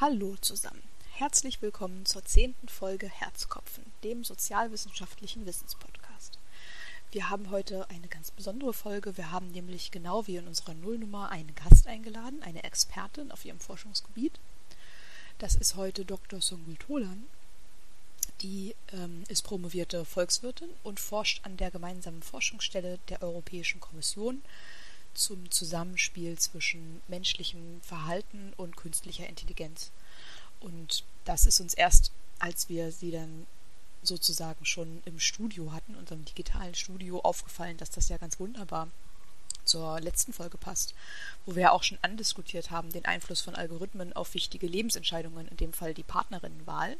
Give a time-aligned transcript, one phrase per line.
[0.00, 0.84] Hallo zusammen.
[1.10, 6.38] Herzlich willkommen zur zehnten Folge Herzkopfen, dem sozialwissenschaftlichen Wissenspodcast.
[7.10, 9.16] Wir haben heute eine ganz besondere Folge.
[9.16, 13.58] Wir haben nämlich genau wie in unserer Nullnummer einen Gast eingeladen, eine Expertin auf ihrem
[13.58, 14.38] Forschungsgebiet.
[15.38, 16.40] Das ist heute Dr.
[16.40, 17.26] Songül Tolan.
[18.42, 24.42] Die ähm, ist promovierte Volkswirtin und forscht an der gemeinsamen Forschungsstelle der Europäischen Kommission
[25.14, 29.90] zum Zusammenspiel zwischen menschlichem Verhalten und künstlicher Intelligenz.
[30.60, 33.46] Und das ist uns erst, als wir sie dann
[34.02, 38.88] sozusagen schon im Studio hatten, unserem digitalen Studio, aufgefallen, dass das ja ganz wunderbar
[39.64, 40.94] zur letzten Folge passt,
[41.44, 45.56] wo wir ja auch schon andiskutiert haben, den Einfluss von Algorithmen auf wichtige Lebensentscheidungen, in
[45.58, 46.96] dem Fall die Partnerinnenwahl.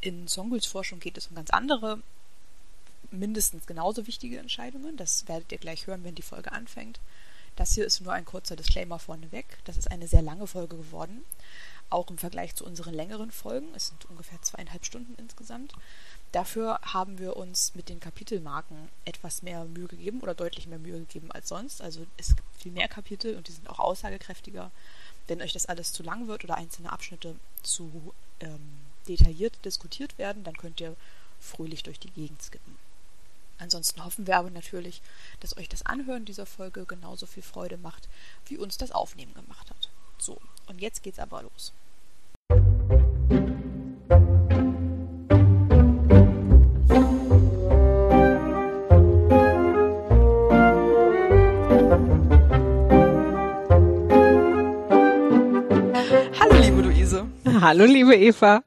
[0.00, 2.00] In Songuls Forschung geht es um ganz andere,
[3.10, 4.96] mindestens genauso wichtige Entscheidungen.
[4.96, 7.00] Das werdet ihr gleich hören, wenn die Folge anfängt.
[7.60, 9.44] Das hier ist nur ein kurzer Disclaimer vorneweg.
[9.66, 11.22] Das ist eine sehr lange Folge geworden,
[11.90, 13.68] auch im Vergleich zu unseren längeren Folgen.
[13.74, 15.74] Es sind ungefähr zweieinhalb Stunden insgesamt.
[16.32, 21.00] Dafür haben wir uns mit den Kapitelmarken etwas mehr Mühe gegeben oder deutlich mehr Mühe
[21.00, 21.82] gegeben als sonst.
[21.82, 24.70] Also es gibt viel mehr Kapitel und die sind auch aussagekräftiger.
[25.26, 30.44] Wenn euch das alles zu lang wird oder einzelne Abschnitte zu ähm, detailliert diskutiert werden,
[30.44, 30.96] dann könnt ihr
[31.38, 32.78] fröhlich durch die Gegend skippen.
[33.60, 35.02] Ansonsten hoffen wir aber natürlich,
[35.40, 38.08] dass euch das Anhören dieser Folge genauso viel Freude macht,
[38.46, 39.90] wie uns das Aufnehmen gemacht hat.
[40.18, 41.72] So, und jetzt geht's aber los.
[56.38, 57.26] Hallo, liebe Luise.
[57.60, 58.64] Hallo, liebe Eva.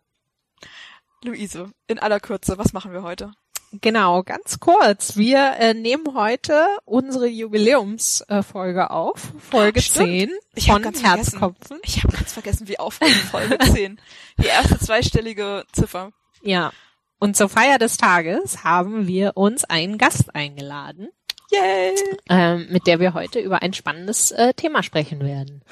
[1.24, 3.34] Luise, in aller Kürze, was machen wir heute?
[3.82, 5.18] Genau, ganz kurz.
[5.18, 11.80] Wir äh, nehmen heute unsere Jubiläumsfolge äh, auf, Folge Ach, 10 ich von ganz Herzkopfen.
[11.84, 14.00] Ich habe ganz vergessen, wie aufregend Folge 10.
[14.38, 16.12] Die erste zweistellige Ziffer.
[16.44, 16.72] Ja.
[17.18, 21.09] Und zur Feier des Tages haben wir uns einen Gast eingeladen.
[21.50, 21.96] Yay!
[22.30, 25.64] Ähm, mit der wir heute über ein spannendes äh, Thema sprechen werden.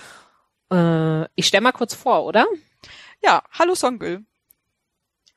[0.71, 2.47] Äh, ich stelle mal kurz vor, oder?
[3.23, 4.25] Ja, hallo Songül.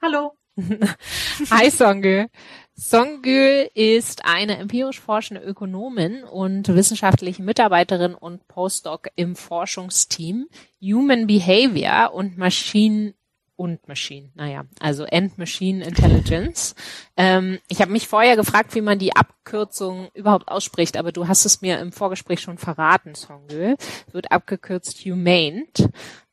[0.00, 0.32] Hallo.
[1.50, 2.28] Hi Songül.
[2.76, 10.48] Songül ist eine empirisch forschende Ökonomin und wissenschaftliche Mitarbeiterin und Postdoc im Forschungsteam
[10.82, 13.14] Human Behavior und Machine
[13.56, 16.74] und Machine, naja, also End Machine Intelligence.
[17.16, 21.44] Ähm, ich habe mich vorher gefragt, wie man die Abkürzung überhaupt ausspricht, aber du hast
[21.44, 23.76] es mir im Vorgespräch schon verraten, Songül.
[24.10, 25.66] Wird abgekürzt Humane.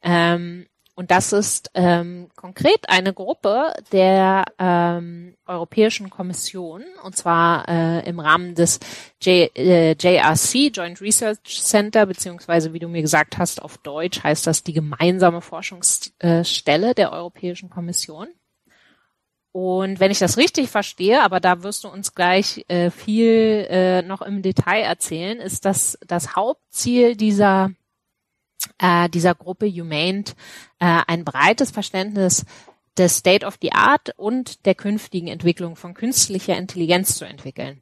[0.01, 0.65] Ähm,
[1.01, 8.19] und das ist ähm, konkret eine Gruppe der ähm, Europäischen Kommission, und zwar äh, im
[8.19, 8.79] Rahmen des
[9.19, 14.45] J, äh, JRC, Joint Research Center, beziehungsweise wie du mir gesagt hast, auf Deutsch heißt
[14.45, 18.27] das die gemeinsame Forschungsstelle der Europäischen Kommission.
[19.53, 24.03] Und wenn ich das richtig verstehe, aber da wirst du uns gleich äh, viel äh,
[24.03, 27.71] noch im Detail erzählen, ist das das Hauptziel dieser
[28.77, 30.25] äh, dieser Gruppe Humane
[30.79, 32.45] äh, ein breites Verständnis
[32.97, 37.81] des State of the Art und der künftigen Entwicklung von künstlicher Intelligenz zu entwickeln.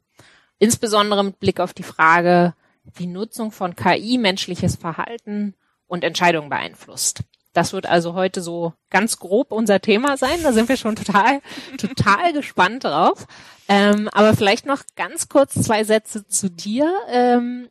[0.59, 2.53] Insbesondere mit Blick auf die Frage,
[2.95, 5.55] wie Nutzung von KI menschliches Verhalten
[5.87, 7.21] und Entscheidungen beeinflusst.
[7.53, 10.43] Das wird also heute so ganz grob unser Thema sein.
[10.43, 11.41] Da sind wir schon total,
[11.77, 13.25] total gespannt drauf.
[13.67, 16.93] Ähm, aber vielleicht noch ganz kurz zwei Sätze zu dir.
[17.09, 17.69] Ähm,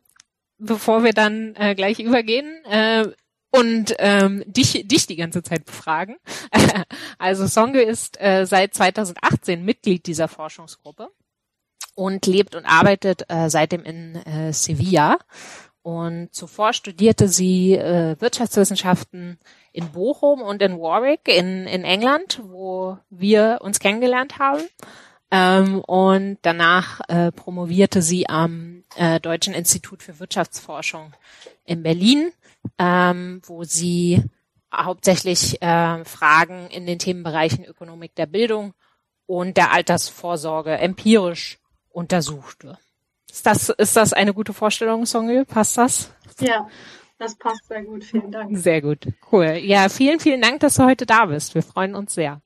[0.59, 3.07] bevor wir dann äh, gleich übergehen äh,
[3.51, 6.17] und ähm, dich, dich die ganze Zeit befragen.
[7.17, 11.09] also Songe ist äh, seit 2018 Mitglied dieser Forschungsgruppe
[11.95, 15.17] und lebt und arbeitet äh, seitdem in äh, Sevilla.
[15.81, 19.39] Und zuvor studierte sie äh, Wirtschaftswissenschaften
[19.71, 24.61] in Bochum und in Warwick in, in England, wo wir uns kennengelernt haben.
[25.31, 31.13] Ähm, und danach äh, promovierte sie am äh, Deutschen Institut für Wirtschaftsforschung
[31.65, 32.31] in Berlin,
[32.79, 34.23] ähm, wo sie
[34.73, 38.73] hauptsächlich äh, Fragen in den Themenbereichen Ökonomik der Bildung
[39.27, 41.59] und der Altersvorsorge empirisch
[41.89, 42.77] untersuchte.
[43.29, 45.45] Ist das, ist das eine gute Vorstellung, Songül?
[45.45, 46.11] Passt das?
[46.39, 46.67] Ja,
[47.19, 48.03] das passt sehr gut.
[48.03, 48.57] Vielen Dank.
[48.57, 49.07] Sehr gut.
[49.31, 49.59] Cool.
[49.61, 51.53] Ja, vielen, vielen Dank, dass du heute da bist.
[51.53, 52.41] Wir freuen uns sehr.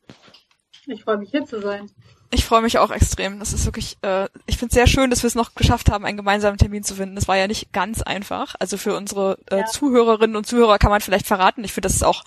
[0.86, 1.90] Ich freue mich hier zu sein.
[2.34, 3.38] Ich freue mich auch extrem.
[3.38, 6.04] Das ist wirklich, äh, ich finde es sehr schön, dass wir es noch geschafft haben,
[6.04, 7.14] einen gemeinsamen Termin zu finden.
[7.14, 8.56] Das war ja nicht ganz einfach.
[8.60, 9.66] Also für unsere äh, ja.
[9.66, 11.64] Zuhörerinnen und Zuhörer kann man vielleicht verraten.
[11.64, 12.24] Ich finde, das ist auch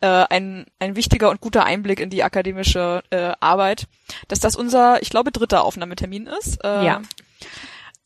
[0.00, 3.86] äh, ein, ein wichtiger und guter Einblick in die akademische äh, Arbeit,
[4.28, 6.64] dass das unser, ich glaube, dritter Aufnahmetermin ist.
[6.64, 7.02] Äh, ja.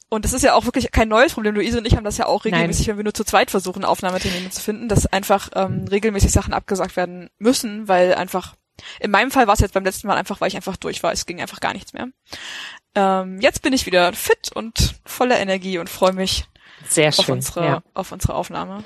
[0.09, 1.55] und das ist ja auch wirklich kein neues Problem.
[1.55, 2.95] Luise und ich haben das ja auch regelmäßig, Nein.
[2.95, 6.97] wenn wir nur zu zweit versuchen, Aufnahmetermine zu finden, dass einfach ähm, regelmäßig Sachen abgesagt
[6.97, 8.57] werden müssen, weil einfach,
[9.01, 11.13] in meinem Fall war es jetzt beim letzten Mal einfach, weil ich einfach durch war.
[11.13, 12.09] Es ging einfach gar nichts mehr.
[12.95, 16.47] Ähm, jetzt bin ich wieder fit und voller Energie und freue mich
[16.87, 17.83] sehr schön, auf unsere, ja.
[17.95, 18.83] auf unsere Aufnahme.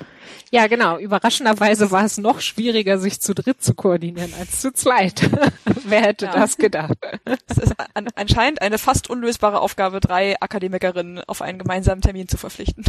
[0.51, 0.97] Ja, genau.
[0.97, 5.29] Überraschenderweise war es noch schwieriger, sich zu dritt zu koordinieren als zu zweit.
[5.85, 6.33] Wer hätte ja.
[6.33, 6.97] das gedacht?
[7.47, 12.37] Es ist an, anscheinend eine fast unlösbare Aufgabe, drei Akademikerinnen auf einen gemeinsamen Termin zu
[12.37, 12.83] verpflichten.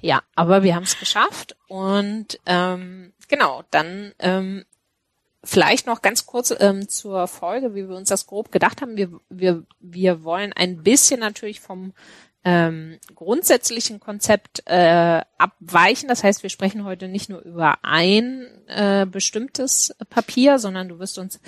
[0.00, 4.64] Ja, aber wir haben es geschafft und ähm, genau, dann ähm,
[5.42, 8.96] Vielleicht noch ganz kurz ähm, zur Folge, wie wir uns das grob gedacht haben.
[8.96, 11.92] Wir, wir, wir wollen ein bisschen natürlich vom
[12.44, 16.08] ähm, grundsätzlichen Konzept äh, abweichen.
[16.08, 21.18] Das heißt, wir sprechen heute nicht nur über ein äh, bestimmtes Papier, sondern du wirst
[21.18, 21.40] uns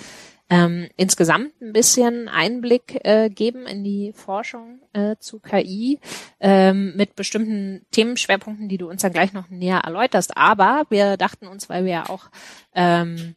[0.49, 5.99] ähm, insgesamt ein bisschen Einblick äh, geben in die Forschung äh, zu KI
[6.39, 10.37] ähm, mit bestimmten Themenschwerpunkten, die du uns dann gleich noch näher erläuterst.
[10.37, 12.29] Aber wir dachten uns, weil wir ja auch
[12.75, 13.35] ähm,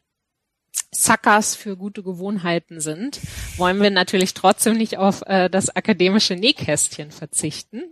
[0.91, 3.19] Suckers für gute Gewohnheiten sind,
[3.57, 7.83] wollen wir natürlich trotzdem nicht auf äh, das akademische Nähkästchen verzichten.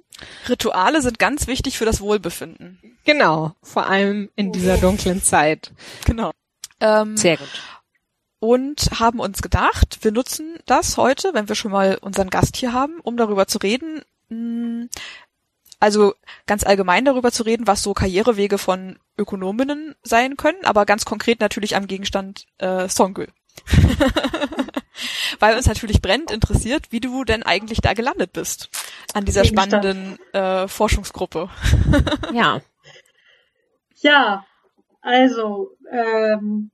[0.48, 2.80] Rituale sind ganz wichtig für das Wohlbefinden.
[3.04, 5.72] Genau, vor allem in dieser dunklen Zeit.
[6.06, 6.32] Genau.
[6.80, 7.50] Ähm, Sehr gut.
[8.40, 12.74] Und haben uns gedacht, wir nutzen das heute, wenn wir schon mal unseren Gast hier
[12.74, 14.90] haben, um darüber zu reden, hm,
[15.80, 16.14] also
[16.48, 21.40] ganz allgemein darüber zu reden, was so Karrierewege von Ökonominnen sein können, aber ganz konkret
[21.40, 23.28] natürlich am Gegenstand äh, Songül.
[25.40, 28.70] Weil uns natürlich brennt interessiert, wie du denn eigentlich da gelandet bist
[29.14, 31.50] an dieser spannenden äh, Forschungsgruppe.
[32.34, 32.62] ja.
[33.96, 34.46] Ja,
[35.02, 36.72] also ähm,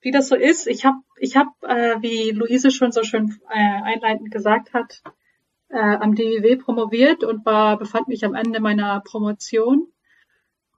[0.00, 3.82] wie das so ist, ich habe, ich hab, äh, wie Luise schon so schön äh,
[3.82, 5.02] einleitend gesagt hat,
[5.68, 9.92] äh, am DIW promoviert und war, befand mich am Ende meiner Promotion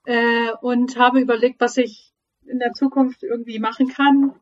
[0.04, 2.12] äh, und habe überlegt, was ich
[2.44, 4.34] in der Zukunft irgendwie machen kann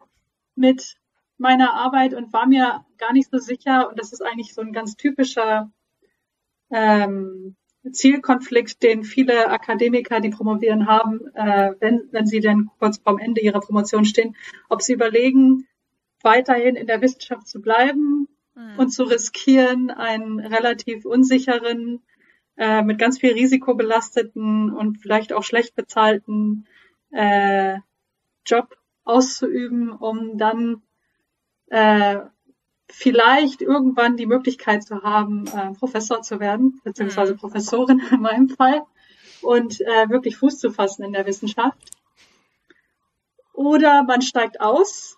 [0.54, 0.96] mit
[1.36, 3.88] meiner Arbeit und war mir gar nicht so sicher.
[3.88, 5.70] Und das ist eigentlich so ein ganz typischer
[6.70, 7.56] ähm,
[7.90, 13.40] Zielkonflikt, den viele Akademiker, die promovieren, haben, äh, wenn, wenn sie dann kurz vorm Ende
[13.40, 14.36] ihrer Promotion stehen,
[14.68, 15.66] ob sie überlegen,
[16.22, 18.26] weiterhin in der Wissenschaft zu bleiben
[18.58, 18.78] mhm.
[18.78, 22.02] und zu riskieren, einen relativ unsicheren,
[22.56, 26.66] äh, mit ganz viel Risiko belasteten und vielleicht auch schlecht bezahlten
[27.10, 27.78] äh,
[28.44, 30.82] Job auszuüben, um dann
[31.68, 32.18] äh,
[32.90, 37.38] vielleicht irgendwann die Möglichkeit zu haben, äh, Professor zu werden, beziehungsweise mhm.
[37.38, 38.82] Professorin in meinem Fall,
[39.40, 41.78] und äh, wirklich Fuß zu fassen in der Wissenschaft.
[43.52, 45.17] Oder man steigt aus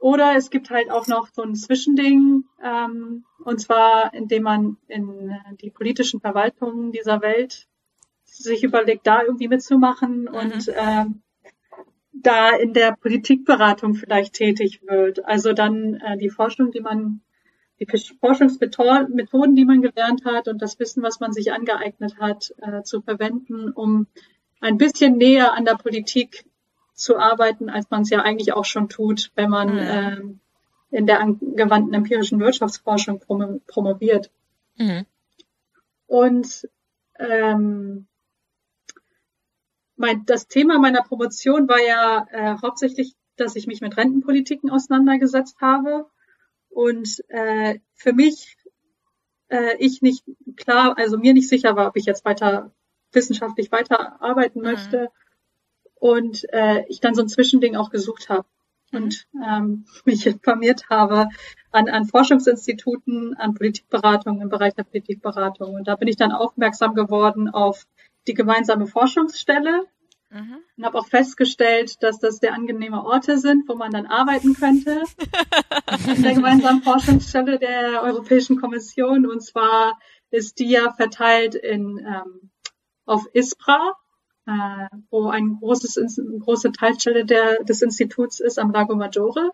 [0.00, 5.32] oder es gibt halt auch noch so ein Zwischending, ähm, und zwar indem man in
[5.60, 7.66] die politischen Verwaltungen dieser Welt
[8.24, 10.28] sich überlegt, da irgendwie mitzumachen mhm.
[10.28, 11.22] und ähm,
[12.12, 15.24] da in der Politikberatung vielleicht tätig wird.
[15.24, 17.20] Also dann äh, die Forschung, die man,
[17.80, 22.82] die Forschungsmethoden, die man gelernt hat und das Wissen, was man sich angeeignet hat, äh,
[22.82, 24.06] zu verwenden, um
[24.60, 26.44] ein bisschen näher an der Politik
[26.98, 29.78] zu arbeiten, als man es ja eigentlich auch schon tut, wenn man mhm.
[29.80, 30.40] ähm,
[30.90, 34.30] in der angewandten empirischen Wirtschaftsforschung prom promoviert.
[34.76, 35.06] Mhm.
[36.06, 36.68] Und
[37.18, 38.06] ähm,
[39.96, 45.60] mein, das Thema meiner Promotion war ja äh, hauptsächlich, dass ich mich mit Rentenpolitiken auseinandergesetzt
[45.60, 46.06] habe
[46.68, 48.56] und äh, für mich
[49.48, 50.24] äh, ich nicht
[50.56, 52.72] klar, also mir nicht sicher war, ob ich jetzt weiter
[53.12, 54.66] wissenschaftlich weiterarbeiten mhm.
[54.66, 55.10] möchte
[56.00, 58.46] und äh, ich dann so ein Zwischending auch gesucht habe
[58.92, 61.28] und ähm, mich informiert habe
[61.70, 65.74] an, an Forschungsinstituten, an Politikberatung im Bereich der Politikberatung.
[65.74, 67.84] Und da bin ich dann aufmerksam geworden auf
[68.26, 69.84] die gemeinsame Forschungsstelle
[70.30, 70.58] mhm.
[70.76, 75.02] und habe auch festgestellt, dass das sehr angenehme Orte sind, wo man dann arbeiten könnte
[76.14, 79.26] in der gemeinsamen Forschungsstelle der Europäischen Kommission.
[79.26, 79.98] Und zwar
[80.30, 82.50] ist die ja verteilt in ähm,
[83.06, 83.94] auf ISPRA,
[85.10, 89.50] wo ein großes, eine große Teilstelle der, des Instituts ist am Lago Maggiore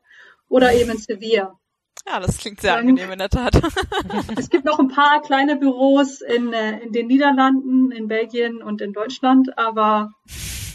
[0.48, 1.58] oder eben in Sevilla.
[2.06, 3.54] Ja, das klingt sehr angenehm in der Tat.
[4.36, 8.82] es gibt noch ein paar kleine Büros in, äh, in den Niederlanden, in Belgien und
[8.82, 10.10] in Deutschland, aber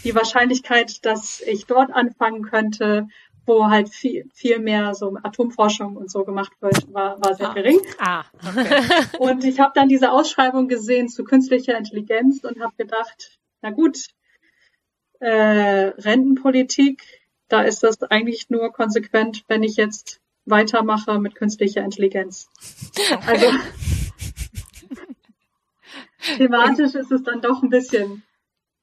[0.02, 3.06] die Wahrscheinlichkeit, dass ich dort anfangen könnte,
[3.46, 7.54] wo halt viel, viel mehr so Atomforschung und so gemacht wird, war, war sehr ah.
[7.54, 7.80] gering.
[7.98, 8.82] Ah, okay.
[9.18, 14.08] Und ich habe dann diese Ausschreibung gesehen zu künstlicher Intelligenz und habe gedacht, na gut,
[15.20, 17.02] äh, Rentenpolitik,
[17.48, 22.48] da ist das eigentlich nur konsequent, wenn ich jetzt weitermache mit künstlicher Intelligenz.
[23.26, 23.46] Also
[26.36, 28.22] thematisch ist es dann doch ein bisschen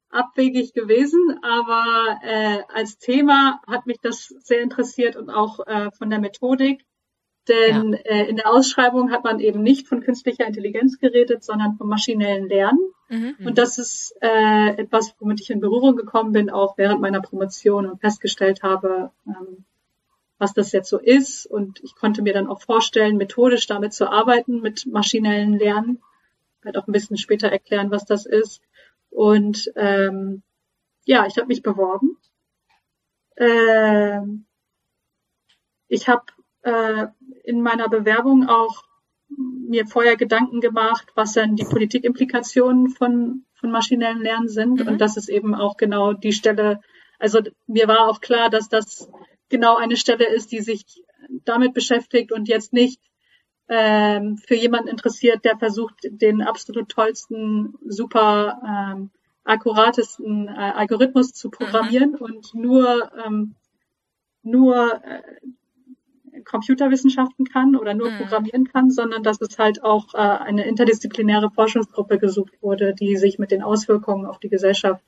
[0.10, 6.10] abwegig gewesen, aber äh, als Thema hat mich das sehr interessiert und auch äh, von
[6.10, 6.86] der Methodik.
[7.48, 8.00] Denn ja.
[8.00, 12.48] äh, in der Ausschreibung hat man eben nicht von künstlicher Intelligenz geredet, sondern vom maschinellen
[12.48, 12.80] Lernen.
[13.10, 13.36] Mhm.
[13.46, 17.86] Und das ist äh, etwas, womit ich in Berührung gekommen bin, auch während meiner Promotion
[17.86, 19.66] und festgestellt habe, ähm,
[20.38, 21.46] was das jetzt so ist.
[21.46, 26.02] Und ich konnte mir dann auch vorstellen, methodisch damit zu arbeiten, mit maschinellen Lernen.
[26.60, 28.62] Ich werde auch ein bisschen später erklären, was das ist.
[29.10, 30.44] Und ähm,
[31.06, 32.18] ja, ich habe mich beworben.
[33.38, 34.46] Ähm,
[35.88, 36.26] ich habe
[36.64, 37.08] äh,
[37.48, 38.84] in meiner Bewerbung auch
[39.30, 44.82] mir vorher Gedanken gemacht, was dann die Politikimplikationen von, von maschinellem Lernen sind.
[44.82, 44.88] Mhm.
[44.88, 46.82] Und das ist eben auch genau die Stelle,
[47.20, 49.10] also mir war auch klar, dass das
[49.50, 50.84] genau eine Stelle ist, die sich
[51.46, 53.02] damit beschäftigt und jetzt nicht
[53.70, 59.12] ähm, für jemanden interessiert, der versucht, den absolut tollsten, super ähm,
[59.46, 62.18] akkuratesten äh, Algorithmus zu programmieren mhm.
[62.18, 63.56] und nur ähm,
[64.42, 65.22] nur äh,
[66.48, 68.18] Computerwissenschaften kann oder nur mhm.
[68.18, 73.38] programmieren kann, sondern dass es halt auch äh, eine interdisziplinäre Forschungsgruppe gesucht wurde, die sich
[73.38, 75.04] mit den Auswirkungen auf die Gesellschaft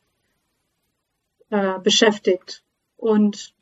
[1.49, 2.63] äh, beschäftigt.
[2.97, 3.53] Und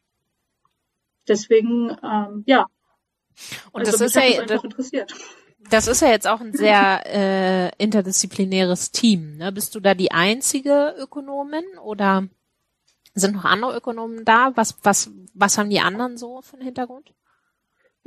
[1.27, 2.65] deswegen, ähm, ja.
[3.71, 5.13] Und also das ist ja das, interessiert.
[5.69, 9.37] Das ist ja jetzt auch ein sehr äh, interdisziplinäres Team.
[9.37, 9.51] Ne?
[9.51, 12.27] Bist du da die einzige Ökonomin oder
[13.13, 14.51] sind noch andere Ökonomen da?
[14.55, 17.13] Was, was, was haben die anderen so für einen Hintergrund?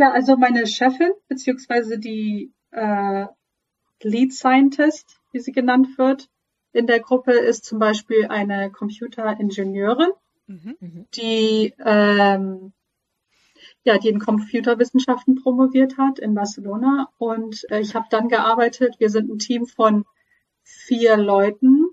[0.01, 3.27] Ja, also meine Chefin, beziehungsweise die äh,
[4.03, 6.31] Lead Scientist, wie sie genannt wird,
[6.73, 10.13] in der Gruppe ist zum Beispiel eine Computeringenieurin,
[10.47, 10.77] mhm.
[10.81, 11.07] mhm.
[11.15, 12.73] die ähm,
[13.85, 17.11] ja, die in Computerwissenschaften promoviert hat in Barcelona.
[17.19, 18.95] Und äh, ich habe dann gearbeitet.
[19.01, 20.07] Wir sind ein Team von
[20.63, 21.91] vier Leuten,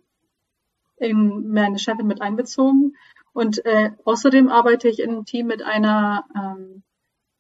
[0.96, 2.96] in meine Chefin mit einbezogen.
[3.34, 6.84] Und äh, außerdem arbeite ich in einem Team mit einer ähm,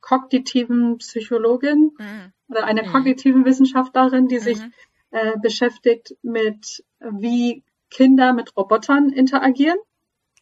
[0.07, 2.33] kognitiven Psychologin mhm.
[2.47, 2.91] oder einer mhm.
[2.91, 4.71] kognitiven Wissenschaftlerin, die sich mhm.
[5.11, 9.77] äh, beschäftigt mit, wie Kinder mit Robotern interagieren.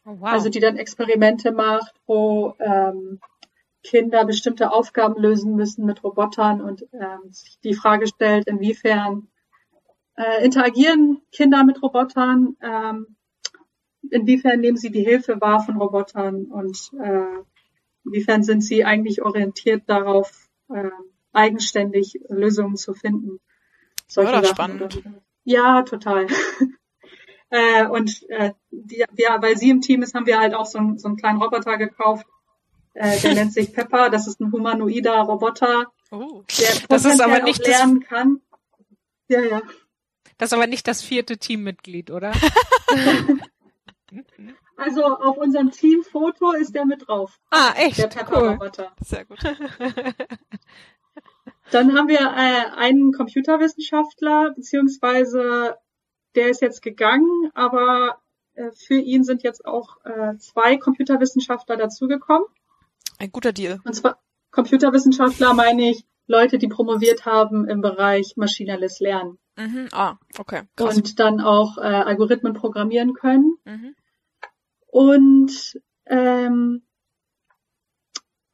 [0.04, 0.28] Oh, wow.
[0.28, 3.18] Also die dann Experimente macht, wo ähm,
[3.82, 9.28] Kinder bestimmte Aufgaben lösen müssen mit Robotern und ähm, sich die Frage stellt, inwiefern
[10.16, 13.16] äh, interagieren Kinder mit Robotern, ähm,
[14.10, 17.42] inwiefern nehmen sie die Hilfe wahr von Robotern und äh,
[18.06, 20.90] Inwiefern sind Sie eigentlich orientiert darauf, äh,
[21.32, 23.40] eigenständig Lösungen zu finden?
[24.06, 25.02] Solche ja, spannend.
[25.44, 26.28] Ja, total.
[27.50, 30.78] äh, und äh, die, ja, weil sie im Team ist, haben wir halt auch so,
[30.78, 32.26] ein, so einen kleinen Roboter gekauft.
[32.94, 34.08] Äh, der nennt sich Pepper.
[34.08, 38.40] Das ist ein humanoider Roboter, oh, der das ist aber nicht lernen das, kann.
[39.28, 39.62] Ja, ja.
[40.38, 42.32] Das ist aber nicht das vierte Teammitglied, oder?
[44.76, 47.40] Also auf unserem Teamfoto ist der mit drauf.
[47.50, 47.98] Ah, echt?
[47.98, 48.92] Der Pepper-Roboter.
[48.92, 49.06] Cool.
[49.06, 49.38] Sehr gut.
[51.70, 55.76] Dann haben wir äh, einen Computerwissenschaftler, beziehungsweise
[56.34, 58.20] der ist jetzt gegangen, aber
[58.54, 62.46] äh, für ihn sind jetzt auch äh, zwei Computerwissenschaftler dazugekommen.
[63.18, 63.80] Ein guter Deal.
[63.84, 64.18] Und zwar
[64.50, 69.38] Computerwissenschaftler meine ich Leute, die promoviert haben im Bereich maschinelles Lernen.
[69.56, 69.88] Mhm.
[69.92, 70.62] Ah, okay.
[70.76, 70.96] Krass.
[70.96, 73.56] Und dann auch äh, Algorithmen programmieren können.
[73.64, 73.96] Mhm
[74.96, 76.80] und ähm,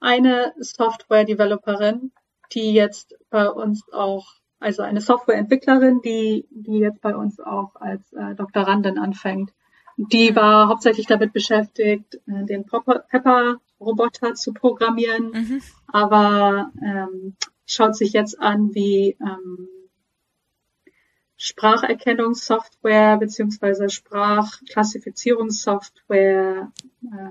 [0.00, 2.10] eine Software-Developerin,
[2.52, 4.26] die jetzt bei uns auch,
[4.58, 9.52] also eine Softwareentwicklerin, die, die jetzt bei uns auch als äh, Doktorandin anfängt.
[9.96, 15.62] Die war hauptsächlich damit beschäftigt, äh, den Pepper-Roboter zu programmieren, mhm.
[15.86, 19.68] aber ähm, schaut sich jetzt an, wie ähm,
[21.44, 26.70] Spracherkennungssoftware beziehungsweise Sprachklassifizierungssoftware
[27.02, 27.30] äh,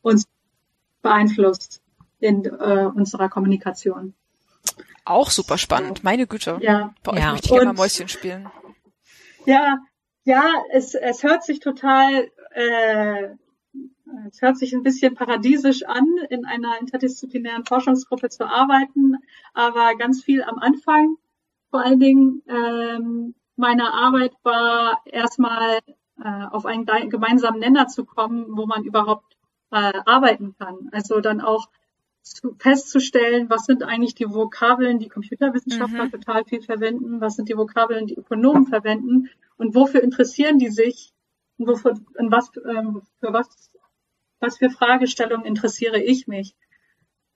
[0.00, 0.28] uns
[1.02, 1.82] beeinflusst
[2.20, 4.14] in äh, unserer Kommunikation.
[5.04, 6.58] Auch super spannend, meine Güte.
[6.60, 6.94] Ja.
[7.02, 7.32] Bei euch ja.
[7.32, 8.48] möchte ich gerne mal Mäuschen spielen.
[9.44, 9.78] Ja,
[10.22, 13.30] ja, es, es hört sich total, äh,
[14.28, 19.16] es hört sich ein bisschen paradiesisch an, in einer interdisziplinären Forschungsgruppe zu arbeiten,
[19.52, 21.16] aber ganz viel am Anfang
[21.70, 25.78] vor allen Dingen ähm, meiner Arbeit war erstmal
[26.22, 29.36] äh, auf einen gemeinsamen Nenner zu kommen, wo man überhaupt
[29.70, 30.88] äh, arbeiten kann.
[30.92, 31.68] Also dann auch
[32.22, 36.10] zu, festzustellen, was sind eigentlich die Vokabeln, die Computerwissenschaftler mhm.
[36.10, 41.12] total viel verwenden, was sind die Vokabeln, die Ökonomen verwenden und wofür interessieren die sich
[41.58, 43.70] und wofür, in was, ähm, für was,
[44.40, 46.54] was für Fragestellungen interessiere ich mich.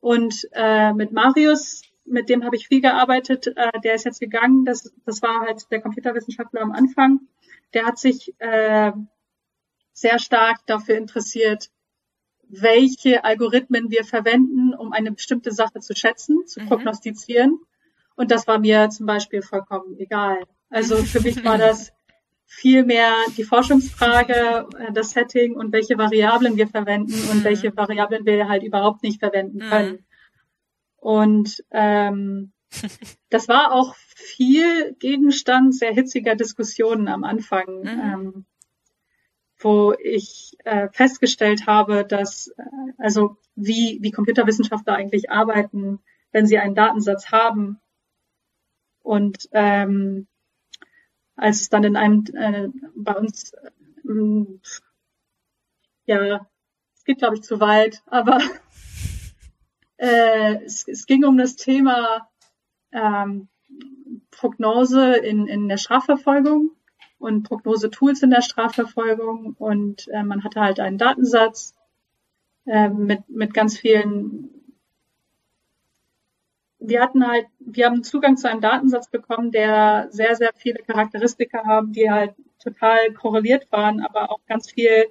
[0.01, 4.65] Und äh, mit Marius mit dem habe ich viel gearbeitet, äh, der ist jetzt gegangen,
[4.65, 7.21] das, das war halt der Computerwissenschaftler am Anfang,
[7.75, 8.93] der hat sich äh,
[9.93, 11.71] sehr stark dafür interessiert,
[12.49, 16.67] welche Algorithmen wir verwenden, um eine bestimmte Sache zu schätzen, zu mhm.
[16.67, 17.61] prognostizieren.
[18.15, 20.45] Und das war mir zum Beispiel vollkommen egal.
[20.69, 21.93] Also für mich war das
[22.45, 27.45] viel mehr die Forschungsfrage, äh, das Setting und welche Variablen wir verwenden und mhm.
[27.45, 29.71] welche Variablen wir halt überhaupt nicht verwenden mhm.
[29.71, 30.05] können.
[31.03, 32.53] Und ähm,
[33.29, 37.89] das war auch viel Gegenstand sehr hitziger Diskussionen am Anfang, mhm.
[37.89, 38.45] ähm,
[39.59, 42.63] wo ich äh, festgestellt habe, dass äh,
[42.99, 45.99] also wie wie Computerwissenschaftler eigentlich arbeiten,
[46.31, 47.81] wenn sie einen Datensatz haben
[49.01, 50.29] und ähm,
[51.35, 53.55] als es dann in einem äh, bei uns
[54.05, 54.45] äh,
[56.05, 56.47] ja
[56.95, 58.39] es geht glaube ich zu weit, aber
[60.03, 62.29] äh, es, es ging um das Thema
[62.91, 63.49] ähm,
[64.33, 66.73] Prognose in, in der Strafverfolgung
[67.19, 69.55] und Prognose-Tools in der Strafverfolgung.
[69.59, 71.75] Und äh, man hatte halt einen Datensatz
[72.67, 74.51] äh, mit, mit ganz vielen
[76.85, 81.65] wir hatten halt, wir haben Zugang zu einem Datensatz bekommen, der sehr, sehr viele Charakteristika
[81.65, 85.07] haben, die halt total korreliert waren, aber auch ganz viel,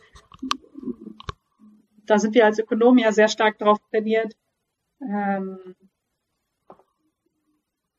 [2.06, 4.36] da sind wir als Ökonomen ja sehr stark drauf trainiert,
[5.02, 5.76] ähm,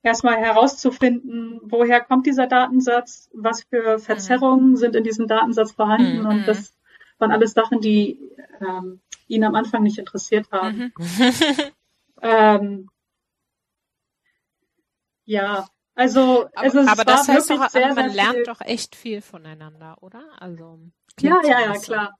[0.02, 4.76] erstmal herauszufinden, woher kommt dieser Datensatz, was für Verzerrungen mhm.
[4.76, 6.26] sind in diesem Datensatz vorhanden mhm.
[6.26, 6.74] und das
[7.18, 8.18] waren alles Sachen, die
[8.60, 10.92] ähm, ihn am Anfang nicht interessiert haben.
[10.98, 11.32] Mhm.
[12.22, 12.88] ähm,
[15.24, 18.44] ja, also, aber, also aber das heißt doch, sehr, man lernt viel.
[18.44, 20.24] doch echt viel voneinander, oder?
[20.38, 20.80] Also
[21.20, 22.18] ja, ja, ja, klar.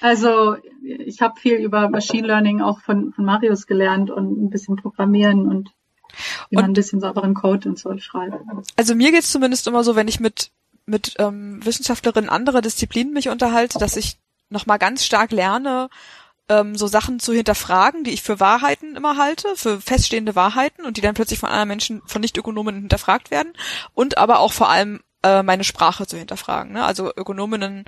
[0.00, 4.76] Also ich habe viel über Machine Learning auch von, von Marius gelernt und ein bisschen
[4.76, 5.70] Programmieren und
[6.50, 8.36] wie und, man ein bisschen sauberen Code und so schreibt.
[8.76, 10.50] Also mir geht's zumindest immer so, wenn ich mit
[10.86, 15.88] mit ähm, Wissenschaftlerinnen anderer Disziplinen mich unterhalte, dass ich nochmal ganz stark lerne,
[16.48, 20.96] ähm, so Sachen zu hinterfragen, die ich für Wahrheiten immer halte, für feststehende Wahrheiten und
[20.96, 23.52] die dann plötzlich von anderen Menschen, von Nicht-Ökonomen hinterfragt werden
[23.94, 26.72] und aber auch vor allem äh, meine Sprache zu hinterfragen.
[26.72, 26.84] Ne?
[26.84, 27.84] Also Ökonominnen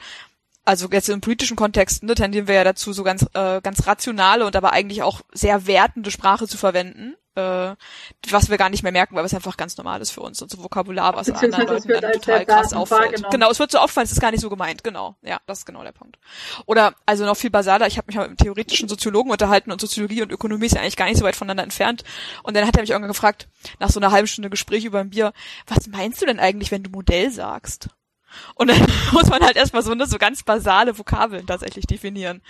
[0.68, 4.44] also jetzt im politischen Kontext ne, tendieren wir ja dazu, so ganz, äh, ganz rationale
[4.44, 7.74] und aber eigentlich auch sehr wertende Sprache zu verwenden, äh,
[8.28, 10.50] was wir gar nicht mehr merken, weil es einfach ganz normal ist für uns und
[10.50, 13.24] so Vokabular, was anderen Leuten dann total krass auffällt.
[13.30, 15.16] Genau, es wird so auffallen, es ist gar nicht so gemeint, genau.
[15.22, 16.18] Ja, das ist genau der Punkt.
[16.66, 19.80] Oder also noch viel basaler, ich habe mich mal mit einem theoretischen Soziologen unterhalten und
[19.80, 22.04] Soziologie und Ökonomie ist ja eigentlich gar nicht so weit voneinander entfernt.
[22.42, 25.08] Und dann hat er mich irgendwann gefragt, nach so einer halben Stunde Gespräch über ein
[25.08, 25.32] Bier,
[25.66, 27.88] was meinst du denn eigentlich, wenn du Modell sagst?
[28.54, 28.80] Und dann
[29.12, 32.42] muss man halt erstmal so, ne, so ganz basale Vokabeln tatsächlich definieren.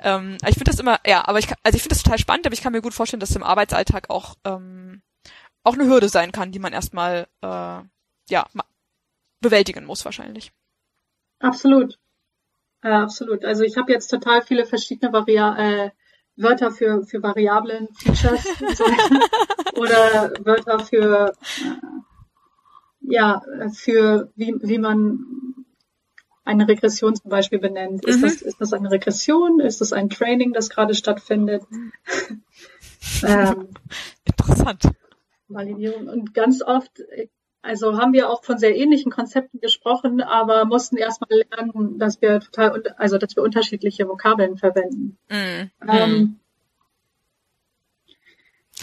[0.00, 2.54] Ähm, ich finde das immer, ja, aber ich also ich finde das total spannend, aber
[2.54, 5.02] ich kann mir gut vorstellen, dass es im Arbeitsalltag auch, ähm,
[5.64, 7.80] auch eine Hürde sein kann, die man erstmal äh,
[8.30, 8.46] ja,
[9.40, 10.52] bewältigen muss wahrscheinlich.
[11.40, 11.98] Absolut.
[12.82, 13.44] Äh, absolut.
[13.44, 15.90] Also ich habe jetzt total viele verschiedene Varia äh,
[16.36, 18.44] Wörter für, für Variablen, Features
[18.76, 18.84] so,
[19.74, 22.07] oder Wörter für äh,
[23.10, 23.42] ja,
[23.72, 25.64] für wie, wie man
[26.44, 28.06] eine Regression zum Beispiel benennt.
[28.06, 28.22] Ist, mhm.
[28.22, 29.60] das, ist das eine Regression?
[29.60, 31.62] Ist das ein Training, das gerade stattfindet?
[33.22, 33.68] ähm,
[34.24, 34.84] Interessant.
[35.48, 36.08] Validierung.
[36.08, 37.02] Und ganz oft,
[37.60, 42.40] also haben wir auch von sehr ähnlichen Konzepten gesprochen, aber mussten erstmal lernen, dass wir
[42.40, 45.18] total, also dass wir unterschiedliche Vokabeln verwenden.
[45.28, 45.70] Mhm.
[45.86, 46.40] Ähm, mhm.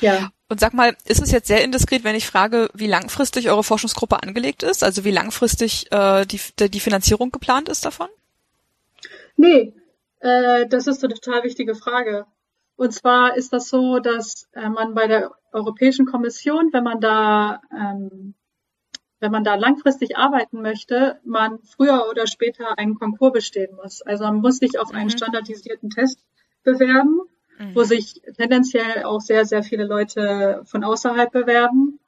[0.01, 0.29] Ja.
[0.47, 4.21] Und sag mal, ist es jetzt sehr indiskret, wenn ich frage, wie langfristig eure Forschungsgruppe
[4.21, 4.83] angelegt ist?
[4.83, 8.07] Also wie langfristig äh, die, die Finanzierung geplant ist davon?
[9.37, 9.73] Nee,
[10.19, 12.25] äh, das ist eine total wichtige Frage.
[12.75, 17.61] Und zwar ist das so, dass äh, man bei der Europäischen Kommission, wenn man da
[17.71, 18.35] ähm,
[19.19, 24.01] wenn man da langfristig arbeiten möchte, man früher oder später einen Konkurs bestehen muss.
[24.01, 25.17] Also man muss sich auf einen mhm.
[25.17, 26.19] standardisierten Test
[26.63, 27.21] bewerben
[27.59, 27.75] mhm.
[27.75, 31.99] wo sich tendenziell auch sehr, sehr viele Leute von außerhalb bewerben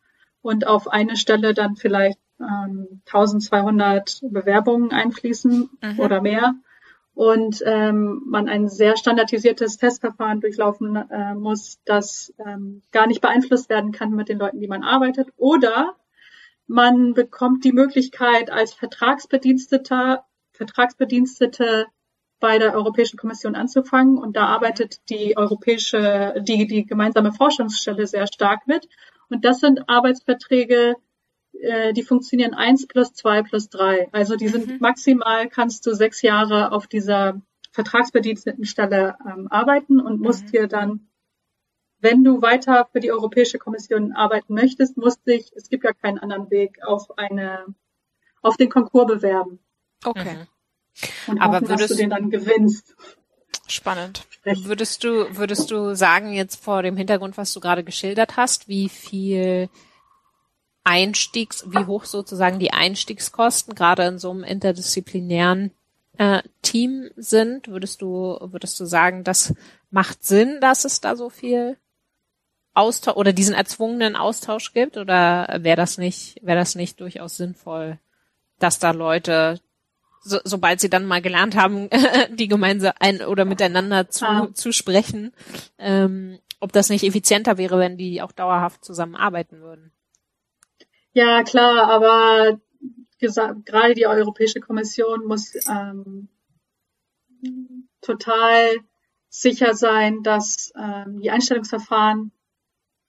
[0.42, 6.00] und auf eine Stelle dann vielleicht ähm, 1200 Bewerbungen einfließen mhm.
[6.00, 6.56] oder mehr
[7.18, 13.70] und ähm, man ein sehr standardisiertes Testverfahren durchlaufen äh, muss, das ähm, gar nicht beeinflusst
[13.70, 15.30] werden kann mit den Leuten, die man arbeitet.
[15.36, 15.96] Oder
[16.68, 21.88] man bekommt die Möglichkeit als Vertragsbediensteter, Vertragsbedienstete
[22.40, 24.18] bei der Europäischen Kommission anzufangen.
[24.18, 28.88] Und da arbeitet die europäische, die, die gemeinsame Forschungsstelle sehr stark mit.
[29.30, 30.96] Und das sind Arbeitsverträge,
[31.54, 34.10] äh, die funktionieren eins plus zwei plus drei.
[34.12, 34.78] Also die sind mhm.
[34.80, 40.52] maximal kannst du sechs Jahre auf dieser Vertragsbedienstetenstelle ähm, arbeiten und musst mhm.
[40.52, 41.08] dir dann
[42.00, 46.20] wenn du weiter für die Europäische Kommission arbeiten möchtest, musst dich, es gibt ja keinen
[46.20, 47.66] anderen Weg, auf eine,
[48.42, 49.60] auf den Konkurs bewerben.
[50.06, 50.36] Okay.
[50.36, 50.48] Mhm.
[51.28, 52.96] Und Aber hoffen, dass würdest- du den dann gewinnst.
[53.68, 54.26] Spannend.
[54.44, 58.88] Würdest du, würdest du sagen, jetzt vor dem Hintergrund, was du gerade geschildert hast, wie
[58.88, 59.70] viel
[60.84, 65.72] Einstiegs, wie hoch sozusagen die Einstiegskosten gerade in so einem interdisziplinären
[66.18, 67.68] äh, Team sind?
[67.68, 69.54] Würdest du, würdest du sagen, das
[69.92, 71.78] macht Sinn, dass es da so viel
[72.74, 74.96] Austausch oder diesen erzwungenen Austausch gibt?
[74.96, 78.00] Oder wäre das nicht, wäre das nicht durchaus sinnvoll,
[78.60, 79.60] dass da Leute
[80.28, 81.90] so, sobald sie dann mal gelernt haben,
[82.36, 84.50] die gemeinsam ein oder miteinander zu, Ah.
[84.54, 85.32] zu sprechen,
[85.78, 89.92] ähm, ob das nicht effizienter wäre, wenn die auch dauerhaft zusammenarbeiten würden.
[91.14, 92.60] Ja, klar, aber
[93.20, 96.30] gerade die Europäische Kommission muss ähm,
[98.02, 98.78] total
[99.30, 102.32] sicher sein, dass ähm, die Einstellungsverfahren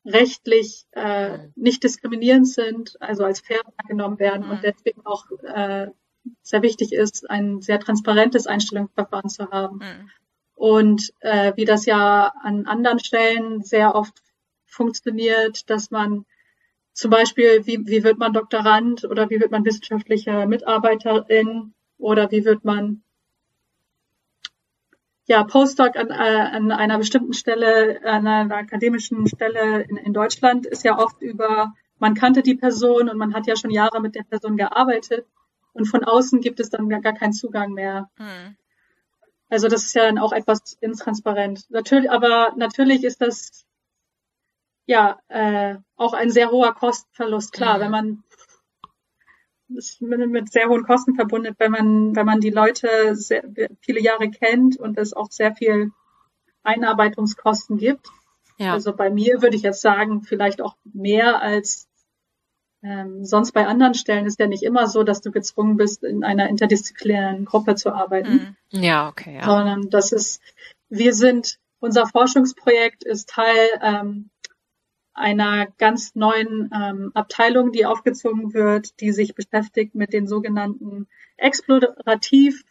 [0.04, 1.52] rechtlich äh, Mhm.
[1.56, 4.50] nicht diskriminierend sind, also als fair angenommen werden Mhm.
[4.52, 5.88] und deswegen auch äh,
[6.42, 9.76] sehr wichtig ist, ein sehr transparentes Einstellungsverfahren zu haben.
[9.76, 10.10] Mhm.
[10.54, 14.14] Und äh, wie das ja an anderen Stellen sehr oft
[14.66, 16.24] funktioniert, dass man
[16.92, 22.44] zum Beispiel, wie, wie wird man Doktorand oder wie wird man wissenschaftliche Mitarbeiterin oder wie
[22.44, 23.02] wird man
[25.26, 30.66] ja Postdoc an, äh, an einer bestimmten Stelle, an einer akademischen Stelle in, in Deutschland
[30.66, 34.16] ist ja oft über, man kannte die Person und man hat ja schon Jahre mit
[34.16, 35.26] der Person gearbeitet
[35.78, 38.10] und von außen gibt es dann gar, gar keinen Zugang mehr.
[38.18, 38.56] Mhm.
[39.48, 41.70] Also das ist ja dann auch etwas intransparent.
[41.70, 43.64] Natürlich, aber natürlich ist das
[44.86, 47.52] ja äh, auch ein sehr hoher Kostenverlust.
[47.52, 47.82] Klar, Mhm.
[47.82, 48.24] wenn man
[49.70, 53.44] das ist mit, mit sehr hohen Kosten verbunden, wenn man wenn man die Leute sehr,
[53.80, 55.92] viele Jahre kennt und es auch sehr viel
[56.62, 58.08] Einarbeitungskosten gibt.
[58.58, 58.72] Ja.
[58.72, 61.88] Also bei mir würde ich jetzt sagen, vielleicht auch mehr als
[62.82, 66.24] ähm, sonst bei anderen Stellen ist ja nicht immer so, dass du gezwungen bist, in
[66.24, 68.82] einer interdisziplinären Gruppe zu arbeiten Mhm.
[68.82, 69.44] ja, okay, ja.
[69.44, 70.40] sondern das ist,
[70.88, 74.30] wir sind, unser Forschungsprojekt ist Teil ähm,
[75.12, 82.64] einer ganz neuen ähm, Abteilung, die aufgezogen wird, die sich beschäftigt mit den sogenannten explorativ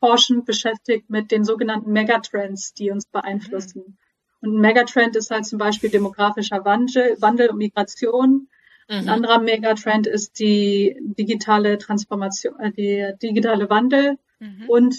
[0.00, 3.98] forschend beschäftigt mit den sogenannten Megatrends, die uns beeinflussen.
[4.40, 8.48] Und ein Megatrend ist halt zum Beispiel demografischer Wandel, Wandel und Migration.
[8.90, 9.08] Ein Mhm.
[9.08, 14.68] anderer Megatrend ist die digitale Transformation, äh, die digitale Wandel Mhm.
[14.68, 14.96] und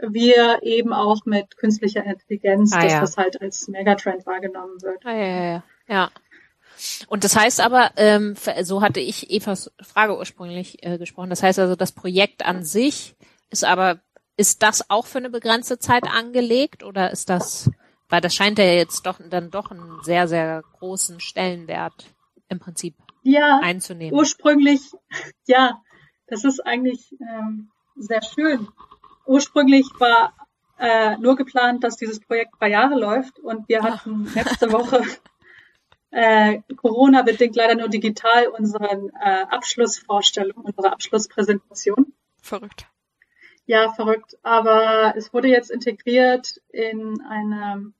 [0.00, 3.00] wir eben auch mit künstlicher Intelligenz, Ah, dass ja.
[3.00, 5.04] das halt als Megatrend wahrgenommen wird.
[5.04, 6.10] Ah, ja, ja, ja.
[7.08, 11.30] Und das heißt aber, ähm, so hatte ich Evas Frage ursprünglich äh, gesprochen.
[11.30, 13.16] Das heißt also, das Projekt an sich
[13.50, 14.00] ist aber,
[14.36, 17.68] ist das auch für eine begrenzte Zeit angelegt oder ist das,
[18.08, 22.06] weil das scheint ja jetzt doch dann doch einen sehr, sehr großen Stellenwert
[22.48, 24.18] im Prinzip Ja, einzunehmen.
[24.18, 24.92] ursprünglich,
[25.46, 25.82] ja,
[26.26, 28.68] das ist eigentlich ähm, sehr schön.
[29.26, 30.34] Ursprünglich war
[30.78, 35.02] äh, nur geplant, dass dieses Projekt drei Jahre läuft und wir hatten letzte Woche
[36.10, 42.14] äh, Corona-bedingt leider nur digital unseren äh, Abschlussvorstellung, unsere Abschlusspräsentation.
[42.40, 42.86] Verrückt.
[43.66, 44.38] Ja, verrückt.
[44.42, 47.92] Aber es wurde jetzt integriert in eine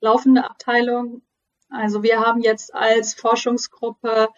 [0.00, 1.22] laufende Abteilung.
[1.70, 4.28] Also wir haben jetzt als Forschungsgruppe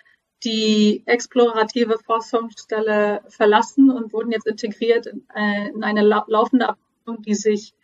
[0.42, 7.22] die explorative Forschungsstelle verlassen und wurden jetzt integriert in, äh, in eine lau laufende Abteilung,
[7.22, 7.74] die sich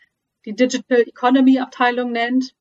[0.47, 2.55] die Digital Economy Abteilung nennt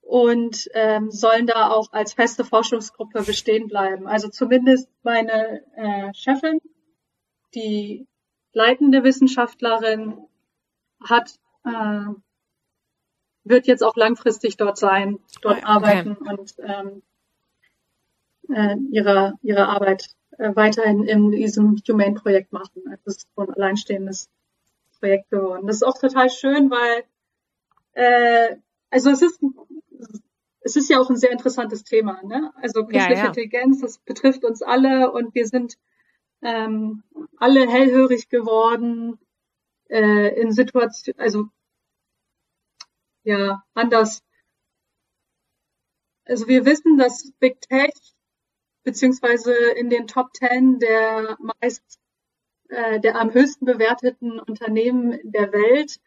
[0.00, 4.06] und ähm, sollen da auch als feste Forschungsgruppe bestehen bleiben.
[4.06, 6.60] Also zumindest meine äh, Chefin,
[7.54, 8.06] die
[8.52, 10.26] leitende Wissenschaftlerin,
[11.04, 12.06] hat äh,
[13.48, 15.66] wird jetzt auch langfristig dort sein, dort Okay.
[15.66, 17.02] arbeiten und ähm,
[18.48, 22.82] äh, ihre ihre Arbeit äh, weiterhin in diesem Humane-Projekt machen.
[22.88, 24.30] Also es ist so ein alleinstehendes
[24.98, 25.66] Projekt geworden.
[25.66, 27.04] Das ist auch total schön, weil
[27.92, 28.56] äh,
[28.90, 29.40] also es ist
[30.60, 32.52] es ist ja auch ein sehr interessantes Thema, ne?
[32.60, 33.26] Also künstliche ja.
[33.26, 35.78] Intelligenz, das betrifft uns alle und wir sind
[36.42, 37.02] ähm,
[37.36, 39.18] alle hellhörig geworden
[39.88, 41.48] äh, in Situationen, also
[43.24, 44.22] ja, anders.
[46.24, 47.92] Also wir wissen, dass Big Tech
[48.84, 51.98] beziehungsweise in den Top Ten der meist
[52.68, 55.98] äh, der am höchsten bewerteten Unternehmen der Welt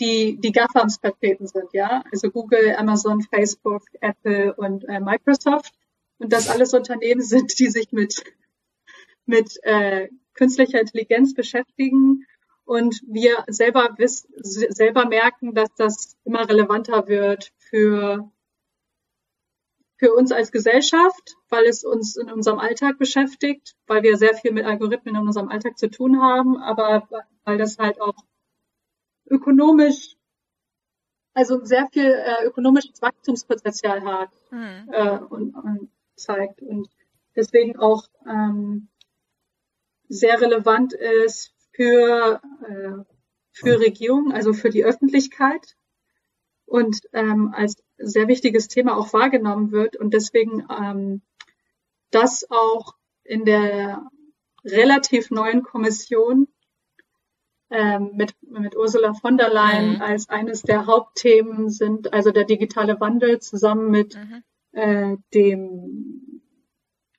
[0.00, 5.74] die die GAFAMs vertreten sind, ja, also Google, Amazon, Facebook, Apple und äh, Microsoft
[6.18, 8.22] und das alles Unternehmen sind, die sich mit
[9.26, 12.24] mit äh, künstlicher Intelligenz beschäftigen
[12.68, 18.30] und wir selber wissen, selber merken, dass das immer relevanter wird für
[19.96, 24.52] für uns als Gesellschaft, weil es uns in unserem Alltag beschäftigt, weil wir sehr viel
[24.52, 27.08] mit Algorithmen in unserem Alltag zu tun haben, aber
[27.44, 28.14] weil das halt auch
[29.28, 30.14] ökonomisch,
[31.32, 34.88] also sehr viel äh, ökonomisches Wachstumspotenzial hat mhm.
[34.92, 36.88] äh, und, und, zeigt und
[37.34, 38.88] deswegen auch ähm,
[40.08, 43.04] sehr relevant ist für, äh,
[43.52, 45.76] für Regierungen, also für die Öffentlichkeit
[46.66, 51.22] und ähm, als sehr wichtiges Thema auch wahrgenommen wird und deswegen ähm,
[52.10, 54.10] das auch in der
[54.64, 56.48] relativ neuen Kommission
[57.70, 60.02] ähm, mit, mit Ursula von der Leyen mhm.
[60.02, 64.42] als eines der Hauptthemen sind, also der digitale Wandel zusammen mit mhm.
[64.72, 66.42] äh, dem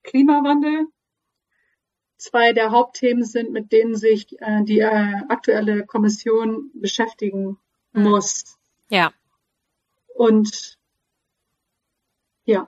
[0.04, 0.88] Klimawandel.
[2.20, 7.58] Zwei der Hauptthemen sind, mit denen sich äh, die äh, aktuelle Kommission beschäftigen
[7.94, 8.04] mhm.
[8.04, 8.58] muss.
[8.90, 9.14] Ja.
[10.14, 10.78] Und
[12.44, 12.68] ja.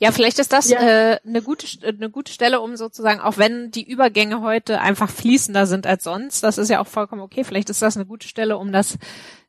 [0.00, 0.80] Ja, vielleicht ist das ja.
[0.80, 5.66] äh, eine gute eine gute Stelle, um sozusagen, auch wenn die Übergänge heute einfach fließender
[5.66, 7.44] sind als sonst, das ist ja auch vollkommen okay.
[7.44, 8.98] Vielleicht ist das eine gute Stelle, um das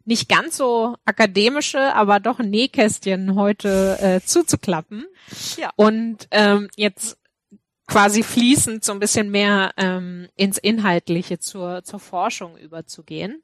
[0.06, 5.06] nicht ganz so akademische, aber doch Nähkästchen heute äh, zuzuklappen.
[5.58, 5.72] Ja.
[5.76, 7.18] Und ähm, jetzt
[7.92, 13.44] quasi fließend so ein bisschen mehr ähm, ins Inhaltliche zur, zur Forschung überzugehen.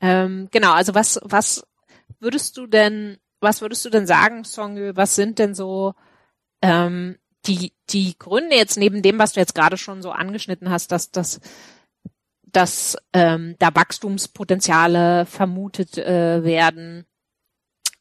[0.00, 1.62] Ähm, genau, also was, was
[2.18, 5.94] würdest du denn, was würdest du denn sagen, Songül, was sind denn so
[6.62, 10.90] ähm, die, die Gründe jetzt neben dem, was du jetzt gerade schon so angeschnitten hast,
[10.90, 11.40] dass, dass,
[12.44, 17.04] dass ähm, da Wachstumspotenziale vermutet äh, werden?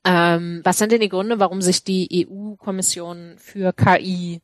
[0.06, 4.42] Ähm, was sind denn die Gründe, warum sich die EU-Kommission für KI,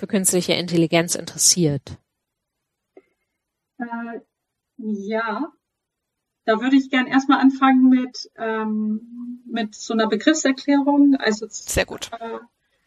[0.00, 1.98] für künstliche Intelligenz interessiert?
[3.78, 4.20] Äh,
[4.78, 5.52] ja,
[6.46, 11.16] da würde ich gern erstmal anfangen mit, ähm, mit so einer Begriffserklärung.
[11.16, 12.10] Also sehr gut.
[12.18, 12.38] Äh,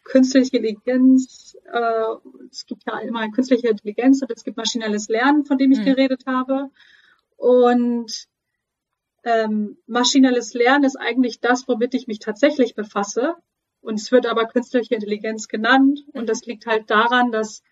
[0.02, 2.16] künstliche Intelligenz, äh,
[2.50, 5.84] es gibt ja immer künstliche Intelligenz und es gibt maschinelles Lernen, von dem ich mhm.
[5.84, 6.70] geredet habe.
[7.36, 8.26] Und
[9.22, 13.36] ähm, maschinelles Lernen ist eigentlich das, womit ich mich tatsächlich befasse.
[13.84, 16.04] Und es wird aber künstliche Intelligenz genannt.
[16.14, 17.62] Und das liegt halt daran, dass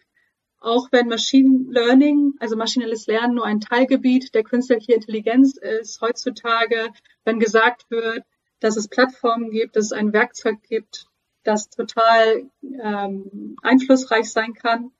[0.60, 6.90] auch wenn Machine Learning, also maschinelles Lernen nur ein Teilgebiet der künstlichen Intelligenz ist, heutzutage,
[7.24, 8.24] wenn gesagt wird,
[8.60, 11.06] dass es Plattformen gibt, dass es ein Werkzeug gibt,
[11.44, 14.92] das total ähm, einflussreich sein kann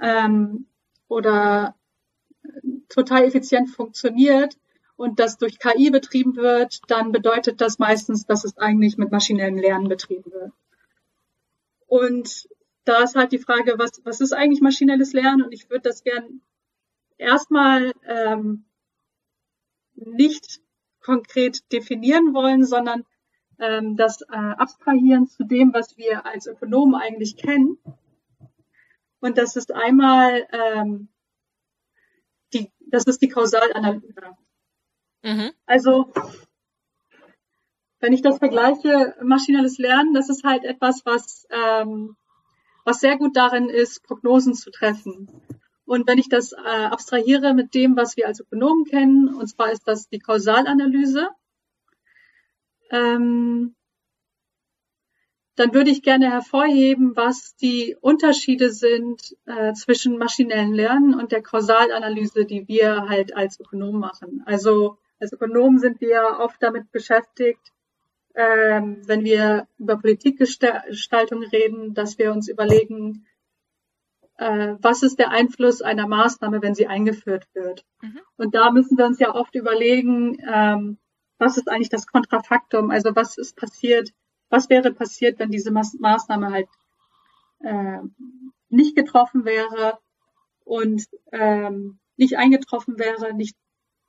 [0.00, 0.66] ähm,
[1.08, 1.74] oder
[2.88, 4.56] total effizient funktioniert
[4.96, 9.56] und das durch KI betrieben wird, dann bedeutet das meistens, dass es eigentlich mit maschinellem
[9.56, 10.52] Lernen betrieben wird.
[11.86, 12.48] Und
[12.84, 15.42] da ist halt die Frage, was, was ist eigentlich maschinelles Lernen?
[15.42, 16.42] Und ich würde das gern
[17.18, 18.64] erstmal ähm,
[19.94, 20.60] nicht
[21.00, 23.04] konkret definieren wollen, sondern
[23.58, 27.78] ähm, das äh, abstrahieren zu dem, was wir als Ökonomen eigentlich kennen.
[29.20, 31.08] Und das ist einmal ähm,
[32.52, 34.36] die, das ist die Kausalanalyse.
[35.24, 35.52] Mhm.
[35.66, 36.12] Also
[37.98, 42.16] wenn ich das vergleiche, maschinelles Lernen, das ist halt etwas, was ähm,
[42.84, 45.28] was sehr gut darin ist, Prognosen zu treffen.
[45.86, 49.72] Und wenn ich das äh, abstrahiere mit dem, was wir als Ökonomen kennen, und zwar
[49.72, 51.28] ist das die Kausalanalyse,
[52.90, 53.74] ähm,
[55.56, 61.42] dann würde ich gerne hervorheben, was die Unterschiede sind äh, zwischen maschinellen Lernen und der
[61.42, 64.42] Kausalanalyse, die wir halt als Ökonomen machen.
[64.46, 67.72] Also als Ökonomen sind wir oft damit beschäftigt,
[68.34, 73.26] ähm, wenn wir über Politikgestaltung reden, dass wir uns überlegen,
[74.36, 77.84] äh, was ist der Einfluss einer Maßnahme, wenn sie eingeführt wird.
[78.02, 78.20] Mhm.
[78.36, 80.98] Und da müssen wir uns ja oft überlegen, ähm,
[81.38, 84.10] was ist eigentlich das Kontrafaktum, also was ist passiert,
[84.48, 86.68] was wäre passiert, wenn diese Mas Maßnahme halt
[87.60, 87.98] äh,
[88.68, 89.98] nicht getroffen wäre
[90.64, 93.56] und ähm, nicht eingetroffen wäre, nicht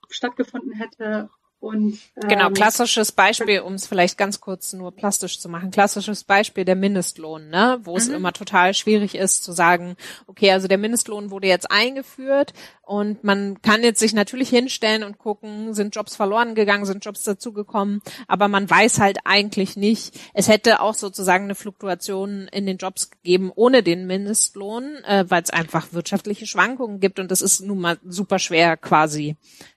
[0.09, 1.29] stattgefunden hätte
[1.65, 6.23] und, ähm, genau, klassisches Beispiel, um es vielleicht ganz kurz nur plastisch zu machen, klassisches
[6.23, 7.79] Beispiel der Mindestlohn, ne?
[7.83, 7.97] wo mhm.
[7.97, 9.95] es immer total schwierig ist zu sagen,
[10.27, 15.17] okay, also der Mindestlohn wurde jetzt eingeführt und man kann jetzt sich natürlich hinstellen und
[15.17, 20.47] gucken, sind Jobs verloren gegangen, sind Jobs dazugekommen, aber man weiß halt eigentlich nicht, es
[20.47, 25.49] hätte auch sozusagen eine Fluktuation in den Jobs gegeben ohne den Mindestlohn, äh, weil es
[25.49, 29.35] einfach wirtschaftliche Schwankungen gibt und das ist nun mal super schwer quasi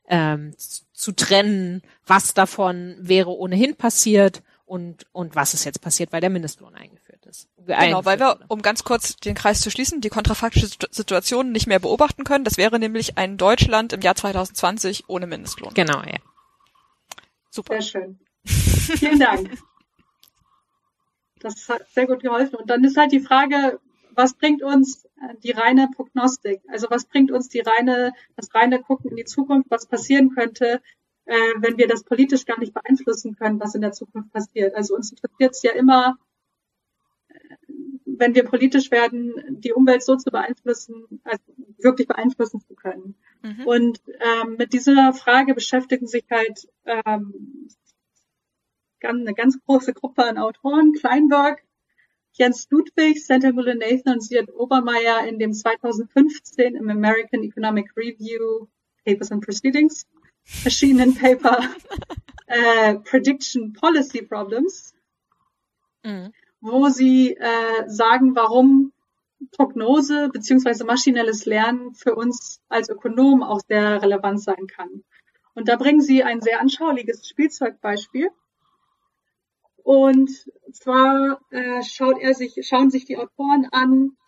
[0.09, 0.55] ähm,
[0.93, 6.31] zu trennen, was davon wäre ohnehin passiert und, und was ist jetzt passiert, weil der
[6.31, 7.49] Mindestlohn eingeführt ist.
[7.67, 11.79] Genau, weil wir, um ganz kurz den Kreis zu schließen, die kontrafaktische Situation nicht mehr
[11.79, 12.45] beobachten können.
[12.45, 15.75] Das wäre nämlich ein Deutschland im Jahr 2020 ohne Mindestlohn.
[15.75, 16.19] Genau, ja.
[17.51, 17.81] Super.
[17.81, 18.21] Sehr schön.
[18.45, 19.51] Vielen Dank.
[21.41, 22.57] Das hat sehr gut geholfen.
[22.57, 23.79] Und dann ist halt die Frage,
[24.19, 26.61] was bringt uns äh, die reine Prognostik?
[26.69, 30.83] Also was bringt uns die reine, das reine Gucken in die Zukunft, was passieren könnte,
[31.25, 34.75] äh, wenn wir das politisch gar nicht beeinflussen können, was in der Zukunft passiert?
[34.75, 36.19] Also uns interessiert es ja immer,
[37.29, 37.35] äh,
[38.05, 41.45] wenn wir politisch werden, die Umwelt so zu beeinflussen, also
[41.79, 43.15] wirklich beeinflussen zu können.
[43.43, 43.67] Mhm.
[43.67, 47.69] Und ähm, mit dieser Frage beschäftigen sich halt ähm,
[49.01, 51.63] eine ganz große Gruppe an Autoren, Kleinberg,
[52.39, 58.69] Jens Ludwig, Santa Müller-Nathan und Siad Obermeier in dem 2015 im American Economic Review
[59.05, 60.07] Papers and Proceedings
[60.65, 61.59] erschienenen Paper
[62.47, 64.95] äh, Prediction Policy Problems,
[66.05, 66.33] mhm.
[66.61, 68.93] wo sie äh, sagen, warum
[69.53, 75.05] Prognose beziehungsweise maschinelles Lernen für uns als Ökonom auch sehr relevant sein kann.
[75.55, 78.31] Und da bringen sie ein sehr anschauliches Spielzeugbeispiel.
[79.89, 80.29] Und
[80.71, 84.19] zwar äh, schaut er sich, schauen sich die Autoren an,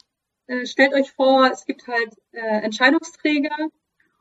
[0.46, 3.68] äh, stellt euch vor, es gibt halt äh, Entscheidungsträger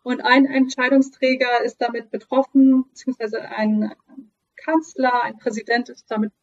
[0.03, 3.95] und ein Entscheidungsträger ist damit betroffen, beziehungsweise ein
[4.57, 6.33] Kanzler, ein Präsident ist damit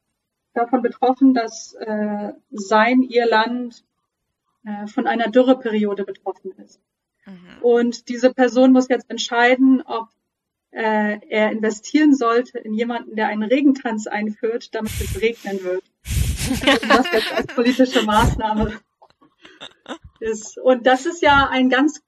[0.54, 3.84] davon betroffen, dass äh, sein, ihr Land
[4.64, 6.80] äh, von einer Dürreperiode betroffen ist.
[7.26, 7.58] Mhm.
[7.60, 10.08] Und diese Person muss jetzt entscheiden, ob
[10.76, 15.82] äh, er investieren sollte in jemanden, der einen Regentanz einführt, damit es regnen wird.
[16.66, 18.78] Also das jetzt als politische Maßnahme
[20.20, 20.58] ist.
[20.58, 22.02] Und das ist ja ein ganz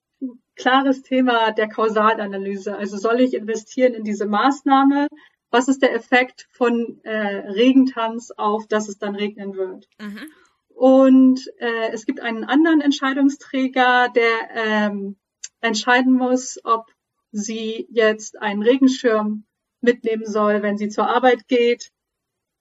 [0.55, 2.77] klares Thema der Kausalanalyse.
[2.77, 5.09] Also soll ich investieren in diese Maßnahme?
[5.51, 9.89] Was ist der Effekt von äh, Regentanz auf, dass es dann regnen wird?
[9.99, 10.31] Mhm.
[10.69, 15.17] Und äh, es gibt einen anderen Entscheidungsträger, der ähm,
[15.61, 16.93] entscheiden muss, ob
[17.33, 19.45] sie jetzt einen Regenschirm
[19.81, 21.91] mitnehmen soll, wenn sie zur Arbeit geht.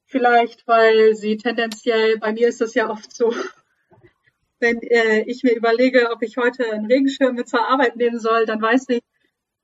[0.06, 3.34] Vielleicht, weil sie tendenziell, bei mir ist das ja oft so,
[4.60, 8.46] wenn äh, ich mir überlege, ob ich heute einen Regenschirm mit zur Arbeit nehmen soll,
[8.46, 9.02] dann weiß ich,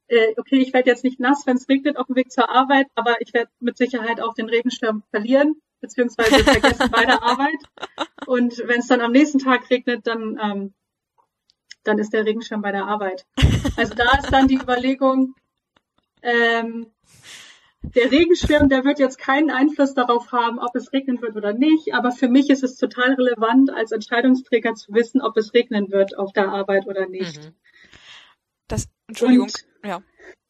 [0.09, 2.87] äh, okay, ich werde jetzt nicht nass, wenn es regnet auf dem Weg zur Arbeit,
[2.95, 7.61] aber ich werde mit Sicherheit auch den Regenschirm verlieren, beziehungsweise vergessen bei der Arbeit.
[8.27, 10.75] Und wenn es dann am nächsten Tag regnet, dann ähm,
[11.85, 13.27] dann ist der Regenschirm bei der Arbeit.
[13.77, 15.35] Also da ist dann die Überlegung,
[16.23, 16.87] ähm,
[17.83, 21.93] der Regenschirm, der wird jetzt keinen Einfluss darauf haben, ob es regnen wird oder nicht.
[21.93, 26.17] Aber für mich ist es total relevant, als Entscheidungsträger zu wissen, ob es regnen wird
[26.19, 27.45] auf der Arbeit oder nicht.
[27.45, 27.55] Mhm.
[28.69, 30.03] Das, Entschuldigung, und, ja.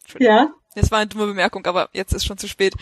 [0.02, 0.36] Entschuldigung.
[0.36, 0.54] Ja.
[0.76, 2.74] Das war eine dumme Bemerkung, aber jetzt ist schon zu spät.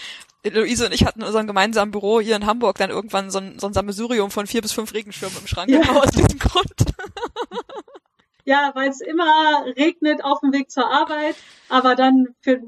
[0.45, 3.59] Luise und ich hatten in unserem gemeinsamen Büro hier in Hamburg dann irgendwann so ein,
[3.59, 5.81] so ein Sammelsurium von vier bis fünf Regenschirmen im Schrank, ja.
[5.81, 6.75] genau aus diesem Grund.
[8.45, 11.37] Ja, weil es immer regnet auf dem Weg zur Arbeit,
[11.69, 12.61] aber dann für,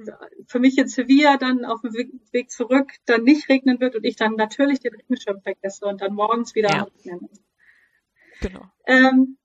[0.46, 4.14] für mich in Sevilla dann auf dem Weg zurück dann nicht regnen wird und ich
[4.14, 6.82] dann natürlich den Regenschirm vergesse und dann morgens wieder ja.
[6.84, 7.28] regnen.
[8.40, 8.62] Genau.
[8.86, 9.36] Ähm,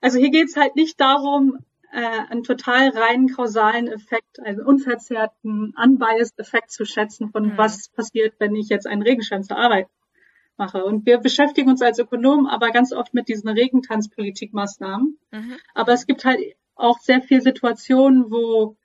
[0.00, 1.58] also hier geht's halt nicht darum,
[1.92, 7.58] äh, einen total reinen kausalen Effekt, einen unverzerrten, unbiased Effekt zu schätzen von mhm.
[7.58, 9.88] was passiert, wenn ich jetzt einen Regenschirm zur Arbeit
[10.60, 10.84] mache.
[10.84, 15.18] Und wir beschäftigen uns als Ökonomen aber ganz oft mit diesen Regentanzpolitikmaßnahmen.
[15.32, 15.56] Mhm.
[15.74, 16.38] Aber es gibt halt
[16.76, 18.76] auch sehr viele Situationen, wo,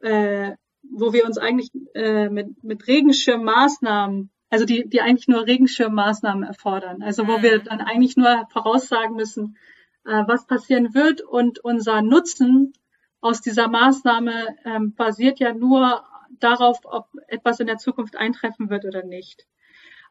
[0.00, 0.52] äh,
[0.82, 7.02] wo wir uns eigentlich äh, mit, mit Regenschirmmaßnahmen, also die, die eigentlich nur Regenschirmmaßnahmen erfordern.
[7.02, 7.42] Also wo mhm.
[7.42, 9.58] wir dann eigentlich nur voraussagen müssen,
[10.06, 12.72] äh, was passieren wird und unser Nutzen
[13.20, 16.04] aus dieser Maßnahme ähm, basiert ja nur
[16.38, 19.46] darauf, ob etwas in der Zukunft eintreffen wird oder nicht.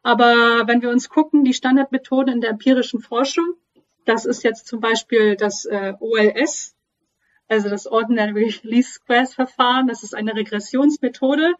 [0.02, 3.54] Aber wenn wir uns gucken, die Standardmethoden in der empirischen Forschung,
[4.04, 6.74] das ist jetzt zum Beispiel das äh, OLS,
[7.48, 9.88] also das Ordinary Least Squares Verfahren.
[9.88, 11.54] Das ist eine Regressionsmethode,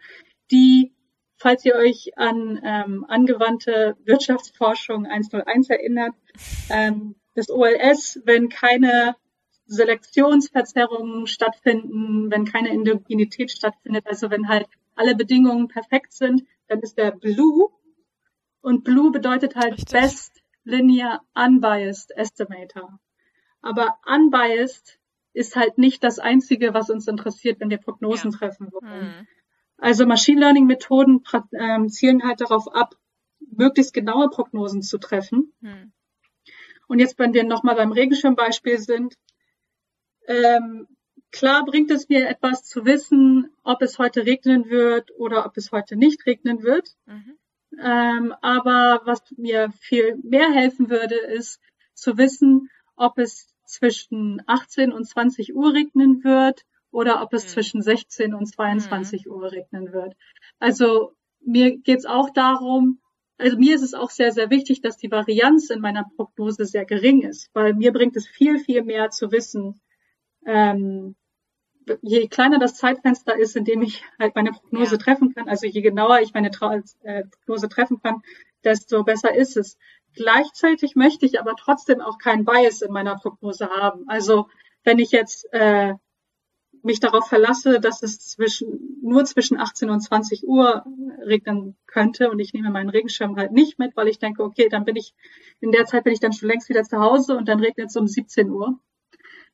[0.50, 0.92] die,
[1.36, 6.14] falls ihr euch an ähm, angewandte Wirtschaftsforschung 101 erinnert,
[6.70, 9.16] ähm, das OLS, wenn keine
[9.66, 16.96] Selektionsverzerrungen stattfinden, wenn keine Endogenität stattfindet, also wenn halt alle Bedingungen perfekt sind, dann ist
[16.96, 17.70] der Blue
[18.60, 19.92] und Blue bedeutet halt Richtig.
[19.92, 22.98] Best Linear Unbiased Estimator.
[23.60, 24.98] Aber unbiased
[25.32, 28.38] ist halt nicht das Einzige, was uns interessiert, wenn wir Prognosen ja.
[28.38, 29.06] treffen wollen.
[29.06, 29.26] Mhm.
[29.78, 32.96] Also Machine Learning Methoden ähm, zielen halt darauf ab,
[33.38, 35.52] möglichst genaue Prognosen zu treffen.
[35.60, 35.92] Mhm.
[36.88, 39.14] Und jetzt, wenn wir nochmal beim Regenschirmbeispiel sind,
[40.26, 40.88] ähm,
[41.30, 45.70] klar bringt es mir etwas zu wissen, ob es heute regnen wird oder ob es
[45.70, 46.96] heute nicht regnen wird.
[47.06, 47.38] Mhm.
[47.82, 51.60] Ähm, aber was mir viel mehr helfen würde, ist
[51.94, 57.48] zu wissen, ob es zwischen 18 und 20 Uhr regnen wird oder ob es mhm.
[57.48, 59.32] zwischen 16 und 22 mhm.
[59.32, 60.14] Uhr regnen wird.
[60.58, 63.00] Also mir geht's auch darum,
[63.36, 66.84] also mir ist es auch sehr, sehr wichtig, dass die Varianz in meiner Prognose sehr
[66.84, 69.80] gering ist, weil mir bringt es viel, viel mehr zu wissen,
[70.44, 71.14] ähm,
[72.02, 74.98] je kleiner das Zeitfenster ist, in dem ich halt meine Prognose ja.
[74.98, 78.22] treffen kann, also je genauer ich meine Tra äh, Prognose treffen kann,
[78.64, 79.78] desto besser ist es.
[80.14, 84.08] Gleichzeitig möchte ich aber trotzdem auch keinen Bias in meiner Prognose haben.
[84.08, 84.48] Also
[84.84, 85.94] wenn ich jetzt äh,
[86.82, 90.84] mich darauf verlasse, dass es zwischen, nur zwischen 18 und 20 Uhr
[91.24, 94.84] regnen könnte und ich nehme meinen Regenschirm halt nicht mit, weil ich denke, okay, dann
[94.84, 95.14] bin ich,
[95.60, 97.96] in der Zeit bin ich dann schon längst wieder zu Hause und dann regnet es
[97.96, 98.78] um 17 Uhr.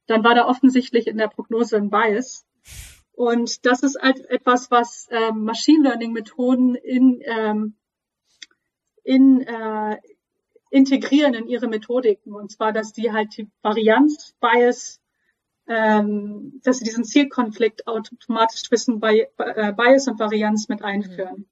[0.06, 2.44] Dann war da offensichtlich in der Prognose ein Bias.
[3.12, 7.74] Und das ist halt etwas, was ähm, Machine Learning Methoden in, ähm,
[9.04, 9.98] in, äh,
[10.70, 12.34] integrieren in ihre Methodiken.
[12.34, 15.00] Und zwar, dass die halt die Varianz Bias
[15.66, 21.38] ähm, dass sie diesen Zielkonflikt automatisch zwischen äh, Bias und Varianz mit einführen.
[21.38, 21.46] Mhm.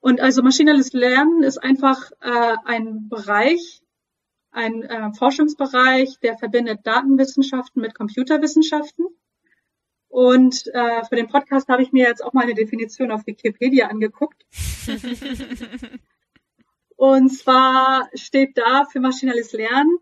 [0.00, 3.82] Und also maschinelles Lernen ist einfach äh, ein Bereich,
[4.50, 9.06] ein äh, Forschungsbereich, der verbindet Datenwissenschaften mit Computerwissenschaften.
[10.08, 13.88] Und äh, für den Podcast habe ich mir jetzt auch mal eine Definition auf Wikipedia
[13.88, 14.46] angeguckt.
[16.96, 19.98] Und zwar steht da für maschinelles Lernen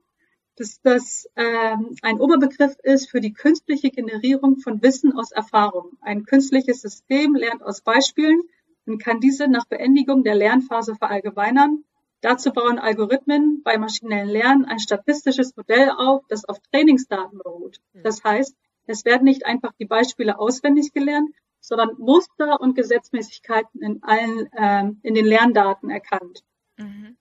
[0.56, 5.98] dass das ähm, ein Oberbegriff ist für die künstliche Generierung von Wissen aus Erfahrung.
[6.00, 8.40] Ein künstliches System lernt aus Beispielen
[8.86, 11.84] und kann diese nach Beendigung der Lernphase verallgemeinern.
[12.26, 17.78] Dazu bauen Algorithmen bei maschinellen Lernen ein statistisches Modell auf, das auf Trainingsdaten beruht.
[17.92, 18.02] Hm.
[18.02, 18.52] Das heißt,
[18.88, 24.98] es werden nicht einfach die Beispiele auswendig gelernt, sondern Muster und Gesetzmäßigkeiten in allen ähm,
[25.04, 26.42] in den Lerndaten erkannt.
[26.78, 27.16] Mhm.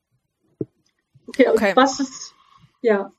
[1.27, 1.69] Okay, okay.
[1.69, 2.33] Und was ist
[2.81, 3.11] ja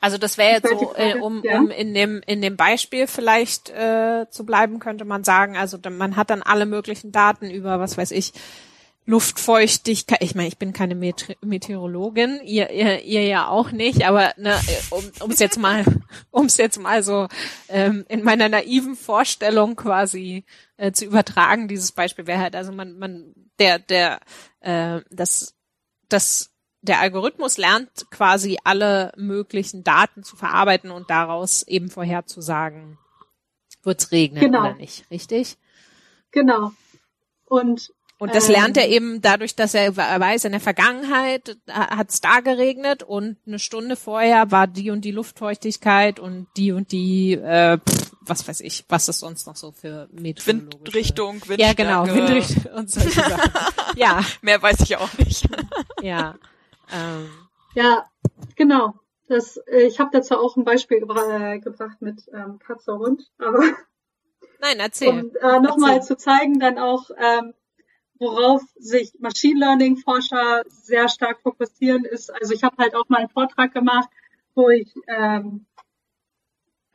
[0.00, 4.26] also das wäre jetzt so, äh, um, um in dem in dem Beispiel vielleicht äh,
[4.30, 8.10] zu bleiben, könnte man sagen, also man hat dann alle möglichen Daten über, was weiß
[8.10, 8.32] ich,
[9.08, 10.22] Luftfeuchtigkeit.
[10.22, 14.54] Ich meine, ich bin keine Meteorologin, ihr, ihr, ihr ja auch nicht, aber ne,
[15.20, 15.82] um es jetzt mal,
[16.30, 17.26] um es jetzt mal so
[17.70, 20.44] ähm, in meiner naiven Vorstellung quasi
[20.76, 24.20] äh, zu übertragen, dieses Beispiel wäre halt, also man, man, der, der,
[24.60, 25.56] äh, das,
[26.10, 26.50] das
[26.82, 32.98] der Algorithmus lernt quasi alle möglichen Daten zu verarbeiten und daraus eben vorherzusagen,
[33.82, 34.60] wird es regnen genau.
[34.60, 35.56] oder nicht, richtig?
[36.30, 36.72] Genau.
[37.46, 42.10] Und und das lernt er ähm, eben dadurch, dass er weiß, in der Vergangenheit hat
[42.10, 46.90] es da geregnet und eine Stunde vorher war die und die Luftfeuchtigkeit und die und
[46.90, 50.78] die, äh, pff, was weiß ich, was es sonst noch so für meteorologische...
[50.78, 51.62] Windrichtung, Windstärke.
[51.62, 53.52] Ja, genau, Windrichtung und solche Sachen.
[53.96, 54.20] Ja.
[54.42, 55.48] Mehr weiß ich auch nicht.
[56.02, 56.36] Ja.
[56.92, 57.28] Ähm.
[57.74, 58.06] Ja,
[58.54, 58.94] genau.
[59.28, 63.00] Das, äh, ich habe dazu auch ein Beispiel gebra äh, gebracht mit ähm, Katze und
[63.00, 63.62] Hund, aber
[64.60, 65.08] Nein, erzähl.
[65.42, 67.54] Um äh, nochmal zu zeigen, dann auch, ähm,
[68.18, 73.18] worauf sich Machine Learning Forscher sehr stark fokussieren, ist, also ich habe halt auch mal
[73.18, 74.08] einen Vortrag gemacht,
[74.54, 75.66] wo ich ähm,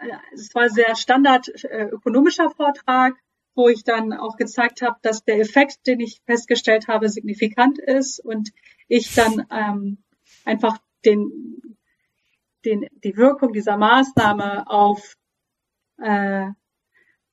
[0.04, 3.16] äh, es war sehr standard äh, ökonomischer Vortrag,
[3.56, 8.20] wo ich dann auch gezeigt habe, dass der Effekt, den ich festgestellt habe, signifikant ist
[8.20, 8.50] und
[8.88, 10.04] ich dann ähm,
[10.46, 11.78] einfach den,
[12.66, 15.16] den, die Wirkung dieser Maßnahme auf,
[15.98, 16.48] äh,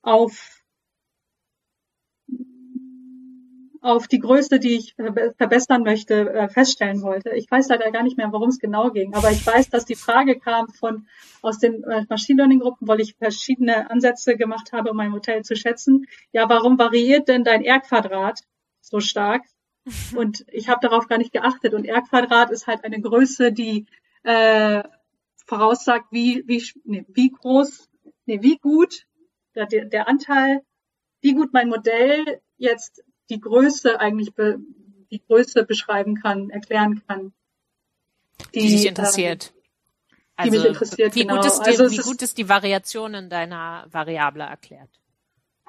[0.01, 0.60] auf
[3.81, 7.31] auf die Größe, die ich verbessern möchte, äh, feststellen wollte.
[7.31, 9.95] Ich weiß leider gar nicht mehr, worum es genau ging, aber ich weiß, dass die
[9.95, 11.07] Frage kam von
[11.41, 15.43] aus den äh, Machine Learning Gruppen, weil ich verschiedene Ansätze gemacht habe, um mein Modell
[15.43, 16.05] zu schätzen.
[16.31, 18.41] Ja, warum variiert denn dein R-Quadrat
[18.81, 19.41] so stark?
[20.15, 21.73] Und ich habe darauf gar nicht geachtet.
[21.73, 23.87] Und R-Quadrat ist halt eine Größe, die
[24.21, 24.83] äh,
[25.47, 27.89] voraussagt, wie wie nee, wie groß,
[28.27, 29.07] nee, wie gut
[29.55, 30.61] der, der Anteil,
[31.21, 34.59] wie gut mein Modell jetzt die Größe eigentlich be,
[35.11, 37.33] die Größe beschreiben kann, erklären kann.
[38.53, 39.53] Die, die dich interessiert.
[39.53, 39.61] Ähm,
[40.43, 41.35] die also, mich interessiert, wie genau.
[41.35, 44.89] Gut ist die, also wie gut ist die Variation deiner Variable erklärt?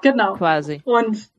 [0.02, 0.34] Genau.
[0.34, 0.80] Quasi.
[0.84, 1.30] Und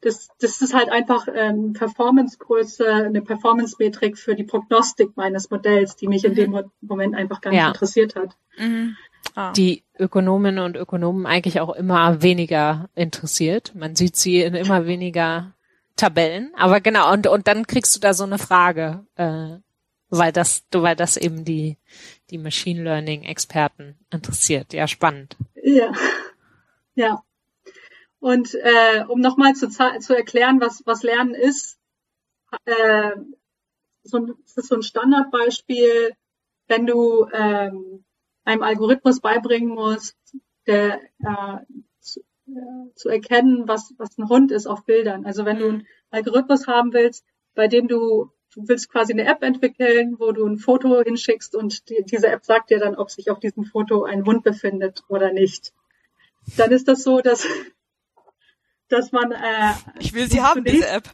[0.00, 6.06] das, das ist halt einfach ähm, Performancegröße, eine Performance-Metrik für die Prognostik meines Modells, die
[6.06, 6.30] mich mhm.
[6.30, 7.68] in dem Moment einfach gar nicht ja.
[7.68, 8.36] interessiert hat.
[8.56, 8.96] Mhm.
[9.34, 9.52] Ah.
[9.52, 13.72] Die Ökonominnen und Ökonomen eigentlich auch immer weniger interessiert.
[13.74, 15.52] Man sieht sie in immer weniger
[15.96, 16.52] Tabellen.
[16.56, 19.56] Aber genau, und, und dann kriegst du da so eine Frage, äh,
[20.10, 21.76] weil das, weil das eben die,
[22.30, 24.72] die Machine Learning Experten interessiert.
[24.72, 25.36] Ja, spannend.
[25.62, 25.92] Ja.
[26.94, 27.22] Ja.
[28.20, 31.78] Und äh, um nochmal zu, zu erklären, was, was Lernen ist,
[32.64, 33.12] äh,
[34.02, 36.14] so ein, das ist so ein Standardbeispiel,
[36.66, 38.04] wenn du ähm,
[38.48, 40.16] einem Algorithmus beibringen musst,
[40.66, 41.58] der äh,
[42.48, 45.26] äh, zu erkennen, was, was ein Hund ist auf Bildern.
[45.26, 49.42] Also wenn du einen Algorithmus haben willst, bei dem du, du willst quasi eine App
[49.42, 53.30] entwickeln, wo du ein Foto hinschickst und die, diese App sagt dir dann, ob sich
[53.30, 55.74] auf diesem Foto ein Hund befindet oder nicht.
[56.56, 57.46] Dann ist das so, dass
[58.88, 61.10] dass man äh, ich will sie haben diese App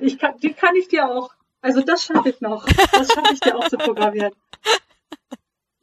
[0.00, 1.30] ich kann, die kann ich dir auch
[1.62, 4.32] also das schaffe ich noch das schaffe ich dir auch zu programmieren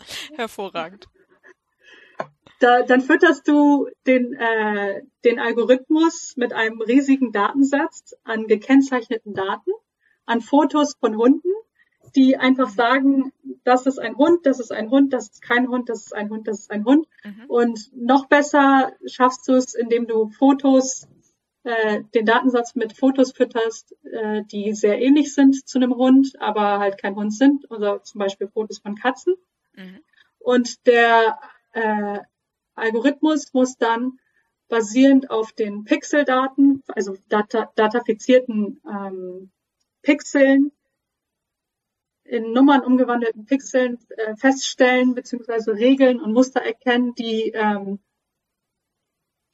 [0.36, 1.08] hervorragend
[2.64, 9.72] da, dann fütterst du den, äh, den Algorithmus mit einem riesigen Datensatz an gekennzeichneten Daten,
[10.26, 11.49] an Fotos von Hunden,
[12.16, 13.34] die einfach sagen,
[13.66, 16.30] das ist ein Hund, das ist ein Hund, das ist kein Hund, das ist ein
[16.30, 17.06] Hund, das ist ein Hund.
[17.26, 17.45] Mhm.
[17.49, 21.10] Und noch besser schaffst du es, indem du Fotos,
[21.64, 26.80] äh, den Datensatz mit Fotos fütterst, äh, die sehr ähnlich sind zu einem Hund, aber
[26.80, 29.36] halt kein Hund sind, oder zum Beispiel Fotos von Katzen.
[29.76, 29.99] Mhm.
[30.39, 31.39] Und der
[31.74, 32.19] äh,
[32.76, 34.19] Algorithmus muss dann
[34.67, 39.51] basierend auf den Pixeldaten, also data, datafizierten ähm,
[40.01, 40.71] Pixeln,
[42.24, 47.99] in Nummern umgewandelten Pixeln äh, feststellen beziehungsweise Regeln und Muster erkennen, die, ähm,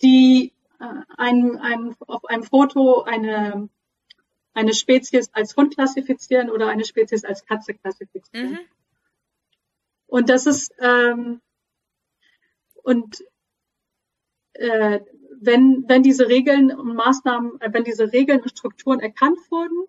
[0.02, 3.70] die äh, ein, ein, auf einem Foto eine,
[4.54, 8.52] eine Spezies als Hund klassifizieren oder eine Spezies als Katze klassifizieren.
[8.52, 8.60] Mhm.
[10.10, 11.42] Und das ist ähm,
[12.84, 13.24] und
[14.54, 15.00] äh,
[15.40, 19.86] wenn, wenn diese Regeln und Maßnahmen, äh, wenn diese Regeln und Strukturen erkannt wurden,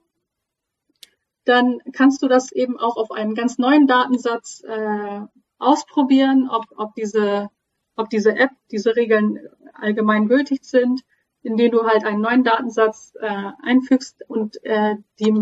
[1.45, 5.21] dann kannst du das eben auch auf einen ganz neuen Datensatz äh,
[5.59, 7.49] ausprobieren, ob, ob, diese,
[7.97, 9.39] ob diese App, diese Regeln
[9.73, 11.01] allgemein gültig sind,
[11.43, 15.35] indem du halt einen neuen Datensatz äh, einfügst und äh, die,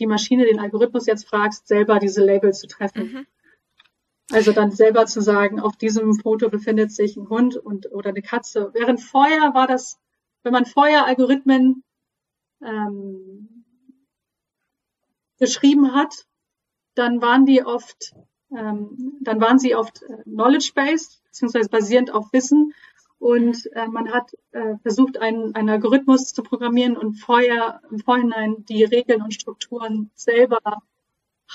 [0.00, 3.12] die Maschine, den Algorithmus jetzt fragst, selber diese Label zu treffen.
[3.12, 3.26] Mhm.
[4.30, 8.22] Also dann selber zu sagen, auf diesem Foto befindet sich ein Hund und oder eine
[8.22, 8.70] Katze.
[8.72, 9.98] Während vorher war das,
[10.42, 11.84] wenn man vorher Algorithmen
[12.62, 13.64] ähm,
[15.38, 16.26] beschrieben hat,
[16.94, 18.14] dann waren die oft,
[18.50, 22.72] ähm, dann waren sie oft äh, knowledge-based, beziehungsweise basierend auf Wissen.
[23.18, 28.64] Und äh, man hat äh, versucht, einen, einen Algorithmus zu programmieren und vorher im Vorhinein
[28.66, 30.60] die Regeln und Strukturen selber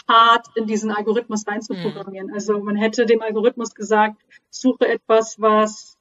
[0.07, 2.27] hart in diesen Algorithmus reinzuprogrammieren.
[2.27, 2.33] Mhm.
[2.33, 5.97] Also man hätte dem Algorithmus gesagt, suche etwas, was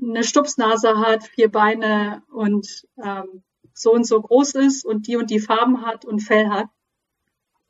[0.00, 3.42] eine Stupsnase hat, vier Beine und ähm,
[3.72, 6.68] so und so groß ist und die und die Farben hat und Fell hat.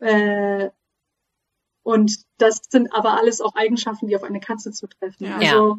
[0.00, 0.70] Äh,
[1.88, 5.26] und das sind aber alles auch Eigenschaften, die auf eine Katze zutreffen.
[5.26, 5.38] Ja.
[5.38, 5.78] Also,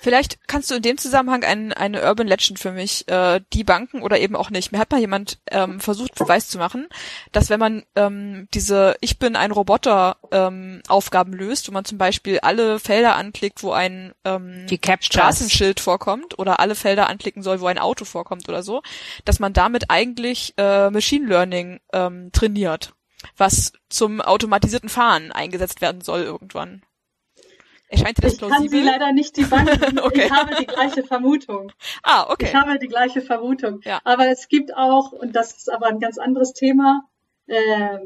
[0.00, 4.02] Vielleicht kannst du in dem Zusammenhang ein, eine Urban Legend für mich äh, die Banken
[4.02, 4.72] oder eben auch nicht.
[4.72, 6.88] Mir hat mal jemand ähm, versucht, Beweis zu machen,
[7.30, 11.98] dass wenn man ähm, diese Ich bin ein Roboter ähm, Aufgaben löst, wo man zum
[11.98, 14.66] Beispiel alle Felder anklickt, wo ein ähm,
[14.98, 18.82] Straßenschild vorkommt oder alle Felder anklicken soll, wo ein Auto vorkommt oder so,
[19.24, 22.92] dass man damit eigentlich äh, Machine Learning ähm, trainiert
[23.36, 26.82] was zum automatisierten Fahren eingesetzt werden soll irgendwann.
[27.88, 28.64] Erscheint dir das ich plausibel?
[28.64, 29.98] Ich kann sie leider nicht die Banken.
[30.02, 30.26] okay.
[30.26, 31.72] Ich habe die gleiche Vermutung.
[32.02, 32.46] Ah, okay.
[32.46, 33.80] Ich habe die gleiche Vermutung.
[33.84, 34.00] Ja.
[34.04, 37.08] Aber es gibt auch, und das ist aber ein ganz anderes Thema,
[37.46, 37.98] äh,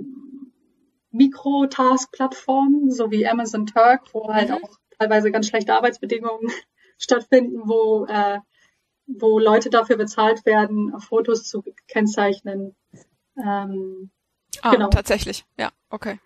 [1.10, 4.56] Mikrotask-Plattformen, so wie Amazon Turk, wo halt mhm.
[4.56, 6.50] auch teilweise ganz schlechte Arbeitsbedingungen
[6.98, 8.38] stattfinden, wo, äh,
[9.06, 12.76] wo Leute dafür bezahlt werden, Fotos zu kennzeichnen.
[13.42, 14.10] Ähm,
[14.62, 14.88] Ah, genau.
[14.88, 15.44] tatsächlich.
[15.58, 16.18] Ja, okay.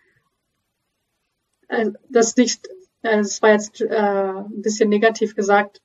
[1.68, 2.68] Also, das nicht,
[3.02, 5.80] es war jetzt äh, ein bisschen negativ gesagt.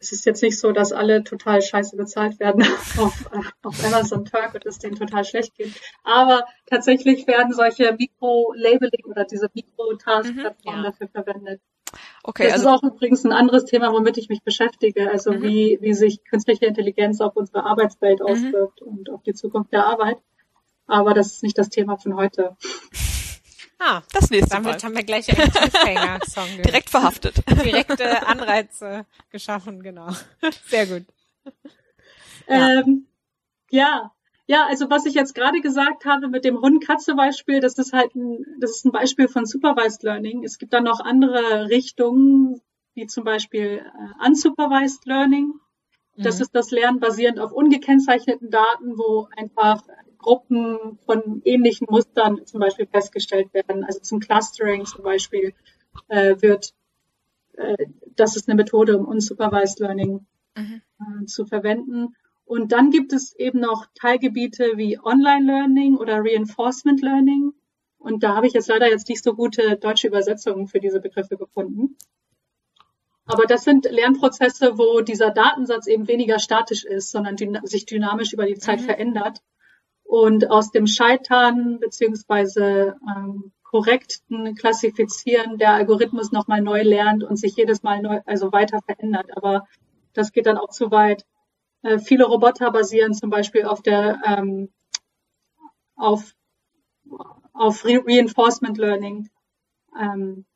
[0.00, 2.62] Es ist jetzt nicht so, dass alle total scheiße bezahlt werden
[2.98, 3.30] auf,
[3.62, 5.72] auf Amazon Turk und es denen total schlecht geht.
[6.04, 10.90] Aber tatsächlich werden solche Mikro-Labeling oder diese Mikro-Task-Plattformen mhm, ja.
[10.90, 11.60] dafür verwendet.
[12.22, 15.10] Okay, das also, ist auch übrigens ein anderes Thema, womit ich mich beschäftige.
[15.10, 15.42] Also mhm.
[15.42, 18.26] wie, wie sich künstliche Intelligenz auf unsere Arbeitswelt mhm.
[18.26, 20.18] auswirkt und auf die Zukunft der Arbeit.
[20.88, 22.56] Aber das ist nicht das Thema von heute.
[23.78, 24.82] Ah, das nächste Damit Mal.
[24.82, 26.48] haben wir gleich einen Cliffhanger-Song.
[26.64, 27.36] Direkt verhaftet.
[27.64, 30.08] Direkte Anreize geschaffen, genau.
[30.66, 31.04] Sehr gut.
[32.48, 32.80] Ja.
[32.80, 33.06] Ähm,
[33.70, 34.12] ja.
[34.50, 38.38] Ja, also was ich jetzt gerade gesagt habe mit dem Hund-Katze-Beispiel, das ist halt ein,
[38.60, 40.42] das ist ein Beispiel von Supervised Learning.
[40.42, 42.62] Es gibt dann noch andere Richtungen,
[42.94, 45.52] wie zum Beispiel äh, Unsupervised Learning.
[46.16, 46.42] Das mhm.
[46.42, 49.82] ist das Lernen basierend auf ungekennzeichneten Daten, wo einfach
[50.18, 53.84] Gruppen von ähnlichen Mustern zum Beispiel festgestellt werden.
[53.84, 55.54] Also zum Clustering zum Beispiel
[56.08, 56.74] äh, wird,
[57.56, 60.82] äh, das ist eine Methode, um unsupervised Learning mhm.
[61.00, 62.14] äh, zu verwenden.
[62.44, 67.52] Und dann gibt es eben noch Teilgebiete wie Online Learning oder Reinforcement Learning.
[67.98, 71.36] Und da habe ich jetzt leider jetzt nicht so gute deutsche Übersetzungen für diese Begriffe
[71.36, 71.96] gefunden.
[73.26, 78.32] Aber das sind Lernprozesse, wo dieser Datensatz eben weniger statisch ist, sondern dyna sich dynamisch
[78.32, 78.84] über die Zeit mhm.
[78.84, 79.42] verändert.
[80.08, 87.56] Und aus dem Scheitern beziehungsweise ähm, korrekten Klassifizieren der Algorithmus nochmal neu lernt und sich
[87.56, 89.36] jedes Mal neu, also weiter verändert.
[89.36, 89.66] Aber
[90.14, 91.26] das geht dann auch zu weit.
[91.82, 94.70] Äh, viele Roboter basieren zum Beispiel auf der ähm,
[95.94, 96.34] auf
[97.52, 99.28] auf Re Reinforcement Learning.
[100.00, 100.46] Ähm,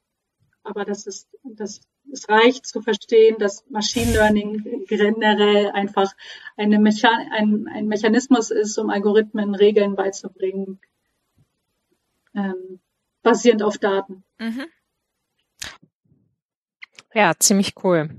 [0.62, 1.82] aber das ist das
[2.12, 6.12] es reicht zu verstehen, dass Machine Learning generell einfach
[6.56, 10.80] eine Mechan ein, ein Mechanismus ist, um Algorithmen Regeln beizubringen,
[12.34, 12.80] ähm,
[13.22, 14.24] basierend auf Daten.
[14.38, 14.66] Mhm.
[17.14, 18.10] Ja, ziemlich cool.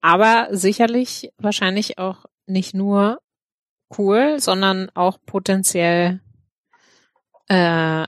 [0.00, 3.20] Aber sicherlich wahrscheinlich auch nicht nur
[3.96, 6.20] cool, sondern auch potenziell,
[7.48, 8.04] äh,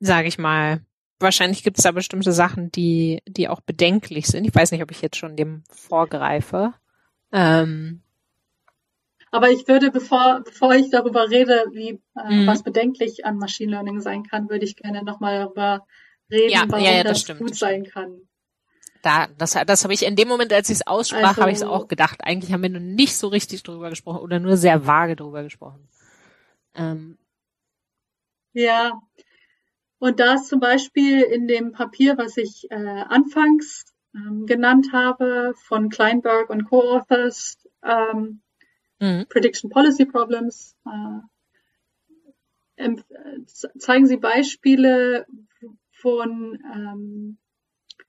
[0.00, 0.84] sage ich mal,
[1.24, 4.44] wahrscheinlich gibt es da bestimmte Sachen, die, die auch bedenklich sind.
[4.44, 6.74] Ich weiß nicht, ob ich jetzt schon dem vorgreife.
[7.32, 8.02] Ähm,
[9.32, 12.46] aber ich würde, bevor, bevor ich darüber rede, wie äh, mhm.
[12.46, 15.84] was bedenklich an Machine Learning sein kann, würde ich gerne nochmal darüber
[16.30, 18.20] reden, ja, warum ja, ja, das, das gut sein kann.
[19.02, 21.56] Da, das, das habe ich in dem Moment, als ich es aussprach, also, habe ich
[21.56, 22.20] es auch gedacht.
[22.22, 25.88] Eigentlich haben wir noch nicht so richtig drüber gesprochen oder nur sehr vage drüber gesprochen.
[26.76, 27.18] Ähm,
[28.52, 28.92] ja,
[29.98, 33.84] und da ist zum Beispiel in dem Papier, was ich äh, anfangs
[34.14, 38.40] ähm, genannt habe, von Kleinberg und Co-Authors, ähm,
[39.00, 39.26] mhm.
[39.28, 41.20] Prediction Policy Problems, äh,
[43.78, 45.26] zeigen sie Beispiele
[45.92, 47.38] von, ähm,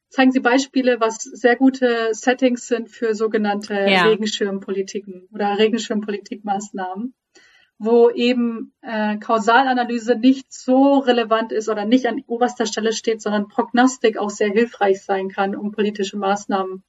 [0.10, 4.08] zeigen sie Beispiele, was sehr gute Settings sind für sogenannte ja.
[4.08, 7.14] Regenschirmpolitiken oder Regenschirmpolitikmaßnahmen
[7.78, 13.50] wo eben äh, Kausalanalyse nicht so relevant ist oder nicht an oberster Stelle steht, sondern
[13.50, 16.84] Prognostik auch sehr hilfreich sein kann, um politische Maßnahmen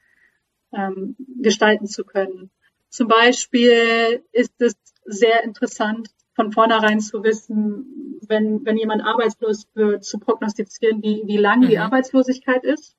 [0.72, 2.50] ähm, gestalten zu können.
[2.88, 4.74] Zum Beispiel ist es
[5.04, 11.38] sehr interessant, von vornherein zu wissen, wenn, wenn jemand arbeitslos wird, zu prognostizieren, wie, wie
[11.38, 11.68] lang mhm.
[11.68, 12.94] die Arbeitslosigkeit ist,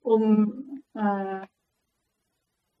[0.00, 1.46] um äh,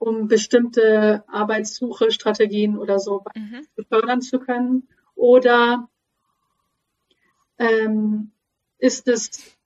[0.04, 3.66] um bestimmte Arbeitssuche-Strategien oder so mhm.
[3.88, 4.86] fördern zu können?
[5.14, 5.88] Oder
[7.58, 8.32] ähm,
[8.78, 9.56] ist es,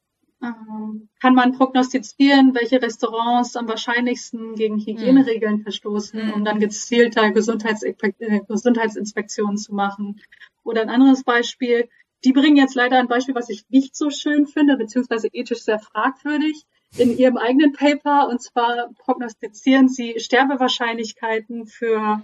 [0.40, 5.62] ähm, kann man prognostizieren, welche Restaurants am wahrscheinlichsten gegen Hygieneregeln mhm.
[5.62, 6.32] verstoßen, mhm.
[6.32, 10.20] um dann gezielter äh, Gesundheitsinspektionen zu machen?
[10.62, 11.88] Oder ein anderes Beispiel,
[12.24, 15.80] die bringen jetzt leider ein Beispiel, was ich nicht so schön finde, beziehungsweise ethisch sehr
[15.80, 16.64] fragwürdig
[16.96, 22.22] in ihrem eigenen Paper und zwar prognostizieren sie Sterbewahrscheinlichkeiten für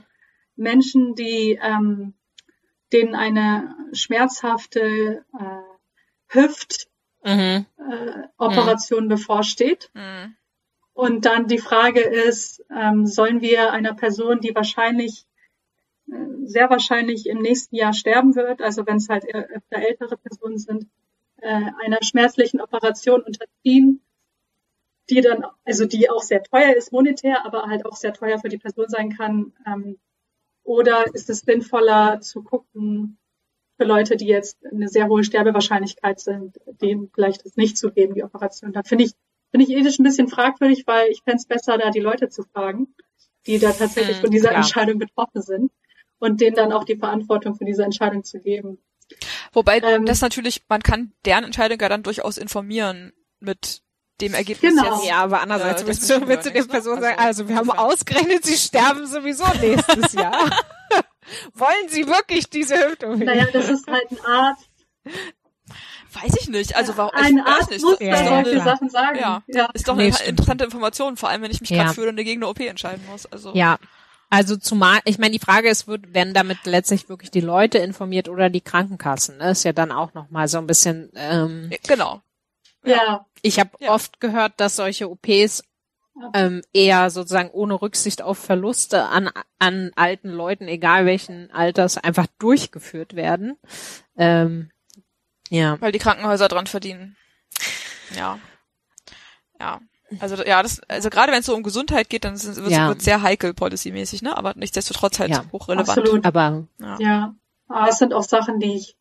[0.57, 2.15] Menschen, die ähm,
[2.93, 5.63] denen eine schmerzhafte äh,
[6.29, 7.67] Hüftoperation
[9.01, 9.01] mhm.
[9.01, 9.09] äh, mhm.
[9.09, 9.91] bevorsteht.
[9.95, 10.37] Mhm.
[10.93, 15.27] Und dann die Frage ist, ähm, sollen wir einer Person, die wahrscheinlich
[16.09, 20.59] äh, sehr wahrscheinlich im nächsten Jahr sterben wird, also wenn es halt öfter ältere Personen
[20.59, 20.89] sind,
[21.39, 24.05] äh, einer schmerzlichen Operation unterziehen
[25.11, 28.49] die dann, also die auch sehr teuer ist monetär, aber halt auch sehr teuer für
[28.49, 29.53] die Person sein kann.
[29.67, 29.99] Ähm,
[30.63, 33.19] oder ist es sinnvoller zu gucken,
[33.77, 38.15] für Leute, die jetzt eine sehr hohe Sterbewahrscheinlichkeit sind, denen vielleicht das nicht zu geben,
[38.15, 38.73] die Operation.
[38.73, 39.13] Da finde ich,
[39.51, 42.45] finde ich ethisch ein bisschen fragwürdig, weil ich fände es besser, da die Leute zu
[42.45, 42.95] fragen,
[43.47, 44.59] die da tatsächlich von dieser ja.
[44.59, 45.73] Entscheidung betroffen sind
[46.19, 48.79] und denen dann auch die Verantwortung für diese Entscheidung zu geben.
[49.53, 53.83] Wobei ähm, das natürlich, man kann deren Entscheidung ja dann durchaus informieren mit
[54.21, 54.97] dem Ergebnis genau.
[54.97, 55.07] jetzt.
[55.07, 57.71] Ja, aber andererseits äh, willst du, willst du den Personen sagen, also, also wir haben
[57.71, 60.35] ausgerechnet, sie sterben sowieso nächstes Jahr.
[61.55, 63.19] Wollen sie wirklich diese Hüftung?
[63.19, 64.69] Naja, das ist halt ein Arzt.
[66.13, 66.77] Weiß ich nicht.
[66.77, 67.15] Also warum?
[67.15, 69.19] Ein ich Arzt weiß muss ja, da solche Sachen sagen.
[69.19, 69.69] Ja, ja.
[69.75, 72.43] ist doch eine nee, interessante Information, vor allem wenn ich mich gerade für eine gegen
[72.43, 73.27] eine OP entscheiden muss.
[73.27, 73.79] Also ja,
[74.31, 78.29] also zumal, ich meine, die Frage ist, wird, werden damit letztlich wirklich die Leute informiert
[78.29, 79.39] oder die Krankenkassen?
[79.39, 81.11] Das ist ja dann auch nochmal so ein bisschen.
[81.15, 82.21] Ähm, genau.
[82.85, 83.27] Ja.
[83.43, 83.93] Ich habe ja.
[83.93, 85.63] oft gehört, dass solche OPs
[86.33, 92.27] ähm, eher sozusagen ohne Rücksicht auf Verluste an, an alten Leuten, egal welchen Alters, einfach
[92.39, 93.59] durchgeführt werden.
[94.17, 94.71] Ähm,
[95.51, 95.81] ja.
[95.81, 97.17] Weil die Krankenhäuser dran verdienen.
[98.17, 98.39] Ja.
[99.61, 99.81] Ja.
[100.21, 102.95] Also ja, das, also gerade wenn es so um Gesundheit geht, dann wird es ja.
[102.99, 104.37] sehr heikel policymäßig, ne?
[104.37, 105.45] Aber nichtsdestotrotz halt ja.
[105.51, 105.99] hochrelevant.
[105.99, 106.25] Absolut.
[106.25, 106.97] Aber ja.
[107.01, 107.35] ja.
[107.69, 108.97] Aber es sind auch Sachen, die ich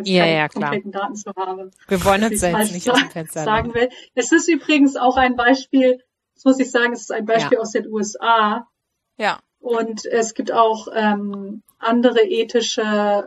[0.00, 1.70] jetzt ja, keine ja, konkreten Daten zu habe.
[1.88, 3.88] Wir wollen uns jetzt nicht aus dem Fenster sagen will.
[4.14, 6.02] Es ist übrigens auch ein Beispiel,
[6.34, 7.60] das muss ich sagen, es ist ein Beispiel ja.
[7.60, 8.66] aus den USA.
[9.16, 9.40] Ja.
[9.60, 13.22] Und es gibt auch ähm, andere ethische äh,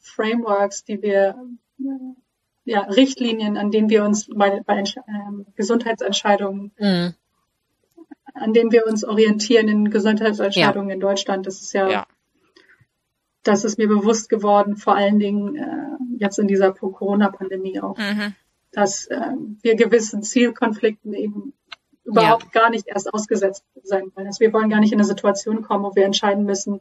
[0.00, 1.36] Frameworks, die wir,
[1.78, 1.82] äh,
[2.64, 7.14] ja, Richtlinien, an denen wir uns bei, bei ähm, Gesundheitsentscheidungen, Mhm.
[8.34, 11.46] an denen wir uns orientieren in Gesundheitsentscheidungen in Deutschland.
[11.46, 12.06] Das ist ja, Ja.
[13.42, 18.34] Das ist mir bewusst geworden, vor allen Dingen äh, jetzt in dieser Corona-Pandemie auch, Mhm.
[18.72, 21.54] dass ähm, wir gewissen Zielkonflikten eben
[22.04, 24.26] überhaupt gar nicht erst ausgesetzt sein wollen.
[24.26, 26.80] Also wir wollen gar nicht in eine Situation kommen, wo wir entscheiden müssen,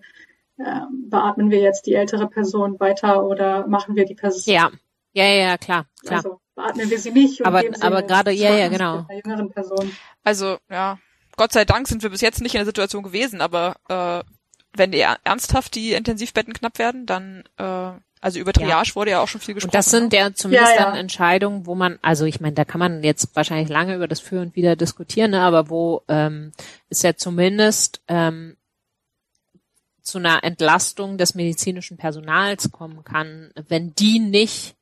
[0.60, 4.70] ähm, beatmen wir jetzt die ältere Person weiter oder machen wir die Person, Ja.
[5.14, 6.18] Ja, ja, ja, klar, klar.
[6.18, 7.40] also beatmen wir sie nicht.
[7.40, 8.98] Und Aber- geben sie aber gerade- ja, ja, genau.
[8.98, 9.92] mit einer jüngeren Person.
[10.24, 11.00] Also, ja,
[11.38, 14.24] Gott sei Dank sind wir bis jetzt nicht in der Situation gewesen, aber äh,
[14.74, 17.92] wenn die er- ernsthaft die Intensivbetten knapp werden, dann, äh,
[18.22, 19.70] also über Triage wurde ja auch schon viel gesprochen.
[19.72, 20.86] Und das sind ja zumindest Ja, ja.
[20.88, 24.20] dann Entscheidungen, wo man, also ich meine, da kann man jetzt wahrscheinlich lange über das
[24.20, 26.52] Für und Wider diskutieren, ne, aber wo ähm,
[26.90, 28.58] es ja zumindest ähm,
[30.02, 34.76] zu einer Entlastung des medizinischen Personals kommen kann, wenn die nicht,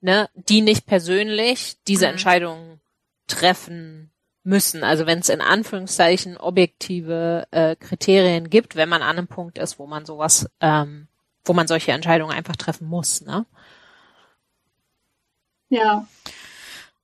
[0.00, 2.12] ne, die nicht persönlich diese Mhm.
[2.12, 2.80] Entscheidungen
[3.28, 4.10] treffen
[4.46, 4.84] müssen.
[4.84, 9.78] Also wenn es in Anführungszeichen objektive äh, Kriterien gibt, wenn man an einem Punkt ist,
[9.78, 11.08] wo man sowas, ähm,
[11.44, 13.44] wo man solche Entscheidungen einfach treffen muss, ne?
[15.68, 16.06] Ja.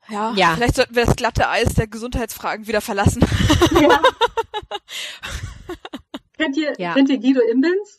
[0.09, 0.55] Ja, Ja.
[0.55, 3.25] vielleicht sollten wir das glatte Eis der Gesundheitsfragen wieder verlassen.
[3.81, 4.01] ja.
[6.37, 6.95] kennt ihr, Ja.
[6.95, 7.99] kennt ihr Guido Imbens?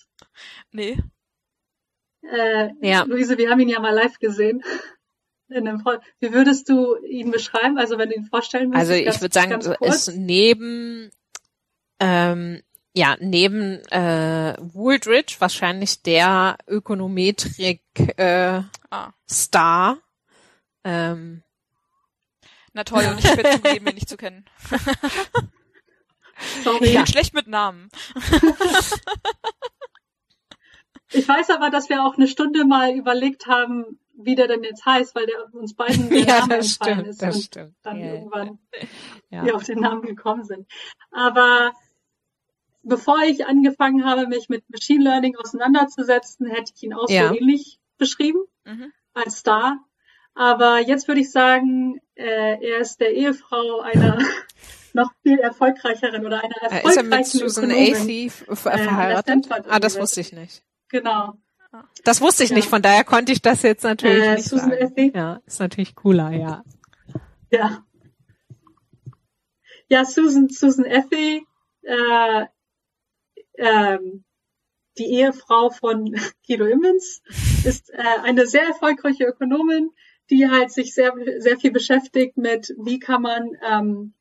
[0.71, 0.97] nee.
[2.21, 3.03] Äh, Ja.
[3.03, 4.63] Luise, wir haben ihn ja mal live gesehen.
[5.53, 7.77] In Vor Wie würdest du ihn beschreiben?
[7.77, 8.91] Also wenn du ihn vorstellen müsstest.
[8.91, 11.11] Also ich würde sagen, ist neben
[11.99, 12.61] ähm,
[12.93, 17.81] ja neben äh, Wooldridge wahrscheinlich der Ökonometrik
[18.17, 19.11] äh, Ah.
[19.29, 19.97] Star.
[20.83, 21.41] Ähm,
[22.73, 24.45] Na toll, und ich jetzt zugegeben, ihn nicht zu kennen.
[26.63, 26.85] Sorry.
[26.85, 26.99] Ich Ja.
[27.01, 27.89] bin schlecht mit Namen.
[31.11, 34.85] Ich weiß aber, dass wir auch eine Stunde mal überlegt haben, wie der denn jetzt
[34.85, 37.75] heißt, weil der uns beiden der ja, Name entfallen ist und stimmt.
[37.83, 38.59] dann Ja, irgendwann
[39.29, 39.43] ja.
[39.45, 40.67] wir auf den Namen gekommen sind.
[41.11, 41.71] Aber
[42.83, 47.29] bevor ich angefangen habe, mich mit Machine Learning auseinanderzusetzen, hätte ich ihn auch Ja.
[47.29, 48.91] so ähnlich beschrieben Mhm.
[49.13, 49.77] als Star.
[50.35, 54.17] Aber jetzt würde ich sagen, äh, er ist der Ehefrau einer
[54.93, 57.95] noch viel erfolgreicheren oder einer Äh, erfolgreichen Ist er mit Susan Ökonomin.
[57.95, 59.45] Athey äh, verheiratet?
[59.45, 60.63] Stanford Ah, das wusste ich nicht.
[60.89, 61.33] Genau.
[62.03, 62.55] Das wusste ich Ja.
[62.55, 64.83] nicht, von daher konnte ich das jetzt natürlich Äh, nicht Susan sagen.
[64.83, 65.11] Athey?
[65.15, 66.63] Ja, ist natürlich cooler, ja.
[67.51, 67.83] Ja.
[69.89, 71.45] Ja, Susan, Susan Effie,
[71.83, 72.45] äh,
[73.57, 74.23] ähm,
[74.97, 76.05] die Ehefrau von
[76.47, 77.21] Guido Immens,
[77.65, 79.89] ist äh, eine sehr erfolgreiche Ökonomin,
[80.29, 84.13] die halt sich sehr, sehr viel beschäftigt mit, wie kann man, ähm,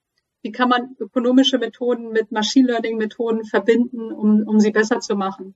[0.43, 5.15] wie kann man ökonomische Methoden mit Machine Learning Methoden verbinden, um, um sie besser zu
[5.15, 5.55] machen.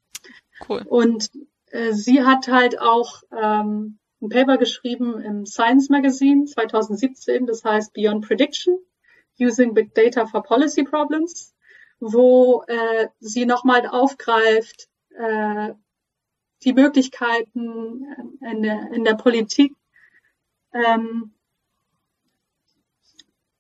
[0.69, 0.83] Cool.
[0.89, 1.31] Und
[1.71, 7.93] äh, sie hat halt auch ähm, ein Paper geschrieben im Science Magazine 2017, das heißt
[7.93, 8.79] Beyond Prediction,
[9.39, 11.55] Using Big Data for Policy Problems,
[12.01, 15.75] wo äh, sie nochmal aufgreift, äh,
[16.65, 18.05] die Möglichkeiten
[18.41, 19.75] äh, in der, in der Politik,
[20.73, 21.33] ähm,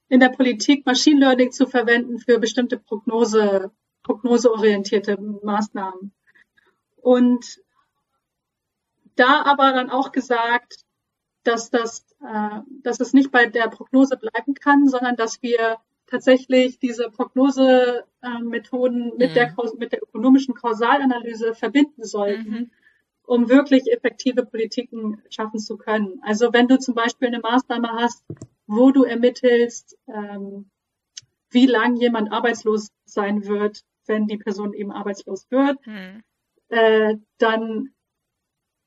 [0.08, 6.12] in der Politik Machine Learning zu verwenden für bestimmte Prognose, prognoseorientierte Maßnahmen.
[6.96, 7.60] Und
[9.16, 10.84] da aber dann auch gesagt,
[11.44, 16.78] dass das, äh, dass es nicht bei der Prognose bleiben kann, sondern dass wir tatsächlich
[16.78, 19.34] diese Prognosemethoden mit Mhm.
[19.34, 22.70] der mit der ökonomischen Kausalanalyse verbinden sollten, Mhm.
[23.24, 26.20] um wirklich effektive Politiken schaffen zu können.
[26.22, 28.24] Also wenn du zum Beispiel eine Maßnahme hast,
[28.66, 30.70] wo du ermittelst, ähm,
[31.50, 36.22] wie lang jemand arbeitslos sein wird, wenn die Person eben arbeitslos wird, Hm.
[36.68, 37.90] äh, dann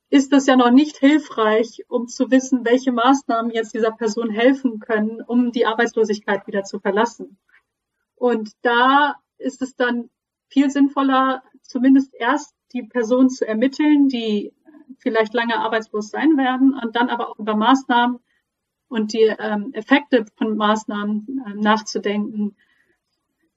[0.10, 4.80] ist das ja noch nicht hilfreich, um zu wissen, welche Maßnahmen jetzt dieser Person helfen
[4.80, 7.38] können, um die Arbeitslosigkeit wieder zu verlassen.
[8.16, 10.10] Und da ist es dann
[10.48, 14.54] viel sinnvoller, zumindest erst die Person zu ermitteln, die
[14.98, 18.20] vielleicht lange arbeitslos sein werden und dann aber auch über Maßnahmen
[18.88, 22.56] und die ähm, Effekte von Maßnahmen äh, nachzudenken,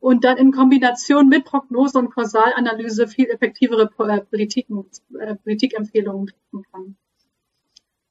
[0.02, 4.84] und dann in Kombination mit Prognose und Kausalanalyse viel effektivere äh, Politiken,
[5.20, 6.96] äh, Politikempfehlungen treffen kann.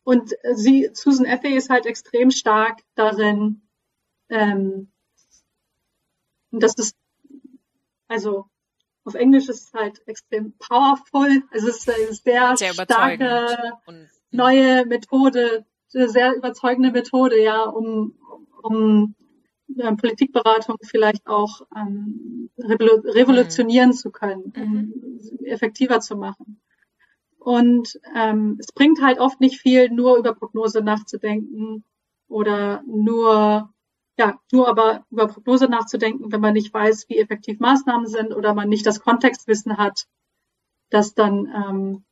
[0.03, 3.61] Und äh, sie, Susan Effey ist halt extrem stark darin,
[4.29, 4.89] ähm,
[6.51, 6.95] und das ist,
[8.07, 8.45] also
[9.03, 13.73] auf Englisch ist es halt extrem powerful, also es ist eine sehr, Sehr starke.
[13.85, 18.15] Und, neue Methode, eine sehr überzeugende Methode, ja, um,
[18.63, 19.13] um
[19.77, 26.61] äh, Politikberatung vielleicht auch ähm, revolu revolutionieren zu können, um effektiver zu machen.
[27.37, 31.83] Und ähm, es bringt halt oft nicht viel, nur über Prognose nachzudenken
[32.27, 33.73] oder nur,
[34.17, 38.53] ja, nur aber über Prognose nachzudenken, wenn man nicht weiß, wie effektiv Maßnahmen sind oder
[38.53, 40.05] man nicht das Kontextwissen hat,
[40.91, 42.03] das dann ähm,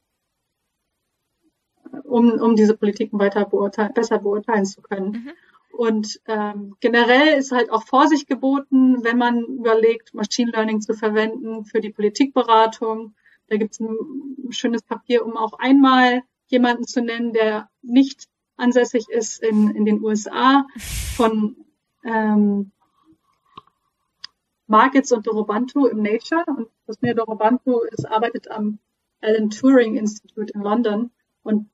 [2.04, 5.12] um, um diese Politiken weiter beurteilen, besser beurteilen zu können.
[5.12, 5.32] Mhm.
[5.72, 11.66] Und ähm, generell ist halt auch Vorsicht geboten, wenn man überlegt, Machine Learning zu verwenden
[11.66, 13.16] für die Politikberatung.
[13.48, 19.10] Da gibt es ein schönes Papier, um auch einmal jemanden zu nennen, der nicht ansässig
[19.10, 20.66] ist in, in den USA
[21.16, 21.56] von
[22.04, 22.72] ähm,
[24.68, 26.44] Markets und Dorobantu im Nature.
[26.46, 28.80] Und Rosmir Dorobantu ist, arbeitet am
[29.22, 31.12] Alan Turing Institute in London
[31.44, 31.70] und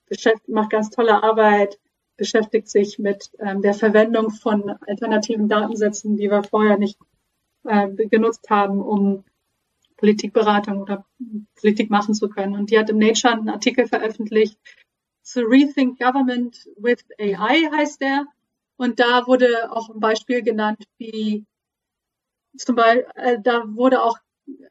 [0.47, 1.79] macht ganz tolle Arbeit,
[2.17, 6.97] beschäftigt sich mit ähm, der Verwendung von alternativen Datensätzen, die wir vorher nicht
[7.65, 9.23] äh, genutzt haben, um
[9.97, 11.05] Politikberatung oder
[11.55, 12.55] Politik machen zu können.
[12.55, 14.59] Und die hat im Nature einen Artikel veröffentlicht
[15.25, 18.27] zu Rethink Government with AI heißt der.
[18.77, 21.45] Und da wurde auch ein Beispiel genannt, wie
[22.57, 24.19] zum Beispiel, äh, da wurde auch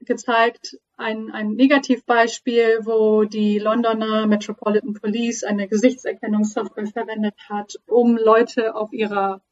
[0.00, 8.74] gezeigt, ein, ein Negativbeispiel, wo die Londoner Metropolitan Police eine Gesichtserkennungssoftware verwendet hat, um Leute
[8.74, 9.42] auf ihrer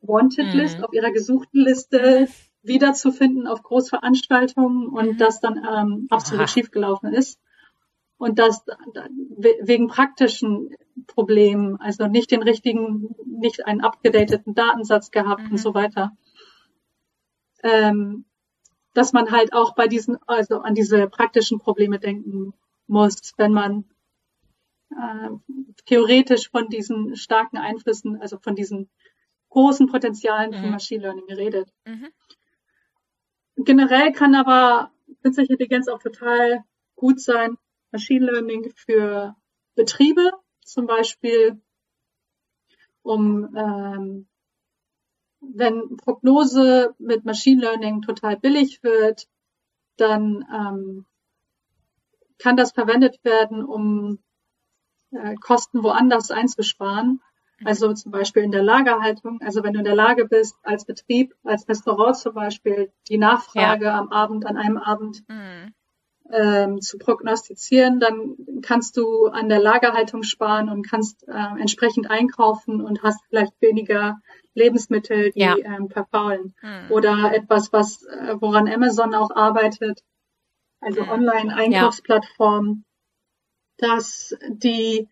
[0.00, 0.84] Wanted List, mhm.
[0.84, 2.28] auf ihrer gesuchten Liste
[2.62, 5.16] wiederzufinden auf Großveranstaltungen und mhm.
[5.18, 6.48] das dann ähm, absolut Aha.
[6.48, 7.40] schiefgelaufen ist.
[8.16, 8.64] Und das
[9.62, 10.74] wegen praktischen
[11.06, 15.52] Problemen, also nicht den richtigen, nicht einen abgedateten Datensatz gehabt mhm.
[15.52, 16.12] und so weiter.
[17.62, 18.24] Ähm,
[18.98, 22.52] dass man halt auch bei diesen, also an diese praktischen Probleme denken
[22.88, 23.84] muss, wenn man
[24.90, 25.28] äh,
[25.86, 28.90] theoretisch von diesen starken Einflüssen, also von diesen
[29.50, 30.54] großen Potenzialen mhm.
[30.56, 31.72] von Machine Learning redet.
[31.86, 32.08] Mhm.
[33.58, 34.90] Generell kann aber
[35.22, 36.64] künstliche Intelligenz auch total
[36.96, 37.56] gut sein,
[37.92, 39.36] Machine Learning für
[39.76, 40.32] Betriebe,
[40.64, 41.62] zum Beispiel
[43.02, 44.26] um ähm,
[45.40, 49.28] wenn Prognose mit Machine Learning total billig wird,
[49.96, 51.06] dann ähm,
[52.38, 54.18] kann das verwendet werden, um
[55.10, 57.20] äh, Kosten woanders einzusparen.
[57.64, 59.40] Also zum Beispiel in der Lagerhaltung.
[59.42, 63.86] Also wenn du in der Lage bist, als Betrieb, als Restaurant zum Beispiel, die Nachfrage
[63.86, 63.98] ja.
[63.98, 65.74] am Abend, an einem Abend mhm.
[66.30, 72.80] Ähm, zu prognostizieren, dann kannst du an der Lagerhaltung sparen und kannst äh, entsprechend einkaufen
[72.80, 74.20] und hast vielleicht weniger
[74.54, 75.56] Lebensmittel, die ja.
[75.56, 76.54] ähm, verfaulen.
[76.60, 76.90] Hm.
[76.90, 80.02] Oder etwas, was äh, woran Amazon auch arbeitet,
[80.80, 81.08] also hm.
[81.08, 82.84] Online-Einkaufsplattformen,
[83.80, 83.88] ja.
[83.88, 85.08] dass die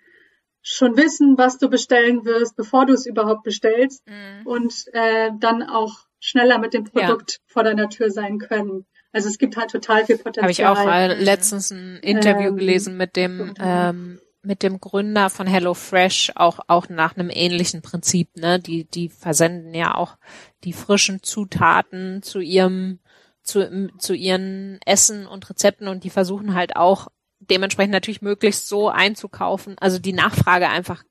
[0.62, 4.46] schon wissen, was du bestellen wirst, bevor du es überhaupt bestellst hm.
[4.46, 7.38] und äh, dann auch schneller mit dem Produkt ja.
[7.46, 8.84] vor deiner Tür sein können.
[9.16, 10.42] Also es gibt halt total viel Potenzial.
[10.42, 15.30] Habe ich auch äh, letztens ein Interview ähm, gelesen mit dem ähm, mit dem Gründer
[15.30, 18.60] von HelloFresh auch, auch nach einem ähnlichen Prinzip, ne?
[18.60, 20.18] Die, die versenden ja auch
[20.64, 22.98] die frischen Zutaten zu ihrem,
[23.42, 27.08] zu, zu ihren Essen und Rezepten und die versuchen halt auch
[27.40, 31.02] dementsprechend natürlich möglichst so einzukaufen, also die Nachfrage einfach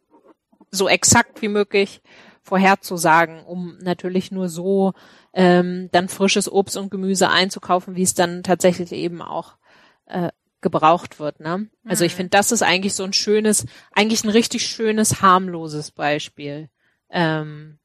[0.70, 2.02] so exakt wie möglich
[2.46, 4.94] vorherzusagen, um natürlich nur so
[5.36, 9.58] ähm, dann frisches Obst und Gemüse einzukaufen, wie es dann tatsächlich eben auch
[10.06, 10.30] äh,
[10.62, 11.42] gebraucht wird.
[11.42, 11.70] Ne?
[11.86, 12.18] Also ich mhm.
[12.18, 16.70] finde, das ist eigentlich so ein schönes, eigentlich ein richtig schönes, harmloses Beispiel.
[17.10, 17.78] Ähm,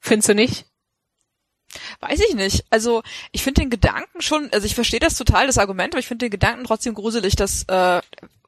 [0.00, 0.66] findest du nicht?
[2.00, 2.64] Weiß ich nicht.
[2.70, 6.08] Also ich finde den Gedanken schon, also ich verstehe das total, das Argument, aber ich
[6.08, 8.00] finde den Gedanken trotzdem gruselig, dass äh,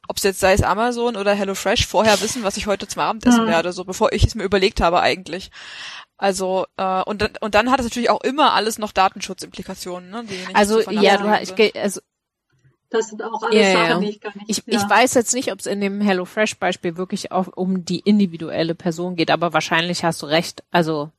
[0.09, 3.45] ob es jetzt sei es Amazon oder HelloFresh vorher wissen, was ich heute zum Abendessen
[3.45, 3.51] mhm.
[3.51, 5.51] werde, so bevor ich es mir überlegt habe eigentlich.
[6.23, 10.25] Also äh, und dann und dann hat es natürlich auch immer alles noch Datenschutzimplikationen, ne?
[10.31, 12.01] Die also ja, du hast, ich, also
[12.91, 13.99] das sind auch alles ja, Sachen, ja.
[13.99, 14.49] die ich gar nicht.
[14.49, 14.79] Ich, ja.
[14.79, 19.17] ich weiß jetzt nicht, ob es in dem HelloFresh-Beispiel wirklich auch um die individuelle Person
[19.17, 20.63] geht, aber wahrscheinlich hast du recht.
[20.71, 21.11] Also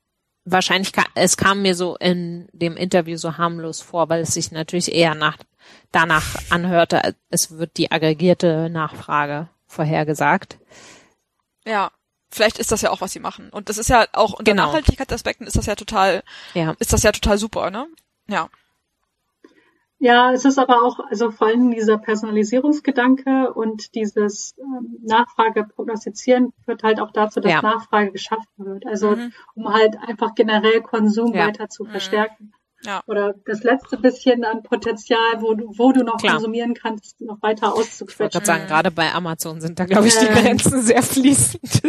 [0.45, 4.53] wahrscheinlich kam, es kam mir so in dem Interview so harmlos vor, weil es sich
[4.53, 5.37] natürlich eher nach
[5.91, 10.59] danach anhörte, es wird die aggregierte Nachfrage vorhergesagt.
[11.67, 11.91] Ja,
[12.33, 13.49] vielleicht ist das ja auch, was sie machen.
[13.49, 14.67] Und das ist ja auch unter genau.
[14.67, 16.23] Nachhaltigkeitsaspekten ist das ja total,
[16.53, 16.75] ja.
[16.79, 17.87] ist das ja total super, ne?
[18.27, 18.49] Ja.
[19.99, 26.51] Ja, es ist aber auch, also vor allem dieser Personalisierungsgedanke und dieses ähm, Nachfrage prognostizieren
[26.65, 27.61] führt halt auch dazu, dass ja.
[27.61, 28.85] Nachfrage geschaffen wird.
[28.85, 29.31] Also mhm.
[29.55, 31.47] um halt einfach generell Konsum ja.
[31.47, 31.91] weiter zu mhm.
[31.91, 32.51] verstärken.
[32.85, 33.01] Ja.
[33.07, 36.33] Oder das letzte bisschen an Potenzial, wo du, wo du noch Klar.
[36.33, 38.27] konsumieren kannst, noch weiter auszuquetschen.
[38.27, 41.81] Ich würde sagen, gerade bei Amazon sind da, glaube ich, die ähm, Grenzen sehr fließend.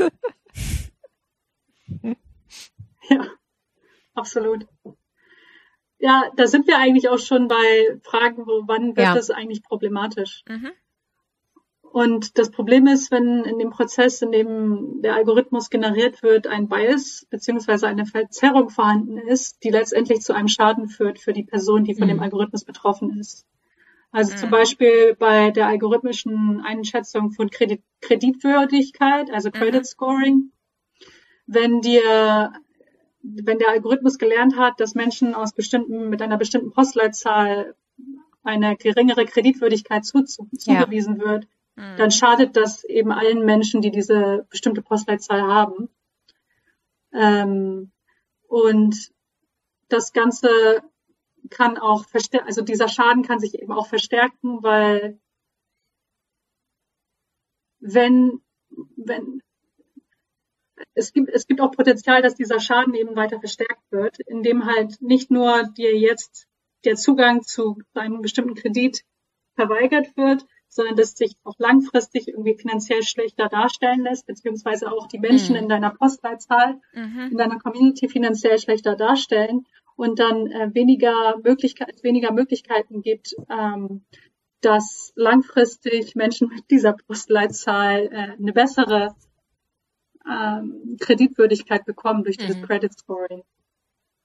[3.09, 3.26] ja,
[4.14, 4.66] absolut.
[5.99, 9.14] Ja, da sind wir eigentlich auch schon bei Fragen, wo, wann wird ja.
[9.14, 10.42] das eigentlich problematisch?
[10.49, 10.72] Mhm.
[11.95, 16.68] Und das Problem ist, wenn in dem Prozess, in dem der Algorithmus generiert wird, ein
[16.68, 21.84] Bias beziehungsweise eine Verzerrung vorhanden ist, die letztendlich zu einem Schaden führt für die Person,
[21.84, 22.14] die von mhm.
[22.14, 23.47] dem Algorithmus betroffen ist.
[24.11, 24.38] Also mhm.
[24.38, 29.84] zum Beispiel bei der algorithmischen Einschätzung von Kredit Kreditwürdigkeit, also Credit mhm.
[29.84, 30.53] Scoring,
[31.47, 32.53] wenn dir
[33.24, 37.74] wenn der Algorithmus gelernt hat, dass Menschen aus bestimmten, mit einer bestimmten Postleitzahl
[38.42, 41.24] eine geringere Kreditwürdigkeit zu, zu, zugewiesen ja.
[41.24, 41.97] wird, mhm.
[41.97, 45.88] dann schadet das eben allen Menschen, die diese bestimmte Postleitzahl haben.
[47.14, 47.90] Ähm,
[48.47, 49.11] und
[49.88, 50.82] das Ganze
[51.49, 55.18] kann auch verstärken, also dieser Schaden kann sich eben auch verstärken, weil
[57.80, 58.40] wenn,
[58.97, 59.42] wenn,
[60.95, 65.01] es gibt, es gibt auch Potenzial, dass dieser Schaden eben weiter verstärkt wird, indem halt
[65.01, 66.47] nicht nur dir jetzt
[66.85, 69.03] der Zugang zu einem bestimmten Kredit
[69.55, 75.20] verweigert wird, sondern dass sich auch langfristig irgendwie finanziell schlechter darstellen lässt, beziehungsweise auch die
[75.20, 75.62] Menschen mhm.
[75.62, 77.29] in deiner Postleitzahl, mhm.
[77.31, 79.66] in deiner Community finanziell schlechter darstellen
[79.97, 84.05] und dann äh, weniger, Möglichkeit, weniger Möglichkeiten gibt, ähm,
[84.61, 89.14] dass langfristig Menschen mit dieser Postleitzahl äh, eine bessere
[90.31, 92.62] ähm, Kreditwürdigkeit bekommen durch dieses mhm.
[92.62, 93.43] Credit Scoring.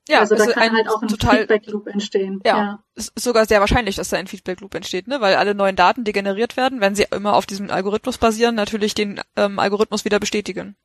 [0.07, 2.41] Ja, also da also kann halt auch ein total, Feedback Loop entstehen.
[2.43, 5.21] Ja, ja, ist sogar sehr wahrscheinlich, dass da ein Feedback Loop entsteht, ne?
[5.21, 8.95] Weil alle neuen Daten, die generiert werden, wenn sie immer auf diesem Algorithmus basieren, natürlich
[8.95, 10.75] den ähm, Algorithmus wieder bestätigen.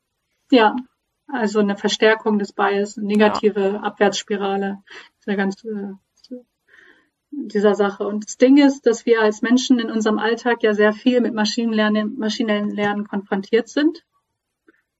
[0.51, 0.75] Ja,
[1.27, 3.79] also eine Verstärkung des Bias, eine negative ja.
[3.79, 4.83] Abwärtsspirale
[5.23, 5.97] dieser ganze
[7.31, 8.07] dieser Sache.
[8.07, 11.33] Und das Ding ist, dass wir als Menschen in unserem Alltag ja sehr viel mit
[11.33, 14.05] Maschinenlernen, maschinellen Lernen konfrontiert sind.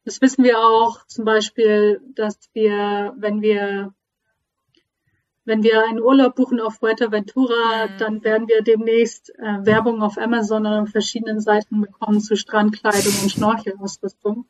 [0.05, 3.93] Das wissen wir auch zum Beispiel, dass wir, wenn wir
[5.47, 7.97] wenn wir einen Urlaub buchen auf Fuerteventura, mhm.
[7.99, 13.13] dann werden wir demnächst äh, Werbung auf Amazon oder auf verschiedenen Seiten bekommen zu Strandkleidung
[13.21, 14.47] und Schnorchelausrüstung.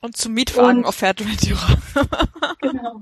[0.00, 1.76] Und zu Mietwagen und, auf Fuerteventura.
[2.60, 3.00] genau.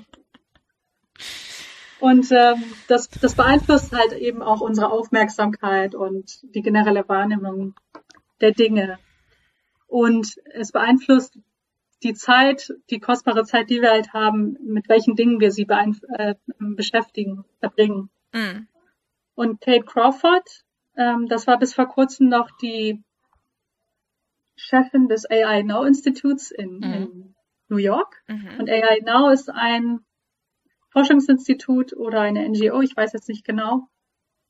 [1.99, 7.75] Und ähm, das, das beeinflusst halt eben auch unsere Aufmerksamkeit und die generelle Wahrnehmung
[8.41, 8.99] der Dinge.
[9.87, 11.39] Und es beeinflusst
[12.03, 16.35] die Zeit, die kostbare Zeit, die wir halt haben, mit welchen Dingen wir sie äh,
[16.59, 18.11] beschäftigen, verbringen.
[18.33, 18.69] Mhm.
[19.35, 20.65] Und Kate Crawford,
[20.97, 23.03] ähm, das war bis vor kurzem noch die
[24.57, 26.83] Chefin des AI Now Instituts in, mhm.
[26.83, 27.35] in
[27.69, 28.23] New York.
[28.29, 28.61] Mhm.
[28.61, 30.01] Und AI Now ist ein
[30.91, 33.89] Forschungsinstitut oder eine NGO, ich weiß jetzt nicht genau,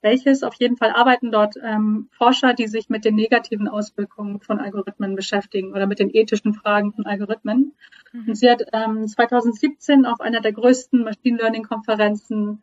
[0.03, 0.43] welches.
[0.43, 5.17] Auf jeden Fall arbeiten dort ähm, Forscher, die sich mit den negativen Auswirkungen von Algorithmen
[5.17, 7.75] beschäftigen oder mit den ethischen Fragen von Algorithmen.
[8.13, 8.29] Mhm.
[8.29, 12.63] Und sie hat ähm, 2017 auf einer der größten Machine Learning Konferenzen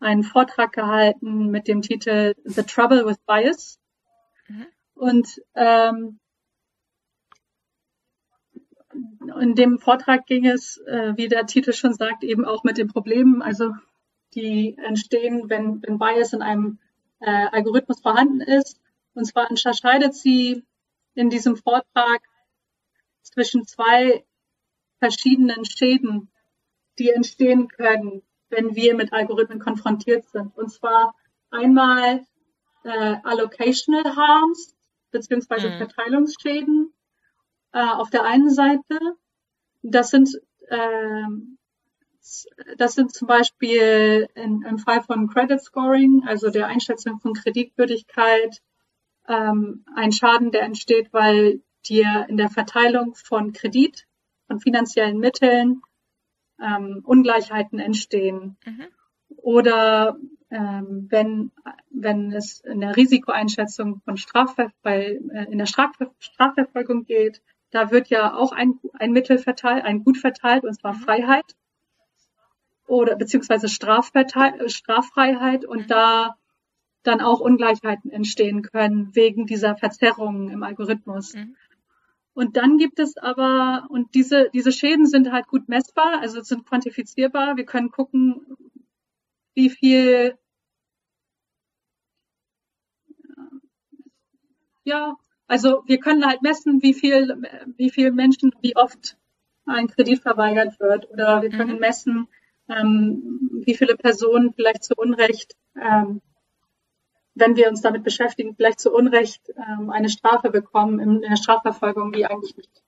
[0.00, 3.78] einen Vortrag gehalten mit dem Titel The Trouble with Bias.
[4.48, 4.66] Mhm.
[4.94, 6.18] Und ähm,
[9.40, 12.88] in dem Vortrag ging es, äh, wie der Titel schon sagt, eben auch mit den
[12.88, 13.72] Problemen, also
[14.34, 16.78] die entstehen, wenn, wenn Bias in einem
[17.20, 18.80] äh, Algorithmus vorhanden ist.
[19.14, 20.64] Und zwar unterscheidet sie
[21.14, 22.22] in diesem Vortrag
[23.22, 24.24] zwischen zwei
[24.98, 26.30] verschiedenen Schäden,
[26.98, 30.56] die entstehen können, wenn wir mit Algorithmen konfrontiert sind.
[30.56, 31.14] Und zwar
[31.50, 32.24] einmal
[32.84, 34.74] äh, Allocational Harms
[35.10, 35.78] beziehungsweise mhm.
[35.78, 36.92] Verteilungsschäden
[37.72, 38.98] äh, auf der einen Seite.
[39.82, 40.30] Das sind
[40.68, 41.26] äh,
[42.78, 48.62] das sind zum Beispiel in, im Fall von Credit Scoring, also der Einschätzung von Kreditwürdigkeit,
[49.28, 54.06] ähm, ein Schaden, der entsteht, weil dir in der Verteilung von Kredit,
[54.46, 55.82] von finanziellen Mitteln
[56.60, 58.56] ähm, Ungleichheiten entstehen.
[58.64, 58.86] Mhm.
[59.36, 60.16] Oder
[60.50, 61.52] ähm, wenn,
[61.90, 67.90] wenn es in der Risikoeinschätzung von Strafver bei, äh, in der Strafver Strafverfolgung geht, da
[67.90, 71.00] wird ja auch ein, ein Mittel verteilt, ein Gut verteilt, und zwar mhm.
[71.00, 71.54] Freiheit
[72.86, 76.36] oder beziehungsweise Straffreiheit und da
[77.02, 81.34] dann auch Ungleichheiten entstehen können wegen dieser Verzerrungen im Algorithmus.
[81.34, 81.56] Mhm.
[82.32, 86.66] Und dann gibt es aber, und diese, diese Schäden sind halt gut messbar, also sind
[86.66, 87.56] quantifizierbar.
[87.56, 88.56] Wir können gucken,
[89.54, 90.36] wie viel,
[94.82, 95.16] ja,
[95.46, 97.40] also wir können halt messen, wie viel,
[97.76, 99.16] wie viel Menschen, wie oft
[99.66, 101.08] ein Kredit verweigert wird.
[101.10, 101.80] Oder wir können mhm.
[101.80, 102.28] messen,
[102.68, 106.20] ähm, wie viele Personen vielleicht zu Unrecht, ähm,
[107.34, 112.12] wenn wir uns damit beschäftigen, vielleicht zu Unrecht ähm, eine Strafe bekommen in der Strafverfolgung,
[112.12, 112.82] die eigentlich nicht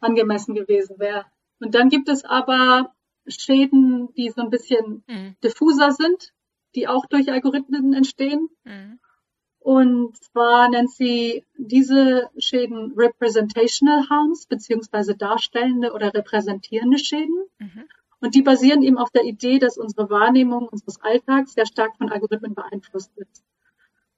[0.00, 1.24] angemessen gewesen wäre.
[1.60, 2.92] Und dann gibt es aber
[3.28, 5.36] Schäden, die so ein bisschen mhm.
[5.42, 6.32] diffuser sind,
[6.74, 8.48] die auch durch Algorithmen entstehen.
[8.64, 8.98] Mhm.
[9.58, 17.46] Und zwar nennt sie diese Schäden Representational Harms, beziehungsweise darstellende oder repräsentierende Schäden.
[17.58, 17.84] Mhm.
[18.26, 22.10] Und die basieren eben auf der Idee, dass unsere Wahrnehmung unseres Alltags sehr stark von
[22.10, 23.28] Algorithmen beeinflusst wird.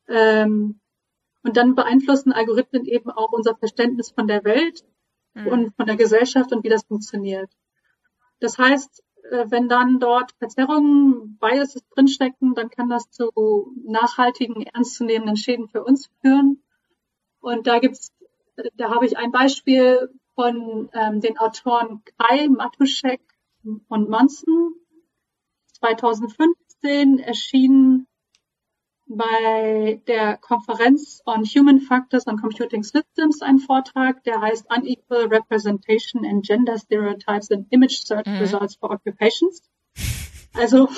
[0.08, 0.80] Ähm,
[1.42, 4.82] und dann beeinflussen Algorithmen eben auch unser Verständnis von der Welt
[5.34, 5.46] mhm.
[5.48, 7.50] und von der Gesellschaft und wie das funktioniert.
[8.40, 15.36] Das heißt, äh, wenn dann dort Verzerrungen, Biases drinstecken, dann kann das zu nachhaltigen, ernstzunehmenden
[15.36, 16.62] Schäden für uns führen.
[17.40, 18.10] Und da gibt's,
[18.72, 23.20] da habe ich ein Beispiel von ähm, den Autoren Kai Matuschek
[23.88, 24.74] und Monson.
[25.72, 28.06] 2015 erschien
[29.08, 36.26] bei der Konferenz on Human Factors on Computing Systems ein Vortrag, der heißt Unequal Representation
[36.26, 38.38] and Gender Stereotypes in Image Search mhm.
[38.38, 39.62] Results for Occupations.
[40.54, 40.88] Also,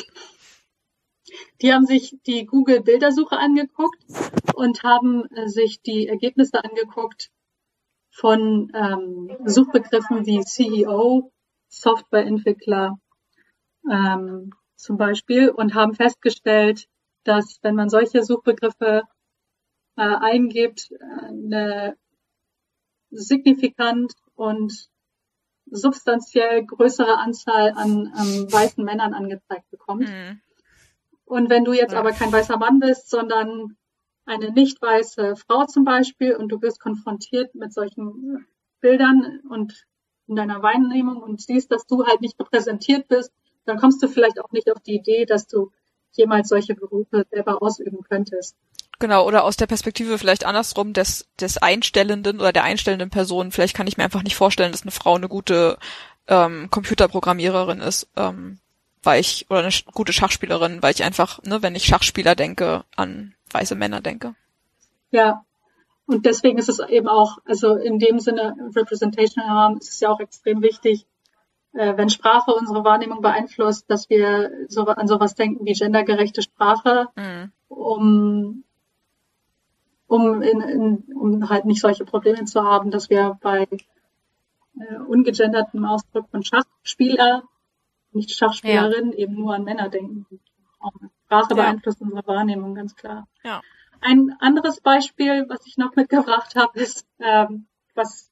[1.63, 4.03] die haben sich die Google Bildersuche angeguckt
[4.55, 7.31] und haben äh, sich die Ergebnisse angeguckt
[8.11, 11.31] von ähm, Suchbegriffen wie CEO,
[11.71, 12.99] Softwareentwickler
[13.91, 16.87] ähm, zum Beispiel und haben festgestellt,
[17.25, 19.05] dass wenn man solche Suchbegriffe
[19.97, 21.97] äh, eingibt, eine
[23.11, 24.89] signifikant und
[25.67, 30.09] substanziell größere Anzahl an ähm, weißen Männern angezeigt bekommt.
[30.09, 30.41] Mhm.
[31.25, 33.77] Und wenn du jetzt aber kein weißer Mann bist, sondern
[34.25, 38.47] eine nicht weiße Frau zum Beispiel und du wirst konfrontiert mit solchen
[38.81, 39.87] Bildern und
[40.31, 43.33] in deiner Wahrnehmung und siehst, dass du halt nicht repräsentiert bist,
[43.67, 45.73] dann kommst du vielleicht auch nicht auf die Idee, dass du
[46.13, 48.57] jemals solche Berufe selber ausüben könntest.
[49.01, 53.51] Genau, oder aus der Perspektive vielleicht andersrum des, des Einstellenden oder der einstellenden Person.
[53.51, 55.79] Vielleicht kann ich mir einfach nicht vorstellen, dass eine Frau eine gute
[56.29, 58.59] ähm, Computerprogrammiererin ist, ähm,
[59.03, 63.35] weil ich, oder eine gute Schachspielerin, weil ich einfach, ne, wenn ich Schachspieler denke, an
[63.51, 64.35] weiße Männer denke.
[65.11, 65.45] Ja,
[66.11, 70.11] und deswegen ist es eben auch, also in dem Sinne Representation haben, ist es ja
[70.11, 71.07] auch extrem wichtig,
[71.73, 77.07] äh, wenn Sprache unsere Wahrnehmung beeinflusst, dass wir so, an sowas denken wie gendergerechte Sprache,
[77.15, 77.53] mhm.
[77.69, 78.65] um,
[80.09, 85.85] um, in, in, um halt nicht solche Probleme zu haben, dass wir bei äh, ungegendertem
[85.85, 87.45] Ausdruck von Schachspieler,
[88.11, 89.19] nicht Schachspielerin, ja.
[89.19, 90.27] eben nur an Männer denken.
[91.27, 91.55] Sprache ja.
[91.55, 93.29] beeinflusst unsere Wahrnehmung, ganz klar.
[93.45, 93.61] Ja.
[94.01, 98.31] Ein anderes Beispiel, was ich noch mitgebracht habe, ist, ähm, was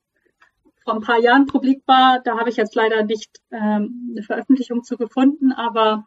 [0.84, 2.20] vor ein paar Jahren publik war.
[2.20, 6.06] Da habe ich jetzt leider nicht ähm, eine Veröffentlichung zu gefunden, aber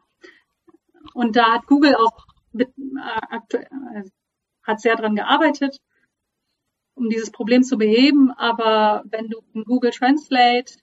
[1.14, 4.04] und da hat Google auch mit, äh, äh,
[4.64, 5.78] hat sehr dran gearbeitet,
[6.96, 8.32] um dieses Problem zu beheben.
[8.32, 10.74] Aber wenn du in Google Translate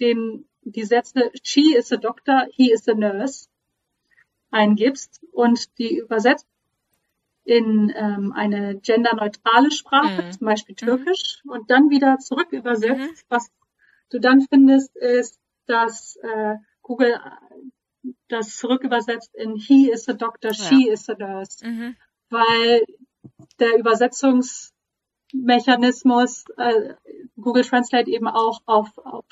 [0.00, 3.48] den, die Sätze She is a doctor, he is a nurse
[4.50, 6.46] eingibst und die übersetzt
[7.44, 10.32] in ähm, eine genderneutrale Sprache, mhm.
[10.32, 10.86] zum Beispiel mhm.
[10.86, 11.50] Türkisch, mhm.
[11.50, 12.98] und dann wieder zurück übersetzt.
[12.98, 13.10] Mhm.
[13.28, 13.50] Was
[14.10, 17.20] du dann findest, ist, dass äh, Google
[18.28, 20.92] das zurück übersetzt in He is a doctor, she ja.
[20.92, 21.66] is a nurse.
[21.66, 21.96] Mhm.
[22.30, 22.82] Weil
[23.58, 26.94] der Übersetzungsmechanismus äh,
[27.36, 29.24] Google Translate eben auch auf, auf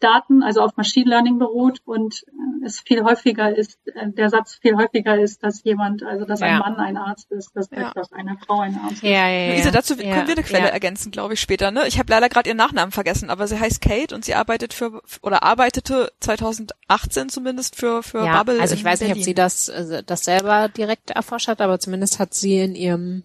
[0.00, 4.58] Daten, also auf Machine Learning beruht und äh, es viel häufiger ist, äh, der Satz
[4.60, 6.46] viel häufiger ist, dass jemand, also dass ja.
[6.46, 7.92] ein Mann ein Arzt ist, dass, ja.
[7.94, 9.02] dass eine Frau ein Arzt ist.
[9.02, 9.52] Ja, ja, ja.
[9.54, 11.70] Luise, dazu können wir eine Quelle ergänzen, glaube ich, später.
[11.70, 11.86] Ne?
[11.86, 15.02] Ich habe leider gerade ihren Nachnamen vergessen, aber sie heißt Kate und sie arbeitet für
[15.22, 18.60] oder arbeitete 2018 zumindest für für ja, Bubble.
[18.60, 19.14] Also ich weiß Berlin.
[19.14, 22.74] nicht, ob sie das also das selber direkt erforscht hat, aber zumindest hat sie in
[22.74, 23.24] ihrem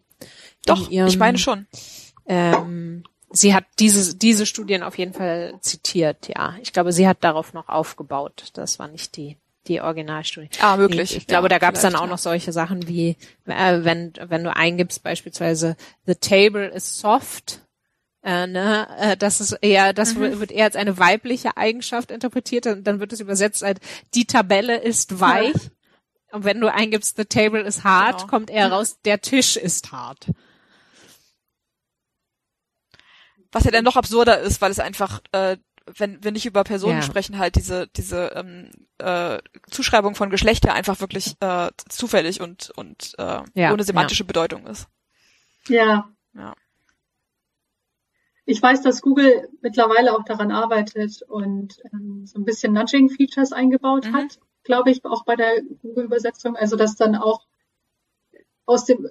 [0.66, 1.67] Doch, ihrem, ich meine schon.
[2.28, 3.04] Ähm,
[3.37, 6.55] sie hat diese, diese Studien auf jeden Fall zitiert, ja.
[6.62, 8.51] Ich glaube, sie hat darauf noch aufgebaut.
[8.53, 9.37] Das war nicht die,
[9.67, 10.49] die Originalstudie.
[10.59, 11.12] Ah, möglich.
[11.12, 12.07] Ich, ich glaube, ja, da gab es dann auch ja.
[12.07, 15.75] noch solche Sachen wie, äh, wenn, wenn du eingibst beispielsweise,
[16.05, 17.62] the table is soft,
[18.24, 20.39] äh, ne, äh, das ist eher, das mhm.
[20.39, 23.79] wird eher als eine weibliche Eigenschaft interpretiert, dann, dann wird es übersetzt als,
[24.13, 25.53] die Tabelle ist weich.
[25.53, 25.71] Ja.
[26.32, 28.28] Und wenn du eingibst, the table is hard, genau.
[28.28, 30.28] kommt eher raus, der Tisch ist hart.
[33.55, 35.55] Was ja dann noch absurder ist, weil es einfach, äh,
[35.86, 37.01] wenn wir nicht über Personen ja.
[37.01, 39.39] sprechen, halt diese diese ähm, äh,
[39.71, 44.27] Zuschreibung von Geschlechter einfach wirklich äh, zufällig und und äh, ja, ohne semantische ja.
[44.27, 44.89] Bedeutung ist.
[45.69, 46.09] Ja.
[46.33, 46.53] Ja.
[48.43, 54.07] Ich weiß, dass Google mittlerweile auch daran arbeitet und ähm, so ein bisschen Nudging-Features eingebaut
[54.07, 54.15] mhm.
[54.15, 56.57] hat, glaube ich, auch bei der Google-Übersetzung.
[56.57, 57.47] Also dass dann auch
[58.65, 59.07] aus dem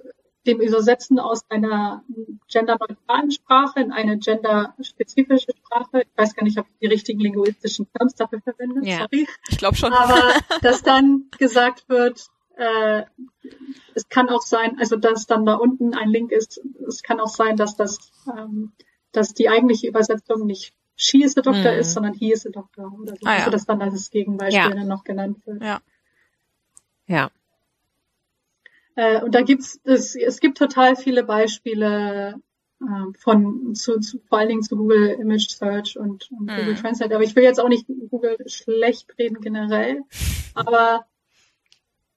[0.47, 2.03] dem Übersetzen aus einer
[2.51, 6.01] genderneutralen Sprache in eine genderspezifische Sprache.
[6.03, 8.87] Ich weiß gar nicht, ob ich die richtigen linguistischen Terms dafür verwende.
[8.87, 9.27] Ja, Sorry.
[9.49, 9.93] Ich glaube schon.
[9.93, 10.21] Aber
[10.61, 12.27] dass dann gesagt wird,
[12.57, 13.03] äh,
[13.93, 17.27] es kann auch sein, also dass dann da unten ein Link ist, es kann auch
[17.27, 18.71] sein, dass das, ähm,
[19.11, 21.79] dass die eigentliche Übersetzung nicht She is the Doctor Mhm.
[21.79, 22.89] ist, sondern He is the Doctor.
[22.97, 23.37] Oder so, Ah, ja.
[23.39, 24.69] also dass dann das Gegenbeispiel Ja.
[24.69, 25.61] dann noch genannt wird.
[25.61, 25.79] Ja.
[27.07, 27.29] Ja.
[28.95, 32.41] Äh, und da gibt's es, es gibt total viele Beispiele
[32.81, 36.55] äh, von zu, zu, vor allen Dingen zu Google Image Search und, und Mhm.
[36.55, 37.13] Google Translate.
[37.15, 40.01] Aber ich will jetzt auch nicht Google schlecht reden generell.
[40.53, 41.05] Aber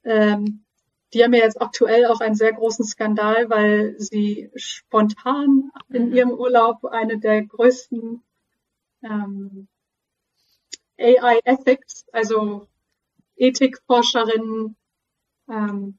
[0.04, 0.64] ähm,
[1.12, 6.14] die haben ja jetzt aktuell auch einen sehr großen Skandal, weil sie spontan in Mhm.
[6.14, 8.22] ihrem Urlaub eine der größten
[9.02, 9.68] ähm,
[10.98, 12.66] AI Ethics, also
[13.36, 14.76] Ethikforscherinnen
[15.48, 15.97] ähm,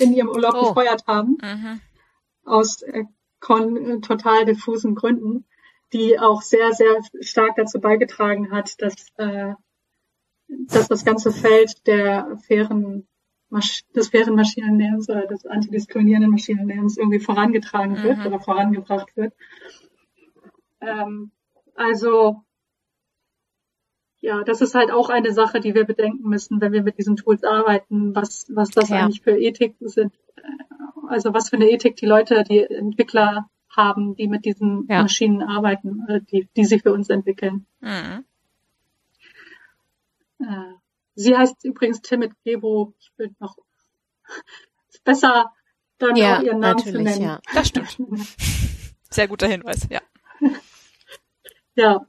[0.00, 0.68] in ihrem Urlaub Oh.
[0.68, 1.80] gefeuert haben, Mhm.
[2.44, 3.04] aus äh,
[3.40, 5.46] kon äh, total diffusen Gründen,
[5.92, 9.54] die auch sehr, sehr stark dazu beigetragen hat, dass, äh,
[10.48, 13.06] dass das ganze Feld der fairen
[13.48, 18.26] Masch des fairen Maschinenlernens oder des antidiskriminierenden Maschinenlernens irgendwie vorangetragen wird Mhm.
[18.26, 19.34] oder vorangebracht wird.
[20.80, 21.32] Ähm,
[21.74, 22.42] also
[24.20, 27.16] ja, das ist halt auch eine Sache, die wir bedenken müssen, wenn wir mit diesen
[27.16, 28.98] Tools arbeiten, was, was das Ja.
[29.04, 30.12] eigentlich für Ethik sind.
[31.08, 35.02] Also was für eine Ethik die Leute, die Entwickler haben, die mit diesen Ja.
[35.02, 37.66] Maschinen arbeiten, äh, die, die sie für uns entwickeln.
[37.80, 38.24] Mhm.
[40.40, 40.74] Äh,
[41.14, 42.94] sie heißt übrigens Timid Gebo.
[42.98, 43.56] Ich will noch
[45.04, 45.52] besser
[45.98, 47.22] dann Ja, auch ihren Namen zu nennen.
[47.22, 47.40] ja.
[47.54, 47.96] Das stimmt.
[49.10, 50.00] Sehr guter Hinweis, ja.
[51.74, 52.06] ja,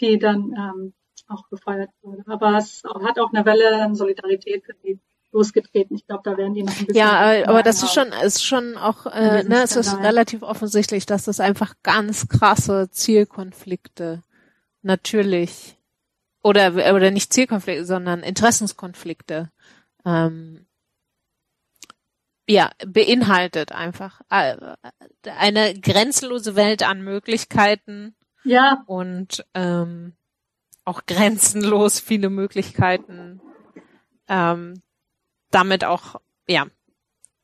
[0.00, 0.94] die dann ähm,
[1.30, 2.22] auch gefeuert wurde.
[2.26, 5.00] Aber es hat auch eine Welle an Solidarität für die
[5.32, 5.96] losgetreten.
[5.96, 6.96] Ich glaube, da werden die noch ein bisschen.
[6.96, 11.06] Ja, äh, aber das ist schon, ist schon auch, äh, ne, es ist relativ offensichtlich,
[11.06, 14.22] dass das einfach ganz krasse Zielkonflikte
[14.82, 15.78] natürlich
[16.42, 19.50] oder oder nicht Zielkonflikte, sondern Interessenskonflikte
[20.04, 20.66] ähm,
[22.48, 24.56] ja beinhaltet einfach äh,
[25.22, 30.14] eine grenzenlose Welt an Möglichkeiten Ja, und ähm,
[30.90, 33.40] auch grenzenlos viele Möglichkeiten,
[34.28, 34.82] ähm,
[35.52, 36.66] damit auch ja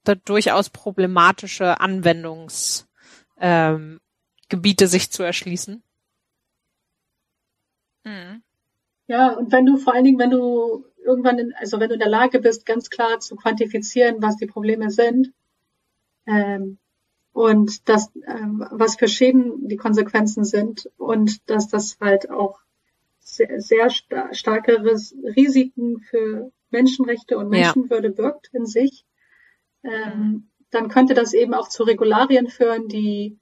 [0.02, 2.86] da durchaus problematische Anwendungsgebiete
[3.40, 4.00] ähm,
[4.48, 5.82] Gebiete sich zu erschließen.
[8.04, 8.42] Mhm.
[9.08, 12.00] ja, und wenn du vor allen Dingen, wenn du irgendwann, in, also wenn du in
[12.00, 15.32] der Lage bist, ganz klar zu quantifizieren, was die Probleme sind,
[16.26, 16.78] ähm,
[17.32, 22.60] und das, ähm, was für Schäden die Konsequenzen sind und dass das halt auch
[23.36, 27.60] sehr, sehr sta starke Ris Risiken für Menschenrechte und Ja.
[27.74, 29.04] Menschenwürde birgt in sich,
[29.84, 33.38] ähm, dann könnte das eben auch zu Regularien führen, die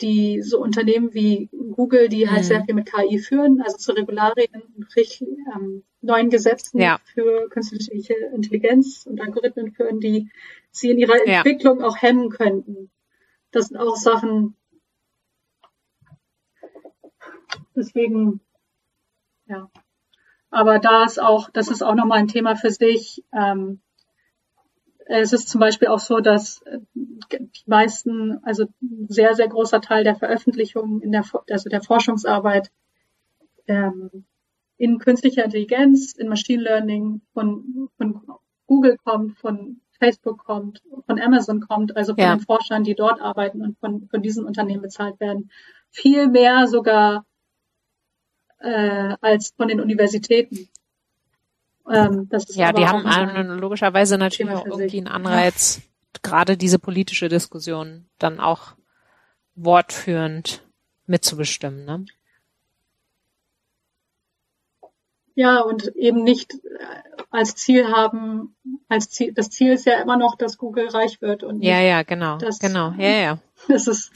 [0.00, 2.46] die so Unternehmen wie Google, die halt Mhm.
[2.48, 4.50] sehr viel mit KI führen, also zu Regularien,
[5.54, 6.98] ähm, neuen Gesetzen Ja.
[7.14, 10.30] für künstliche Intelligenz und Algorithmen führen, die
[10.72, 11.38] sie in ihrer Ja.
[11.38, 12.90] Entwicklung auch hemmen könnten.
[13.52, 14.56] Das sind auch Sachen,
[17.76, 18.40] deswegen,
[19.46, 19.70] ja.
[20.50, 23.24] Aber da ist auch, das ist auch nochmal ein Thema für sich.
[23.32, 23.80] Ähm,
[25.06, 29.80] es ist zum Beispiel auch so, dass äh, die meisten, also ein sehr, sehr großer
[29.80, 32.70] Teil der Veröffentlichungen in der, also der Forschungsarbeit
[33.66, 34.24] ähm,
[34.76, 38.22] in künstlicher Intelligenz, in Machine Learning von, von
[38.66, 42.36] Google kommt, von Facebook kommt, von Amazon kommt, also von Ja.
[42.36, 45.50] den Forschern, die dort arbeiten und von, von diesen Unternehmen bezahlt werden.
[45.90, 47.24] Viel mehr sogar
[48.64, 50.68] äh, als von den Universitäten.
[51.90, 55.82] Ähm, das ist Ja, die haben einen, logischerweise natürlich auch irgendwie einen Anreiz,
[56.22, 58.74] gerade diese politische Diskussion dann auch
[59.54, 60.62] wortführend
[61.06, 61.84] mitzubestimmen.
[61.84, 62.06] Ne?
[65.34, 66.58] Ja, und eben nicht äh,
[67.30, 68.54] als Ziel haben,
[68.88, 72.02] als Ziel, das Ziel ist ja immer noch, dass Google reich wird und Ja, ja,
[72.02, 73.38] genau, Das- genau, ja, ja.
[73.68, 74.10] dass es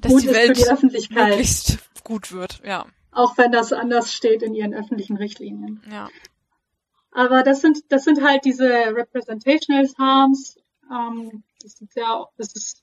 [0.00, 2.86] Dass gut die ist Welt für die Öffentlichkeit, möglichst gut wird, ja.
[3.10, 5.82] Auch wenn das anders steht in ihren öffentlichen Richtlinien.
[5.90, 6.08] Ja.
[7.10, 10.58] Aber das sind, das sind halt diese Representational Harms.
[10.90, 12.82] Ähm, das ist ja, das ist,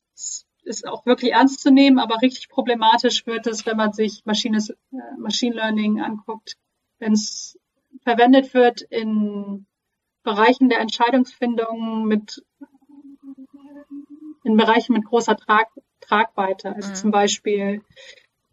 [0.64, 4.58] ist auch wirklich ernst zu nehmen, aber richtig problematisch wird es, wenn man sich Machine,
[4.58, 6.58] äh, Machine Learning anguckt,
[7.00, 7.60] wenn es
[8.04, 9.68] verwendet wird in
[10.24, 12.44] Bereichen der Entscheidungsfindung mit
[14.44, 15.68] in Bereichen mit großer Trag,
[16.02, 16.96] Tragweite, also Mhm.
[16.96, 17.82] zum Beispiel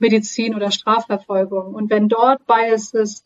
[0.02, 1.74] Medizin oder Strafverfolgung.
[1.74, 3.24] Und wenn dort Biases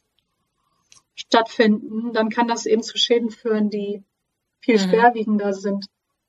[1.16, 4.05] stattfinden, dann kann das eben zu Schäden führen, die
[4.61, 4.90] viel Mhm.
[4.90, 5.86] schwerwiegender sind.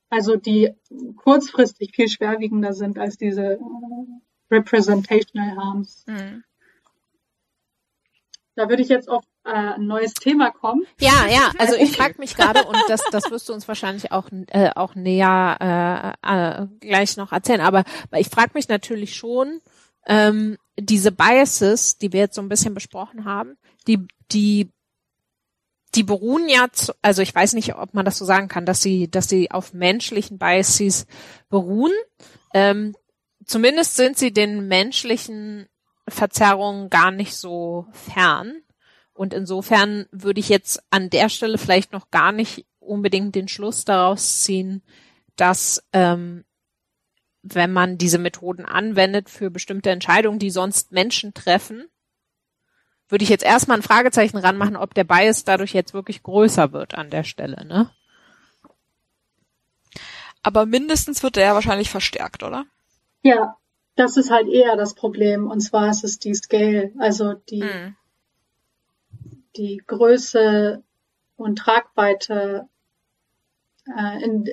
[0.10, 0.72] Also die
[1.18, 3.60] kurzfristig viel schwerwiegender sind als diese
[4.50, 6.06] Representational Harms.
[6.08, 6.44] Mhm.
[8.56, 10.86] Da würde ich jetzt auf äh, ein neues Thema kommen.
[11.00, 14.30] Ja, ja, also ich frage mich gerade, und das, das wirst du uns wahrscheinlich auch,
[14.48, 17.84] äh, auch näher äh, äh, gleich noch erzählen, aber
[18.16, 19.62] ich frage mich natürlich schon,
[20.08, 23.58] ähm, diese Biases, die wir jetzt so ein bisschen besprochen haben,
[23.88, 24.72] die, die,
[25.96, 28.82] die beruhen ja, zu, also ich weiß nicht, ob man das so sagen kann, dass
[28.82, 31.06] sie, dass sie auf menschlichen Biases
[31.50, 31.94] beruhen.
[32.54, 32.96] Ähm,
[33.46, 35.68] zumindest sind sie den menschlichen
[36.08, 38.62] Verzerrungen gar nicht so fern.
[39.14, 43.84] Und insofern würde ich jetzt an der Stelle vielleicht noch gar nicht unbedingt den Schluss
[43.84, 44.84] daraus ziehen,
[45.36, 46.46] dass ähm,
[47.54, 51.88] wenn man diese Methoden anwendet für bestimmte Entscheidungen, die sonst Menschen treffen,
[53.10, 56.96] würde ich jetzt erstmal ein Fragezeichen ranmachen, ob der Bias dadurch jetzt wirklich größer wird
[56.96, 57.90] an der Stelle, ne?
[60.44, 62.66] Aber mindestens wird der ja wahrscheinlich verstärkt, oder?
[63.22, 63.58] Ja,
[63.96, 65.50] das ist halt eher das Problem.
[65.50, 67.96] Und zwar ist es die Scale, also die, hm.
[69.58, 70.84] die Größe
[71.36, 72.70] und Tragweite,
[73.98, 74.46] äh, in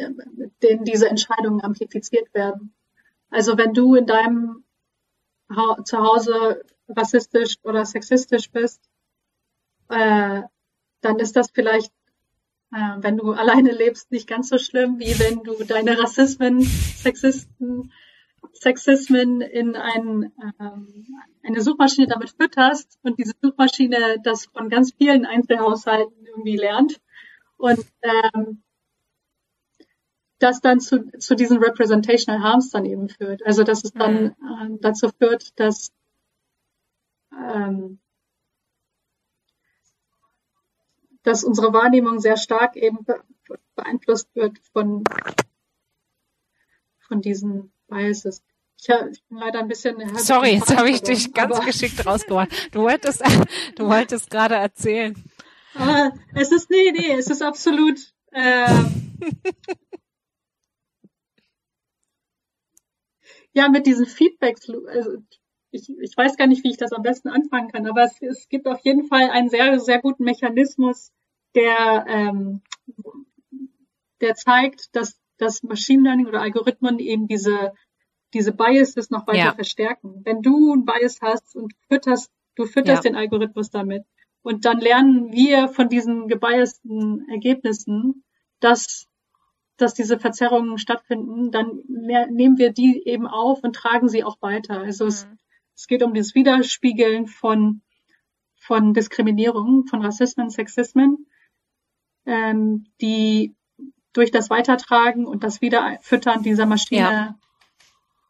[0.63, 2.74] denen diese Entscheidungen amplifiziert werden.
[3.35, 4.65] Also wenn du in deinem
[5.51, 8.81] ha zu Hause rassistisch oder sexistisch bist,
[9.89, 10.43] äh,
[11.01, 11.93] dann ist das vielleicht,
[12.73, 17.93] äh, wenn du alleine lebst, nicht ganz so schlimm, wie wenn du deine Rassismen, Sexisten,
[18.53, 21.07] Sexismen in ein, ähm,
[21.43, 27.01] eine Suchmaschine damit fütterst und diese Suchmaschine das von ganz vielen Einzelhaushalten irgendwie lernt.
[27.57, 28.63] Und ähm,
[30.45, 33.45] das dann zu, zu diesen Representational Harms dann eben führt.
[33.47, 34.75] Also dass es dann mhm.
[34.75, 35.91] äh, dazu führt, dass
[37.33, 37.99] ähm,
[41.23, 43.07] dass unsere Wahrnehmung sehr stark eben
[43.75, 45.05] beeinflusst wird von
[47.09, 48.43] von diesen Biases.
[48.79, 49.97] Ich, ich bin leider ein bisschen.
[50.19, 52.51] Sorry, jetzt habe ich dich ganz geschickt rausgeholt.
[52.73, 53.23] Du wolltest,
[53.77, 55.15] du wolltest gerade erzählen.
[55.75, 57.99] Äh, es ist nee, nee, es ist absolut.
[58.33, 58.69] Äh,
[63.55, 65.19] ja, mit diesen Feedbacks, also
[65.71, 68.49] ich, ich weiß gar nicht, wie ich das am besten anfangen kann, aber es, es
[68.49, 71.13] gibt auf jeden Fall einen sehr, sehr guten Mechanismus,
[71.55, 72.63] der, ähm,
[74.21, 77.73] der zeigt, dass dass Machine Learning oder Algorithmen eben diese,
[78.33, 79.55] diese Biases noch weiter ja.
[79.55, 80.23] verstärken.
[80.25, 83.11] Wenn du ein Bias hast und fütterst, du fütterst ja.
[83.11, 84.05] den Algorithmus damit
[84.43, 88.25] und dann lernen wir von diesen gebiasten Ergebnissen,
[88.61, 89.07] dass
[89.77, 94.81] dass diese Verzerrungen stattfinden, dann nehmen wir die eben auf und tragen sie auch weiter.
[94.81, 95.09] Also mhm.
[95.09, 95.29] es,
[95.75, 97.83] es geht um das Widerspiegeln von,
[98.57, 101.27] von Diskriminierung, von Rassismen, Sexismen,
[102.27, 103.55] ähm, die
[104.13, 107.39] durch das Weitertragen und das Wiederfüttern dieser Maschine ja.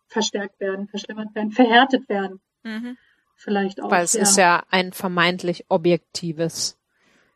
[0.08, 2.40] verstärkt werden, verschlimmert werden, verhärtet werden.
[2.62, 2.96] Mhm.
[3.36, 3.90] Vielleicht auch.
[3.90, 4.22] Weil es ja.
[4.22, 6.78] ist ja ein vermeintlich objektives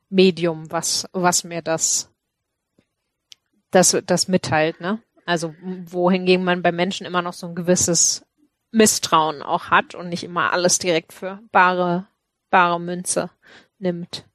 [0.09, 2.11] Medium, was, was mir das
[3.71, 5.03] das, das mitteilt, ne?
[5.25, 8.25] Also wohingegen man bei Menschen immer noch so ein gewisses
[8.71, 12.07] Misstrauen auch hat und nicht immer alles direkt für bare,
[12.51, 13.31] bare Münze
[13.79, 14.27] nimmt.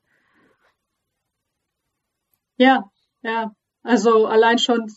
[2.57, 2.91] Ja,
[3.21, 3.55] ja.
[3.81, 4.91] Also allein schon,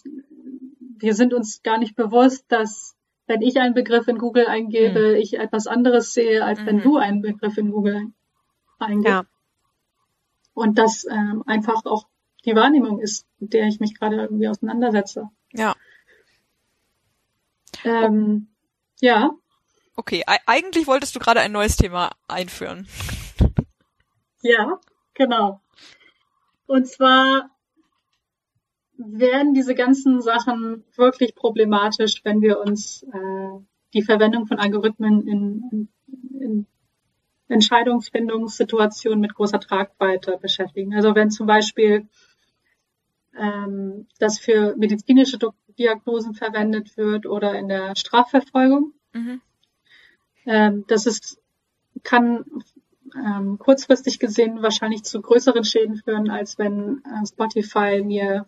[0.99, 2.95] wir sind uns gar nicht bewusst, dass
[3.27, 5.17] wenn ich einen Begriff in Google eingebe, mhm.
[5.17, 6.67] ich etwas anderes sehe, als mhm.
[6.67, 8.13] wenn du einen Begriff in Google
[8.79, 9.09] eingibst.
[9.09, 9.25] Ja.
[10.55, 12.07] Und das ähm, einfach auch
[12.47, 15.29] die Wahrnehmung ist, mit der ich mich gerade irgendwie auseinandersetze.
[15.53, 15.75] Ja.
[17.85, 18.49] Ähm,
[19.01, 19.31] ja.
[19.97, 22.87] Okay, eigentlich wolltest du gerade ein neues Thema einführen.
[24.43, 24.79] Ja,
[25.15, 25.61] genau.
[26.67, 27.51] Und zwar
[28.97, 35.69] werden diese ganzen Sachen wirklich problematisch, wenn wir uns äh, die Verwendung von Algorithmen in,
[35.73, 35.89] in,
[36.41, 36.67] in
[37.49, 40.95] Entscheidungsfindungssituationen mit großer Tragweite beschäftigen.
[40.95, 42.09] Also wenn zum Beispiel
[43.39, 45.39] ähm, das für medizinische
[45.79, 48.93] Diagnosen verwendet wird oder in der Strafverfolgung.
[49.13, 49.41] Mhm.
[50.47, 51.39] Ähm, das ist,
[52.03, 52.45] kann
[53.15, 58.47] ähm, kurzfristig gesehen wahrscheinlich zu größeren Schäden führen, als wenn äh, Spotify mir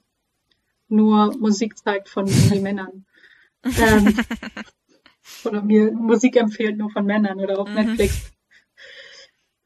[0.88, 2.24] nur Musik zeigt von
[2.62, 3.04] Männern.
[3.64, 4.18] ähm,
[5.44, 7.74] oder mir Musik empfiehlt nur von Männern oder auf mhm.
[7.74, 8.32] Netflix.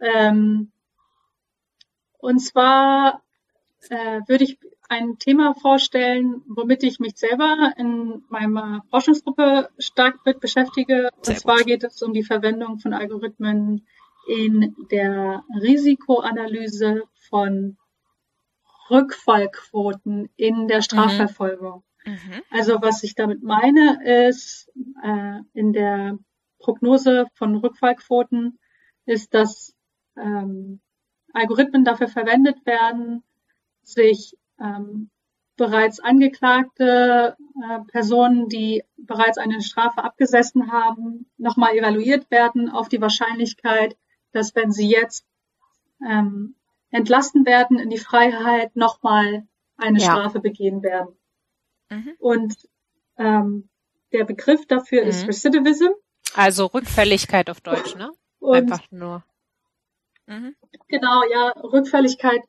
[0.01, 0.73] Ähm,
[2.19, 3.23] und zwar
[3.89, 4.59] äh, würde ich
[4.93, 11.09] ein Thema vorstellen, womit ich mich selber in meiner Forschungsgruppe stark mit beschäftige.
[11.23, 11.67] Sehr und zwar gut.
[11.67, 13.87] geht es um die Verwendung von Algorithmen
[14.29, 17.79] in der Risikoanalyse von
[18.91, 20.83] Rückfallquoten in der mhm.
[20.83, 21.85] Strafverfolgung.
[22.05, 22.43] Mhm.
[22.51, 23.99] Also was ich damit meine,
[24.29, 24.71] ist
[25.03, 26.19] äh, in der
[26.59, 28.59] Prognose von Rückfallquoten
[29.07, 29.75] ist, dass
[30.17, 30.81] ähm,
[31.33, 33.23] Algorithmen dafür verwendet werden,
[33.83, 35.11] sich ähm,
[35.57, 43.01] bereits angeklagte äh, Personen, die bereits eine Strafe abgesessen haben, nochmal evaluiert werden auf die
[43.01, 43.97] Wahrscheinlichkeit,
[44.33, 45.27] dass wenn sie jetzt
[46.07, 46.57] ähm,
[46.91, 50.05] entlassen werden in die Freiheit, nochmal eine ja.
[50.05, 51.15] Strafe begehen werden.
[51.91, 52.15] Mhm.
[52.19, 52.69] Und
[53.19, 53.69] ähm,
[54.13, 55.09] der Begriff dafür mhm.
[55.09, 55.91] ist Recidivism.
[56.35, 58.11] Also Rückfälligkeit auf Deutsch, ne?
[58.41, 59.23] Und Einfach nur.
[60.27, 60.57] Mhm.
[60.89, 62.43] Genau, ja, Rückfälligkeit.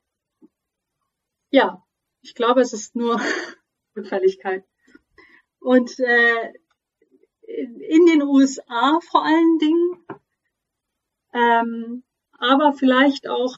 [1.52, 1.83] Ja,
[2.24, 3.20] ich glaube, es ist nur
[3.96, 4.64] Rückfälligkeit.
[5.60, 6.54] Und äh,
[7.46, 10.06] in den USA vor allen Dingen,
[11.34, 12.04] ähm,
[12.40, 13.56] aber vielleicht auch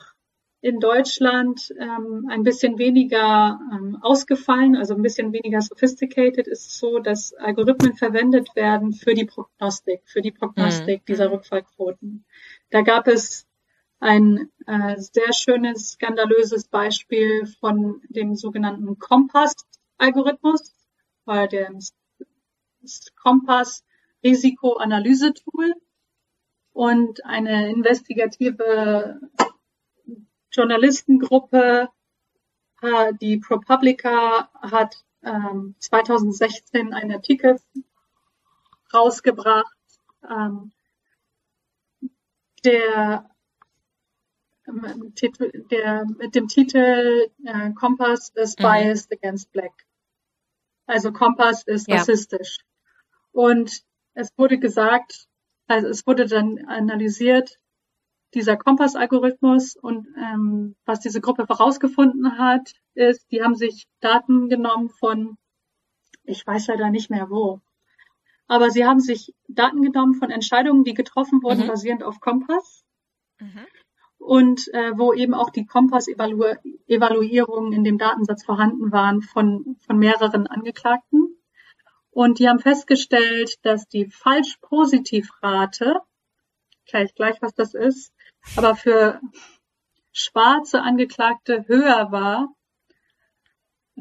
[0.61, 6.97] in Deutschland ähm, ein bisschen weniger ähm, ausgefallen, also ein bisschen weniger sophisticated, ist so,
[6.97, 11.05] dass Algorithmen verwendet werden für die Prognostik, für die Prognostik mhm.
[11.05, 12.25] dieser Rückfallquoten.
[12.71, 13.45] Da gab es
[13.99, 20.71] ein äh, sehr schönes, skandalöses Beispiel von dem sogenannten Kompass-Algorithmus,
[21.25, 21.79] bei dem
[23.21, 25.73] Kompass-Risikoanalyse-Tool
[26.73, 29.19] und eine investigative
[30.51, 31.89] Journalistengruppe,
[32.81, 37.59] äh, die ProPublica, hat ähm, 2016 einen Artikel
[38.93, 39.75] rausgebracht,
[40.29, 40.71] ähm,
[42.63, 43.29] der,
[44.67, 48.63] der mit dem Titel äh, Compass is mhm.
[48.63, 49.17] biased mhm.
[49.17, 49.85] against black.
[50.87, 51.97] Also Kompass ist ja.
[51.97, 52.59] rassistisch.
[53.31, 53.81] Und
[54.13, 55.27] es wurde gesagt,
[55.67, 57.59] also es wurde dann analysiert,
[58.33, 64.89] dieser Kompass-Algorithmus und ähm, was diese Gruppe herausgefunden hat, ist, die haben sich Daten genommen
[64.89, 65.37] von,
[66.23, 67.61] ich weiß leider nicht mehr wo,
[68.47, 71.67] aber sie haben sich Daten genommen von Entscheidungen, die getroffen wurden, mhm.
[71.67, 72.83] basierend auf Kompass.
[73.39, 73.65] Mhm.
[74.25, 80.47] Und äh, wo eben auch die Kompass-Evaluierungen in dem Datensatz vorhanden waren von, von mehreren
[80.47, 81.37] Angeklagten.
[82.09, 85.99] Und die haben festgestellt, dass die Falsch-Positiv-Rate,
[86.87, 88.11] gleich gleich was das ist,
[88.55, 89.21] aber für
[90.11, 92.47] schwarze Angeklagte höher war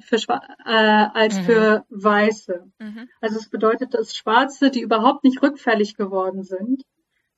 [0.00, 1.42] für äh, als mhm.
[1.42, 2.64] für Weiße.
[2.78, 3.10] Mhm.
[3.20, 6.82] Also es bedeutet, dass Schwarze, die überhaupt nicht rückfällig geworden sind,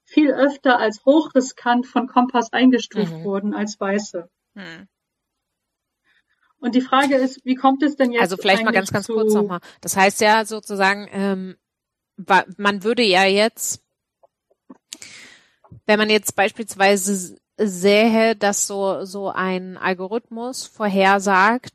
[0.06, 3.24] viel öfter als hochriskant von Kompass eingestuft mhm.
[3.24, 4.30] wurden als Weiße.
[4.54, 4.88] Mhm.
[6.58, 8.22] Und die Frage ist, wie kommt es denn jetzt?
[8.22, 9.60] Also vielleicht mal ganz, ganz kurz nochmal.
[9.82, 11.56] Das heißt ja sozusagen, ähm,
[12.56, 13.82] man würde ja jetzt
[15.86, 21.72] wenn man jetzt beispielsweise sähe, dass so, so ein Algorithmus vorhersagt,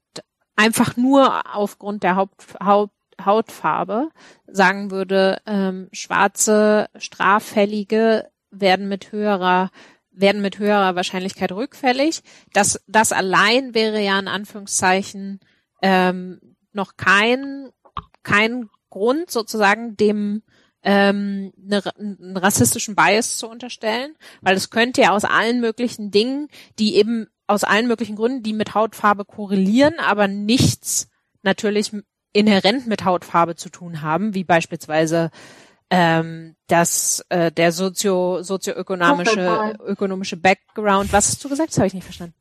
[0.56, 2.92] einfach nur aufgrund der Haupt, Haut,
[3.26, 4.10] Hautfarbe
[4.48, 9.70] sagen würde, ähm, schwarze Straffällige werden mit höherer
[10.14, 12.22] werden mit höherer Wahrscheinlichkeit rückfällig.
[12.52, 15.40] Das, das allein wäre ja in Anführungszeichen
[15.82, 16.40] ähm,
[16.74, 17.70] noch kein,
[18.24, 20.44] kein Grund sozusagen dem
[20.84, 26.50] ähm, eine, einen rassistischen Bias zu unterstellen, weil es könnte ja aus allen möglichen Dingen,
[26.80, 31.10] die eben aus allen möglichen Gründen, die mit Hautfarbe korrelieren, aber nichts
[31.44, 31.92] natürlich
[32.34, 35.32] inhärent mit Hautfarbe zu tun haben, wie beispielsweise
[35.92, 41.12] ähm, dass äh, der sozio sozioökonomische ökonomische Background.
[41.12, 41.72] Was hast du gesagt?
[41.72, 42.34] Das habe ich nicht verstanden.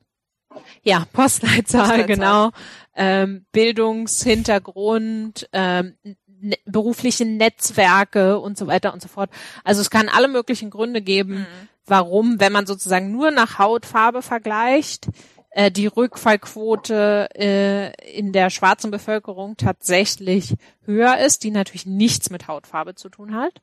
[0.82, 2.06] Ja, Postleitzahl, Postleitzahl.
[2.06, 2.50] genau.
[2.94, 5.94] Ähm, Bildungshintergrund, ähm,
[6.26, 9.30] ne berufliche Netzwerke und so weiter und so fort.
[9.64, 11.46] Also es kann alle möglichen Gründe geben, mhm.
[11.86, 15.08] warum, wenn man sozusagen nur nach Hautfarbe vergleicht,
[15.50, 20.54] äh, die Rückfallquote äh, in der schwarzen Bevölkerung tatsächlich
[20.84, 23.60] höher ist, die natürlich nichts mit Hautfarbe zu tun hat.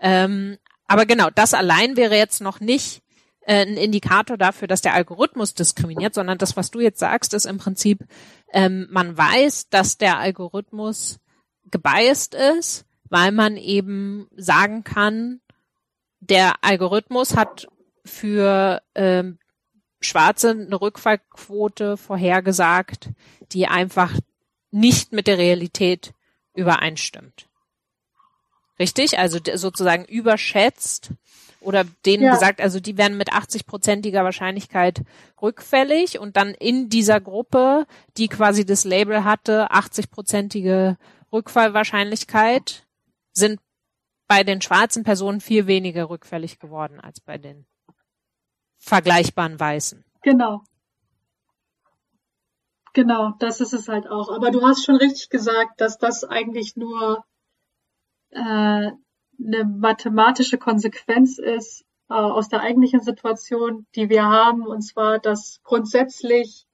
[0.00, 3.02] Ähm, aber genau, das allein wäre jetzt noch nicht
[3.42, 7.46] äh, ein Indikator dafür, dass der Algorithmus diskriminiert, sondern das, was du jetzt sagst, ist
[7.46, 8.04] im Prinzip,
[8.52, 11.18] ähm, man weiß, dass der Algorithmus
[11.70, 15.40] gebiased ist, weil man eben sagen kann,
[16.20, 17.68] der Algorithmus hat
[18.04, 19.38] für ähm,
[20.00, 23.10] Schwarze eine Rückfallquote vorhergesagt,
[23.52, 24.12] die einfach
[24.70, 26.12] nicht mit der Realität
[26.54, 27.48] übereinstimmt.
[28.78, 29.18] Richtig?
[29.18, 31.10] Also sozusagen überschätzt
[31.60, 32.34] oder denen ja.
[32.34, 35.02] gesagt, also die werden mit 80-prozentiger Wahrscheinlichkeit
[35.42, 40.96] rückfällig und dann in dieser Gruppe, die quasi das Label hatte, 80-prozentige
[41.32, 42.86] Rückfallwahrscheinlichkeit
[43.32, 43.60] sind
[44.28, 47.66] bei den schwarzen Personen viel weniger rückfällig geworden als bei den
[48.78, 50.04] vergleichbaren Weißen.
[50.22, 50.62] Genau.
[52.94, 54.30] Genau, das ist es halt auch.
[54.30, 57.24] Aber du hast schon richtig gesagt, dass das eigentlich nur
[58.30, 58.90] äh,
[59.40, 65.60] eine mathematische Konsequenz ist äh, aus der eigentlichen Situation, die wir haben, und zwar, dass
[65.62, 66.66] grundsätzlich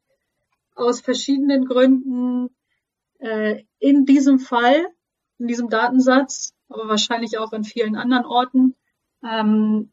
[0.75, 2.49] aus verschiedenen Gründen
[3.19, 4.87] äh, in diesem Fall,
[5.39, 8.77] in diesem Datensatz, aber wahrscheinlich auch in vielen anderen Orten,
[9.23, 9.93] ähm,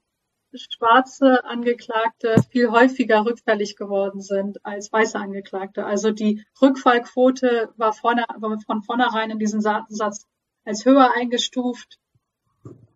[0.54, 5.86] schwarze Angeklagte viel häufiger rückfällig geworden sind als weiße Angeklagte.
[5.86, 10.28] Also die Rückfallquote war, vorne, war von vornherein in diesem Datensatz
[10.66, 12.00] als höher eingestuft,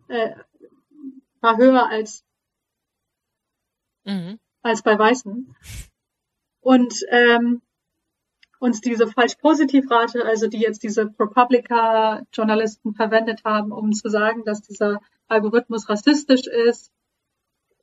[0.08, 0.36] äh,
[1.42, 2.24] war höher als,
[4.04, 4.40] mhm.
[4.62, 5.56] als bei Weißen.
[6.62, 7.62] Und ähm,
[8.60, 15.02] uns diese Falsch-Positiv-Rate, also die jetzt diese ProPublica-Journalisten verwendet haben, um zu sagen, dass dieser
[15.28, 16.92] Algorithmus rassistisch ist,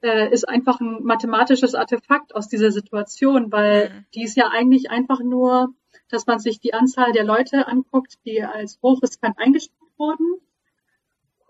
[0.02, 4.06] äh, ist einfach ein mathematisches Artefakt aus dieser Situation, weil mhm.
[4.14, 5.74] die ist ja eigentlich einfach nur,
[6.08, 10.40] dass man sich die Anzahl der Leute anguckt, die als hochriskant eingestuft wurden,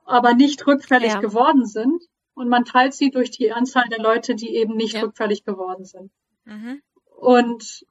[0.04, 1.20] aber nicht rückfällig ja.
[1.20, 2.02] geworden sind.
[2.34, 5.02] Und man teilt sie durch die Anzahl der Leute, die eben nicht ja.
[5.02, 6.10] rückfällig geworden sind.
[6.44, 6.82] Mhm.
[7.18, 7.86] Und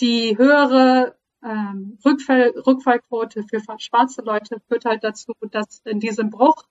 [0.00, 6.64] die höhere ähm, Rückfall, Rückfallquote für schwarze Leute führt halt dazu, dass in diesem Bruch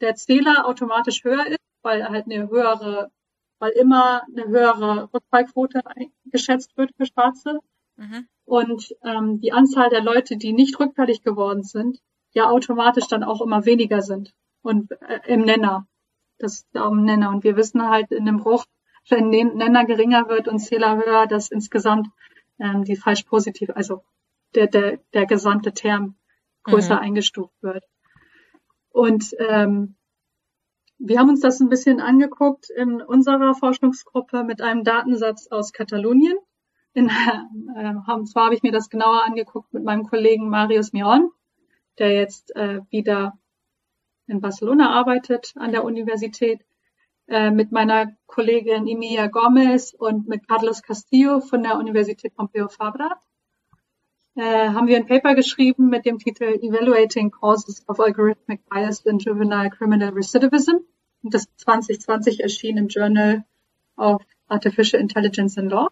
[0.00, 3.12] der Zähler automatisch höher ist, weil halt eine höhere,
[3.60, 5.82] weil immer eine höhere Rückfallquote
[6.24, 7.60] geschätzt wird für Schwarze.
[7.96, 8.26] Mhm.
[8.44, 12.00] Und ähm, die Anzahl der Leute, die nicht rückfällig geworden sind,
[12.32, 14.34] ja automatisch dann auch immer weniger sind.
[14.62, 15.86] Und äh, im Nenner.
[16.38, 17.30] Das ist im Nenner.
[17.30, 18.66] Und wir wissen halt in dem Bruch,
[19.08, 22.08] wenn Nenner geringer wird und Zähler höher, dass insgesamt
[22.58, 24.02] ähm, die falsch positiv, also
[24.54, 26.16] der, der, der gesamte Term
[26.64, 27.02] größer mhm.
[27.02, 27.84] eingestuft wird.
[28.90, 29.95] Und ähm,
[30.98, 36.36] wir haben uns das ein bisschen angeguckt in unserer Forschungsgruppe mit einem Datensatz aus Katalonien.
[36.94, 41.30] In, äh, haben, zwar habe ich mir das genauer angeguckt mit meinem Kollegen Marius Miron,
[41.98, 43.38] der jetzt äh, wieder
[44.26, 46.64] in Barcelona arbeitet an der Universität,
[47.28, 53.20] äh, mit meiner Kollegin Emilia Gomez und mit Carlos Castillo von der Universität Pompeu Fabra
[54.36, 59.18] äh, haben wir ein Paper geschrieben mit dem Titel Evaluating Causes of Algorithmic Bias in
[59.18, 60.76] Juvenile Criminal Recidivism.
[61.22, 63.44] Und das 2020 erschien im Journal
[63.96, 65.88] of Artificial Intelligence and Law.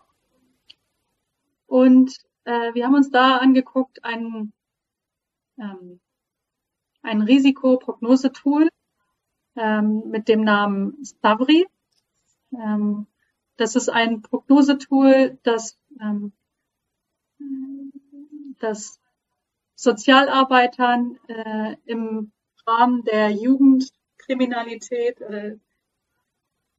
[1.66, 4.52] Und äh, wir haben uns da angeguckt, ein,
[5.58, 6.00] ähm,
[7.02, 8.68] ein Risikoprognosetool
[9.56, 11.66] ähm, mit dem Namen Stavri.
[12.52, 13.06] Ähm,
[13.56, 16.32] das ist ein Prognosetool, das ähm,
[18.58, 19.00] dass
[19.74, 22.32] Sozialarbeitern äh, im
[22.66, 25.56] Rahmen der Jugendkriminalität äh,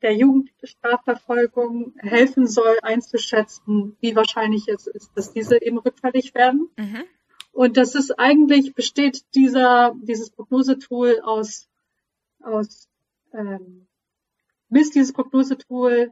[0.01, 6.69] der Jugendstrafverfolgung helfen soll, einzuschätzen, wie wahrscheinlich es ist, dass diese eben rückfällig werden.
[6.77, 7.03] Mhm.
[7.51, 11.69] Und das ist eigentlich besteht dieser dieses Prognosetool aus
[12.41, 12.89] aus
[13.33, 13.87] ähm,
[14.69, 16.11] misst dieses Prognosetool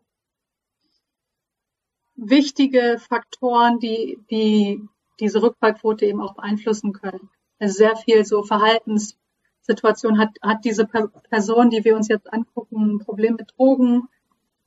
[2.15, 4.81] wichtige Faktoren, die die
[5.19, 7.29] diese Rückfallquote eben auch beeinflussen können.
[7.59, 12.99] Also sehr viel so Verhaltenssituation hat, hat diese Person, die wir uns jetzt angucken, ein
[12.99, 14.07] Problem mit Drogen,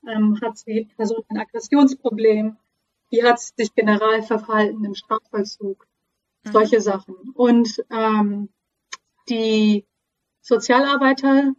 [0.07, 2.57] ähm, hat die Person ein Aggressionsproblem,
[3.11, 5.87] wie hat sie sich generell verhalten im Strafvollzug,
[6.45, 6.53] mhm.
[6.53, 7.15] solche Sachen.
[7.35, 8.49] Und ähm,
[9.29, 9.85] die
[10.41, 11.55] Sozialarbeiter,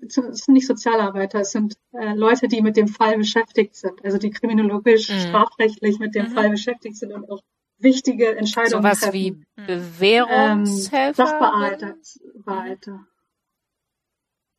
[0.00, 4.18] es sind nicht Sozialarbeiter, es sind äh, Leute, die mit dem Fall beschäftigt sind, also
[4.18, 5.20] die kriminologisch, mhm.
[5.20, 6.32] strafrechtlich mit dem mhm.
[6.32, 7.42] Fall beschäftigt sind und auch
[7.82, 9.12] wichtige Entscheidungen Sowas treffen.
[9.14, 11.22] wie Bewährungshelfer?
[11.22, 11.94] Ähm,
[12.44, 13.06] Sachbearbeiter.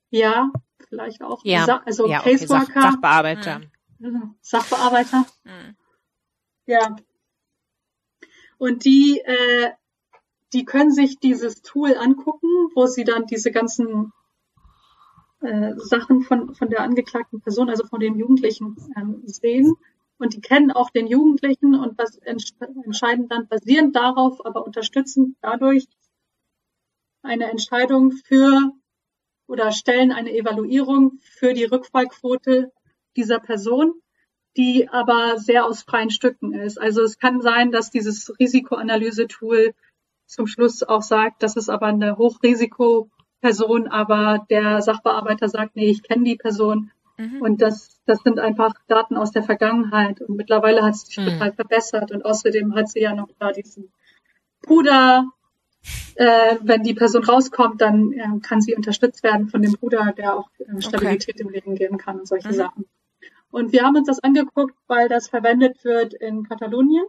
[0.10, 0.52] Ja,
[0.90, 1.42] vielleicht auch.
[1.44, 3.62] Ja, Sa also ja, okay, Sach Sachbearbeiter.
[4.00, 4.36] Mhm.
[4.42, 5.26] Sachbearbeiter.
[5.44, 5.76] Mhm.
[6.66, 6.96] Ja.
[8.58, 9.72] Und die, äh,
[10.54, 14.14] die können sich dieses Tool angucken, wo sie dann diese ganzen
[15.42, 19.76] äh, Sachen von, von der angeklagten Person, also von dem Jugendlichen ähm, sehen
[20.24, 25.86] und die kennen auch den Jugendlichen und was entscheiden dann basierend darauf, aber unterstützen dadurch
[27.22, 28.72] eine Entscheidung für
[29.48, 32.72] oder stellen eine Evaluierung für die Rückfallquote
[33.18, 33.94] dieser Person,
[34.56, 36.80] die aber sehr aus freien Stücken ist.
[36.80, 39.74] Also es kann sein, dass dieses Risikoanalyse-Tool
[40.26, 46.02] zum Schluss auch sagt, das ist aber eine Hochrisikoperson, aber der Sachbearbeiter sagt, nee, ich
[46.02, 47.42] kenne die Person Mhm.
[47.42, 50.22] Und das, das sind einfach Daten aus der Vergangenheit.
[50.22, 51.26] Und mittlerweile hat es sich mhm.
[51.26, 52.12] total verbessert.
[52.12, 53.92] Und außerdem hat sie ja noch da diesen
[54.62, 55.26] Bruder.
[56.16, 60.36] Äh, wenn die Person rauskommt, dann äh, kann sie unterstützt werden von dem Bruder, der
[60.36, 61.44] auch äh, Stabilität okay.
[61.44, 62.54] im Leben geben kann und solche mhm.
[62.54, 62.86] Sachen.
[63.52, 67.06] Und wir haben uns das angeguckt, weil das verwendet wird in Katalonien,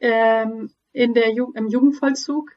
[0.00, 2.50] ähm, in der Ju im Jugendvollzug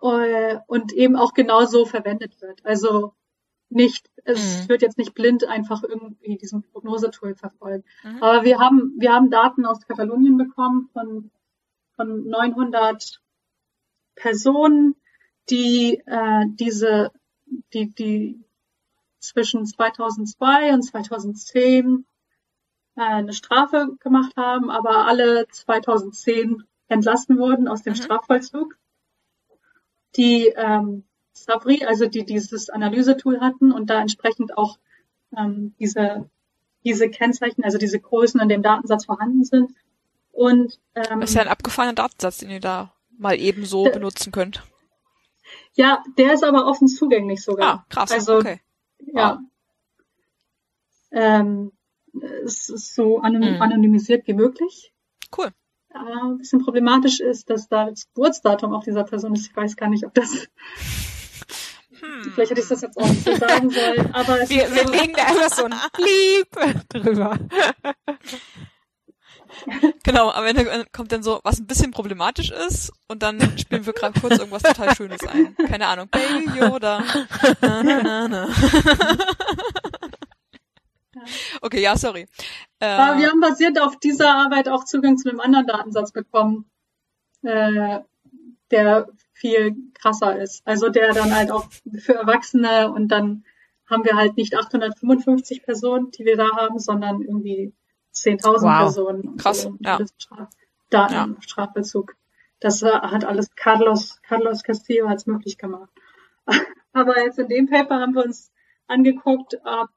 [0.00, 2.64] äh, und eben auch genauso verwendet wird.
[2.64, 3.14] Also
[3.70, 4.68] nicht, es Mhm.
[4.68, 7.84] wird jetzt nicht blind einfach irgendwie diesen Prognosetool verfolgen.
[8.02, 8.22] Mhm.
[8.22, 11.30] Aber wir haben, wir haben Daten aus Katalonien bekommen von,
[11.96, 13.20] von 900
[14.14, 14.94] Personen,
[15.50, 17.12] die äh, diese,
[17.72, 18.44] die, die
[19.20, 22.06] zwischen 2002 und 2010
[22.96, 27.96] äh, eine Strafe gemacht haben, aber alle 2010 entlassen wurden aus dem Mhm.
[27.96, 28.76] Strafvollzug.
[30.16, 31.04] Die ähm,
[31.44, 34.78] Savri, also die dieses Analysetool hatten und da entsprechend auch
[35.36, 36.28] ähm, diese,
[36.84, 39.72] diese Kennzeichen, also diese Größen in dem Datensatz vorhanden sind.
[40.32, 43.90] Und ähm, Das ist ja ein abgefahrener Datensatz, den ihr da mal eben so Äh,
[43.90, 44.62] benutzen könnt.
[45.74, 47.74] ja, der ist aber offen zugänglich sogar.
[47.74, 48.12] Ah, krass.
[48.12, 48.60] Also okay.
[49.12, 49.40] ja.
[51.10, 51.72] Ähm,
[52.44, 53.62] es ist so anonym, Mhm.
[53.62, 54.92] anonymisiert wie möglich.
[55.36, 55.50] Cool.
[55.90, 59.46] Aber ein bisschen problematisch ist, dass da das Geburtsdatum auf dieser Person ist.
[59.50, 60.46] Ich weiß gar nicht, ob das,
[62.00, 62.32] Hm.
[62.34, 64.86] vielleicht hätte ich das jetzt auch nicht so sagen sollen, aber es Wir, ist wir
[64.86, 67.38] so, legen da einfach so ein Blieb drüber.
[70.04, 73.92] Genau, am Ende kommt dann so, was ein bisschen problematisch ist, und dann spielen wir
[73.92, 75.56] gerade kurz irgendwas total Schönes ein.
[75.68, 77.02] Keine Ahnung, Baby Yoda.
[77.60, 78.48] Na, na, na.
[81.60, 82.26] Okay, ja, sorry.
[82.80, 86.70] Äh, aber wir haben basierend auf dieser Arbeit auch Zugang zu einem anderen Datensatz bekommen,
[87.42, 88.00] äh,
[88.70, 89.08] der
[89.38, 90.66] viel krasser ist.
[90.66, 93.44] Also der dann halt auch für Erwachsene und dann
[93.88, 97.72] haben wir halt nicht 855 Personen, die wir da haben, sondern irgendwie
[98.14, 98.78] 10.000 Wow.
[98.78, 99.36] Personen.
[99.36, 99.76] Krass, so.
[99.80, 99.98] Ja.
[100.18, 100.48] Straf
[100.90, 102.16] Daten, Strafbezug.
[102.60, 105.90] Das äh, hat alles Carlos, Carlos Castillo hat's möglich gemacht.
[106.92, 108.50] Aber jetzt in dem Paper haben wir uns
[108.86, 109.90] angeguckt, ob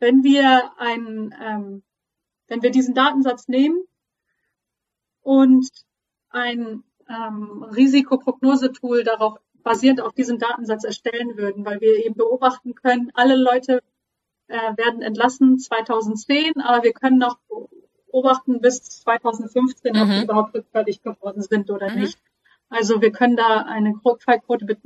[0.00, 1.82] wenn wir einen, ähm,
[2.48, 3.82] wenn wir diesen Datensatz nehmen
[5.22, 5.68] und
[6.30, 13.10] ein ähm, Risikoprognosetool darauf basierend auf diesem Datensatz erstellen würden, weil wir eben beobachten können,
[13.14, 13.82] alle Leute
[14.46, 17.38] äh, werden entlassen 2010, aber wir können noch
[18.06, 20.12] beobachten bis 2015, ob Mhm.
[20.12, 22.00] die überhaupt rückfällig geworden sind oder Mhm.
[22.00, 22.18] nicht.
[22.70, 24.76] Also wir können da eine Rückfallquote be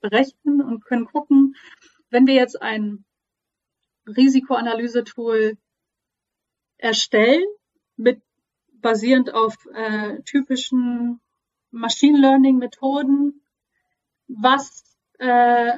[0.00, 1.56] berechnen und können gucken,
[2.10, 3.04] wenn wir jetzt ein
[4.06, 5.56] Risikoanalyse-Tool
[6.78, 7.44] erstellen,
[7.96, 8.20] mit
[8.72, 11.20] basierend auf äh, typischen
[11.72, 13.42] Machine Learning Methoden,
[14.28, 15.72] was äh,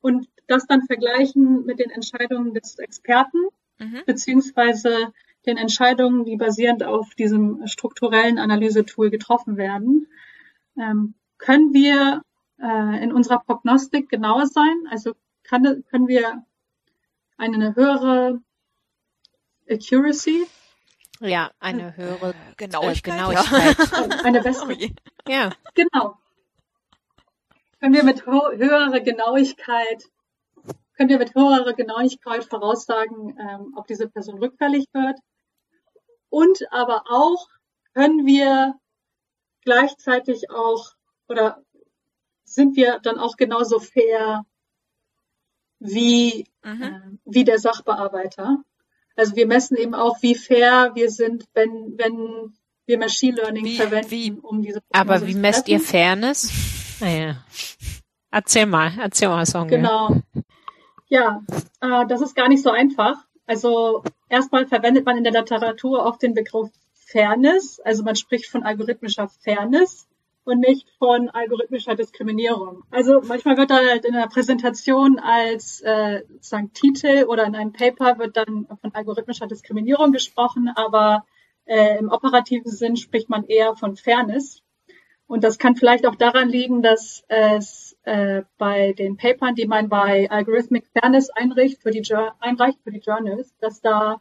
[0.00, 3.38] und das dann vergleichen mit den Entscheidungen des Experten
[3.78, 4.02] mhm.
[4.06, 5.12] beziehungsweise
[5.46, 10.06] den Entscheidungen, die basierend auf diesem strukturellen Analysetool getroffen werden,
[10.78, 12.22] ähm, können wir
[12.60, 14.86] äh, in unserer Prognostik genauer sein.
[14.90, 16.44] Also kann, können wir
[17.36, 18.40] eine höhere
[19.68, 20.46] Accuracy,
[21.20, 23.06] Ja, eine höhere Äh, Genauigkeit.
[23.06, 23.78] Äh, Genauigkeit.
[23.78, 24.76] äh, eine bessere.
[25.28, 25.50] Ja.
[25.74, 26.18] genau,
[27.80, 30.04] können wir mit ho höherer Genauigkeit
[30.96, 35.18] können wir mit höherer Genauigkeit voraussagen, ähm, ob diese Person rückfällig wird.
[36.30, 37.48] Und aber auch
[37.94, 38.74] können wir
[39.62, 40.92] gleichzeitig auch
[41.28, 41.62] oder
[42.44, 44.44] sind wir dann auch genauso fair
[45.80, 46.82] wie, Mhm.
[46.82, 48.62] äh, wie der Sachbearbeiter.
[49.16, 52.54] Also wir messen eben auch, wie fair wir sind, wenn, wenn
[52.86, 55.80] wir Machine Learning Wie- verwenden, wie- um diese Aber Prognose wie zu messt ihr.
[55.80, 56.50] Fairness?
[57.00, 57.36] Naja.
[58.30, 59.70] Erzähl mal, erzähl mal, Songe.
[59.70, 60.16] Genau.
[61.08, 61.42] Ja,
[61.80, 63.16] äh, das ist gar nicht so einfach.
[63.46, 67.78] Also erstmal verwendet man in der Literatur oft den Begriff Fairness.
[67.80, 70.08] Also man spricht von algorithmischer Fairness
[70.44, 72.84] und nicht von algorithmischer Diskriminierung.
[72.90, 77.72] Also manchmal wird da halt in der Präsentation als äh, sozusagen Titel oder in einem
[77.72, 81.24] Paper wird dann von algorithmischer Diskriminierung gesprochen, aber
[81.64, 84.62] äh, im operativen Sinn spricht man eher von Fairness.
[85.26, 89.88] Und das kann vielleicht auch daran liegen, dass es äh, bei den Papern, die man
[89.88, 92.02] bei Algorithmic Fairness einreicht für die,
[92.40, 94.20] einreicht für die Journals, dass da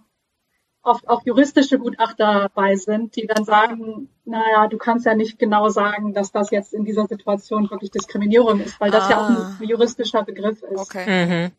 [0.83, 5.69] oft auch juristische Gutachter dabei sind, die dann sagen, naja, du kannst ja nicht genau
[5.69, 9.57] sagen, dass das jetzt in dieser Situation wirklich Diskriminierung ist, weil das ja auch Ah.
[9.59, 10.79] ein juristischer Begriff ist.
[10.79, 11.25] Okay.
[11.25, 11.51] Mhm.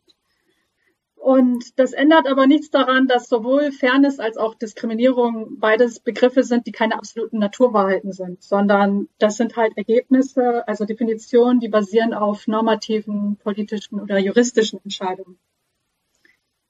[1.16, 6.66] Und das ändert aber nichts daran, dass sowohl Fairness als auch Diskriminierung beides Begriffe sind,
[6.66, 12.46] die keine absoluten Naturwahrheiten sind, sondern das sind halt Ergebnisse, also Definitionen, die basieren auf
[12.46, 15.38] normativen, politischen oder juristischen Entscheidungen.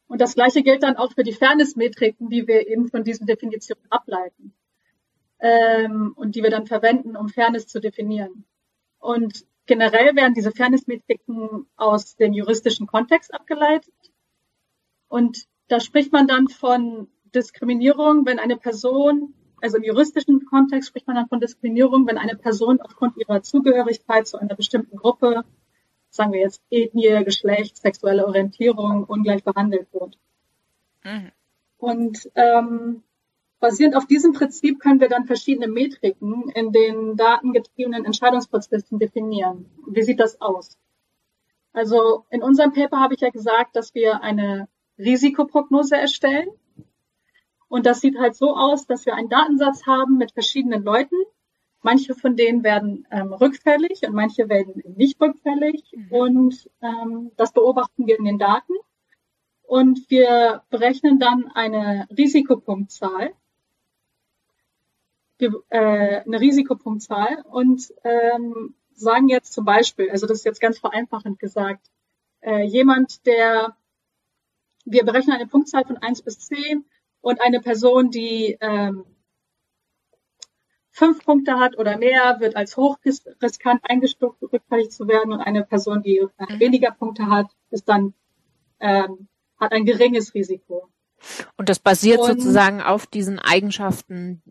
[0.07, 3.85] Und das Gleiche gilt dann auch für die Fairness-Metriken, die wir eben von diesen Definitionen
[3.91, 4.55] ableiten
[5.41, 8.45] ähm, und die wir dann verwenden, um Fairness zu definieren.
[8.99, 13.95] Und generell werden diese Fairness-Metriken aus dem juristischen Kontext abgeleitet.
[15.09, 21.07] Und da spricht man dann von Diskriminierung, wenn eine Person, also im juristischen Kontext spricht
[21.07, 25.45] man dann von Diskriminierung, wenn eine Person aufgrund ihrer Zugehörigkeit zu einer bestimmten Gruppe
[26.15, 30.19] sagen wir jetzt, Ethnie, Geschlecht, sexuelle Orientierung ungleich behandelt wird.
[31.05, 31.33] Mhm.
[31.79, 33.03] Und ähm,
[33.61, 39.71] basierend auf diesem Prinzip können wir dann verschiedene Metriken in den datengetriebenen Entscheidungsprozessen definieren.
[39.87, 40.79] Wie sieht das aus?
[41.73, 44.69] Also in unserem Paper habe ich ja gesagt, dass wir eine
[44.99, 46.49] Risikoprognose erstellen.
[47.69, 51.17] Und das sieht halt so aus, dass wir einen Datensatz haben mit verschiedenen Leuten.
[51.85, 55.83] Manche von denen werden ähm, rückfällig und manche werden nicht rückfällig.
[55.93, 56.13] Mhm.
[56.13, 58.73] Und ähm, das beobachten wir in den Daten.
[59.65, 63.35] Und wir berechnen dann eine Risikopunktzahl.
[65.37, 70.79] Wir, äh, eine Risikopunktzahl und ähm, sagen jetzt zum Beispiel, also das ist jetzt ganz
[70.79, 71.91] vereinfachend gesagt,
[72.41, 73.77] äh, jemand, der,
[74.87, 76.87] wir berechnen eine Punktzahl von eins bis zehn
[77.21, 79.05] und eine Person, die ähm,
[80.95, 86.03] fünf Punkte hat oder mehr, wird als hochriskant eingestuft, rückfällig zu werden und eine Person,
[86.03, 88.15] die äh, weniger Punkte hat, ist dann
[88.79, 90.89] ähm, hat ein geringes Risiko.
[91.57, 94.43] Und das basiert und, sozusagen auf diesen Eigenschaften,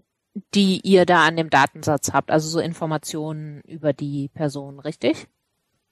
[0.54, 5.28] die ihr da an dem Datensatz habt, also so Informationen über die Person, richtig?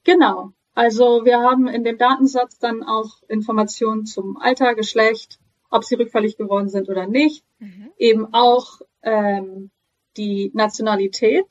[0.04, 0.52] Genau.
[0.74, 6.36] Also wir haben in dem Datensatz dann auch Informationen zum Alter, Geschlecht, ob sie rückfällig
[6.36, 7.92] geworden sind oder nicht, mhm.
[7.98, 9.72] eben auch ähm,
[10.18, 11.46] die Nationalität.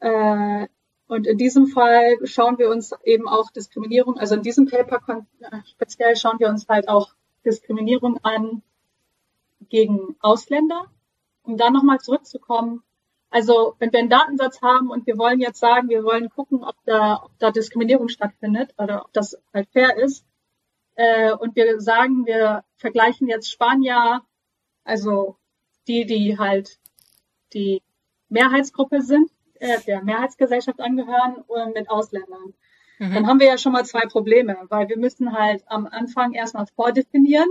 [0.00, 0.66] Äh,
[1.06, 5.26] und in diesem Fall schauen wir uns eben auch Diskriminierung, also in diesem Paper
[5.64, 7.14] speziell schauen wir uns halt auch
[7.44, 8.62] Diskriminierung an
[9.70, 10.86] gegen Ausländer
[11.48, 12.82] um da nochmal zurückzukommen,
[13.30, 16.76] also wenn wir einen Datensatz haben und wir wollen jetzt sagen, wir wollen gucken, ob
[16.84, 20.24] da, ob da Diskriminierung stattfindet oder ob das halt fair ist,
[20.96, 24.22] äh, und wir sagen, wir vergleichen jetzt Spanier,
[24.84, 25.36] also
[25.86, 26.78] die, die halt
[27.52, 27.82] die
[28.28, 29.30] Mehrheitsgruppe sind,
[29.60, 32.54] äh, der Mehrheitsgesellschaft angehören, und mit Ausländern.
[32.98, 33.14] Mhm.
[33.14, 36.66] Dann haben wir ja schon mal zwei Probleme, weil wir müssen halt am Anfang erstmal
[36.74, 37.48] vordefinieren,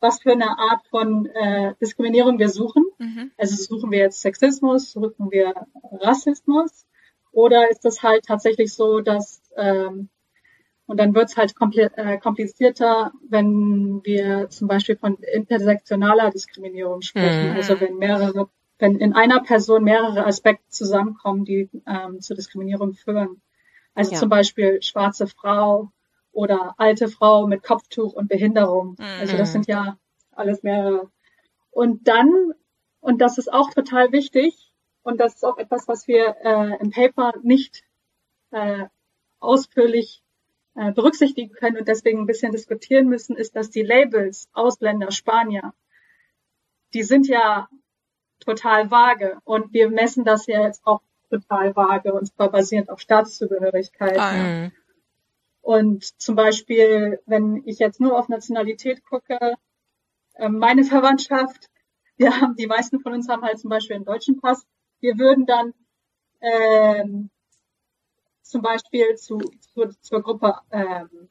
[0.00, 2.84] was für eine Art von äh, Diskriminierung wir suchen.
[2.98, 3.32] Mhm.
[3.36, 5.54] Also suchen wir jetzt Sexismus, suchen wir
[5.92, 6.86] Rassismus
[7.32, 10.08] oder ist das halt tatsächlich so, dass ähm,
[10.90, 11.54] und dann wird es halt
[11.96, 17.50] äh, komplizierter, wenn wir zum Beispiel von intersektionaler Diskriminierung sprechen.
[17.50, 17.56] Mhm.
[17.56, 18.50] Also wenn mehrere,
[18.80, 23.40] wenn in einer Person mehrere Aspekte zusammenkommen, die ähm, zur Diskriminierung führen.
[23.94, 24.18] Also ja.
[24.18, 25.92] zum Beispiel schwarze Frau,
[26.32, 28.96] oder alte Frau mit Kopftuch und Behinderung.
[28.98, 29.04] Mhm.
[29.20, 29.98] Also das sind ja
[30.32, 31.10] alles mehrere.
[31.70, 32.52] Und dann,
[33.00, 36.90] und das ist auch total wichtig, und das ist auch etwas, was wir äh, im
[36.90, 37.82] Paper nicht
[38.50, 38.86] äh,
[39.38, 40.22] ausführlich
[40.74, 45.72] äh, berücksichtigen können und deswegen ein bisschen diskutieren müssen, ist, dass die Labels Ausländer, Spanier,
[46.92, 47.68] die sind ja
[48.40, 51.00] total vage und wir messen das ja jetzt auch
[51.30, 54.18] total vage und zwar basierend auf Staatszugehörigkeit.
[54.18, 54.70] Ah, ja.
[55.62, 59.38] Und zum Beispiel, wenn ich jetzt nur auf Nationalität gucke,
[60.36, 61.68] ähm, meine Verwandtschaft,
[62.16, 64.66] wir haben, die meisten von uns haben halt zum Beispiel einen deutschen Pass.
[65.00, 65.72] Wir würden dann
[66.40, 67.30] ähm,
[68.42, 71.28] zum Beispiel zu, zu, zur Gruppe ähm,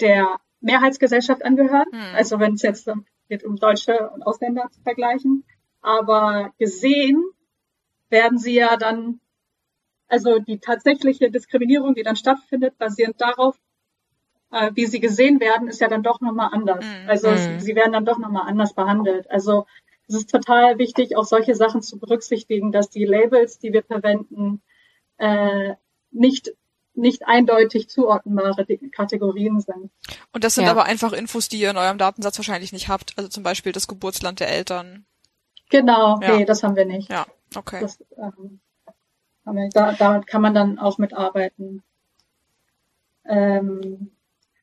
[0.00, 1.86] der Mehrheitsgesellschaft angehören.
[1.90, 2.14] Hm.
[2.14, 2.88] Also wenn es jetzt
[3.28, 5.44] geht, um Deutsche und Ausländer zu vergleichen.
[5.88, 7.24] Aber gesehen
[8.10, 9.20] werden sie ja dann
[10.08, 13.56] also die tatsächliche Diskriminierung, die dann stattfindet, basierend darauf,
[14.50, 16.84] äh, wie sie gesehen werden, ist ja dann doch nochmal anders.
[16.84, 17.08] Mhm.
[17.08, 17.60] Also mhm.
[17.60, 19.30] sie werden dann doch nochmal anders behandelt.
[19.30, 19.66] Also
[20.08, 24.62] es ist total wichtig, auch solche Sachen zu berücksichtigen, dass die Labels, die wir verwenden,
[25.18, 25.74] äh,
[26.10, 26.52] nicht
[26.94, 29.92] nicht eindeutig zuordnenbare Kategorien sind.
[30.32, 30.72] Und das sind ja.
[30.72, 33.16] aber einfach Infos, die ihr in eurem Datensatz wahrscheinlich nicht habt.
[33.16, 35.06] Also zum Beispiel das Geburtsland der Eltern.
[35.68, 36.36] Genau, ja.
[36.36, 37.10] nee, das haben wir nicht.
[37.10, 37.26] Ja,
[37.56, 37.80] okay.
[37.80, 38.60] Das, ähm,
[39.72, 41.82] da, damit kann man dann auch mitarbeiten.
[43.24, 44.10] Ähm,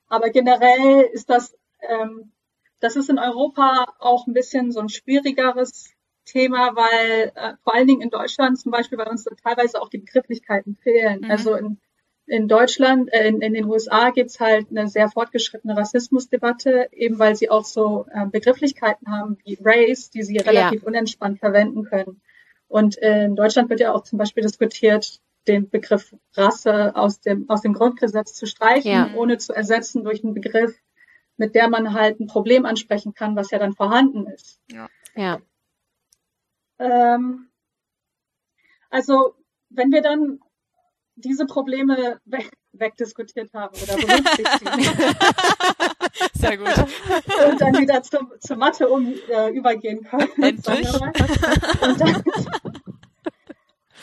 [0.07, 2.31] aber generell ist das, ähm,
[2.79, 5.91] das ist in Europa auch ein bisschen so ein schwierigeres
[6.25, 9.99] Thema, weil äh, vor allen Dingen in Deutschland zum Beispiel bei uns teilweise auch die
[9.99, 11.21] Begrifflichkeiten fehlen.
[11.21, 11.31] Mhm.
[11.31, 11.79] Also in,
[12.27, 17.35] in Deutschland, äh, in, in den USA gibt's halt eine sehr fortgeschrittene Rassismusdebatte, eben weil
[17.35, 20.87] sie auch so äh, Begrifflichkeiten haben wie Race, die sie relativ ja.
[20.87, 22.21] unentspannt verwenden können.
[22.67, 27.61] Und in Deutschland wird ja auch zum Beispiel diskutiert, den Begriff Rasse aus dem, aus
[27.61, 29.11] dem Grundgesetz zu streichen, ja.
[29.15, 30.75] ohne zu ersetzen durch einen Begriff,
[31.37, 34.59] mit der man halt ein Problem ansprechen kann, was ja dann vorhanden ist.
[34.71, 34.89] Ja.
[35.15, 35.39] ja.
[36.79, 37.49] Ähm,
[38.89, 39.35] also,
[39.69, 40.39] wenn wir dann
[41.15, 44.81] diese Probleme weg, wegdiskutiert haben oder berücksichtigen.
[46.33, 46.77] Sehr gut.
[47.49, 50.31] Und dann wieder zur, zur Mathe um, äh, übergehen können.
[50.41, 50.93] Endlich.
[50.93, 52.23] Und dann,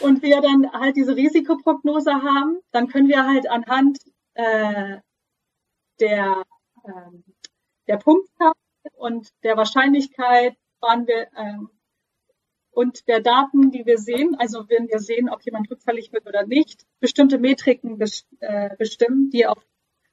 [0.00, 3.98] und wir dann halt diese Risikoprognose haben, dann können wir halt anhand
[4.34, 4.98] äh,
[6.00, 6.42] der,
[6.84, 6.90] äh,
[7.88, 8.52] der Punktzahl
[8.94, 11.58] und der Wahrscheinlichkeit, wann wir äh,
[12.72, 16.46] und der Daten, die wir sehen, also wenn wir sehen, ob jemand rückfällig wird oder
[16.46, 18.00] nicht, bestimmte Metriken
[18.40, 19.58] äh, bestimmen, die auf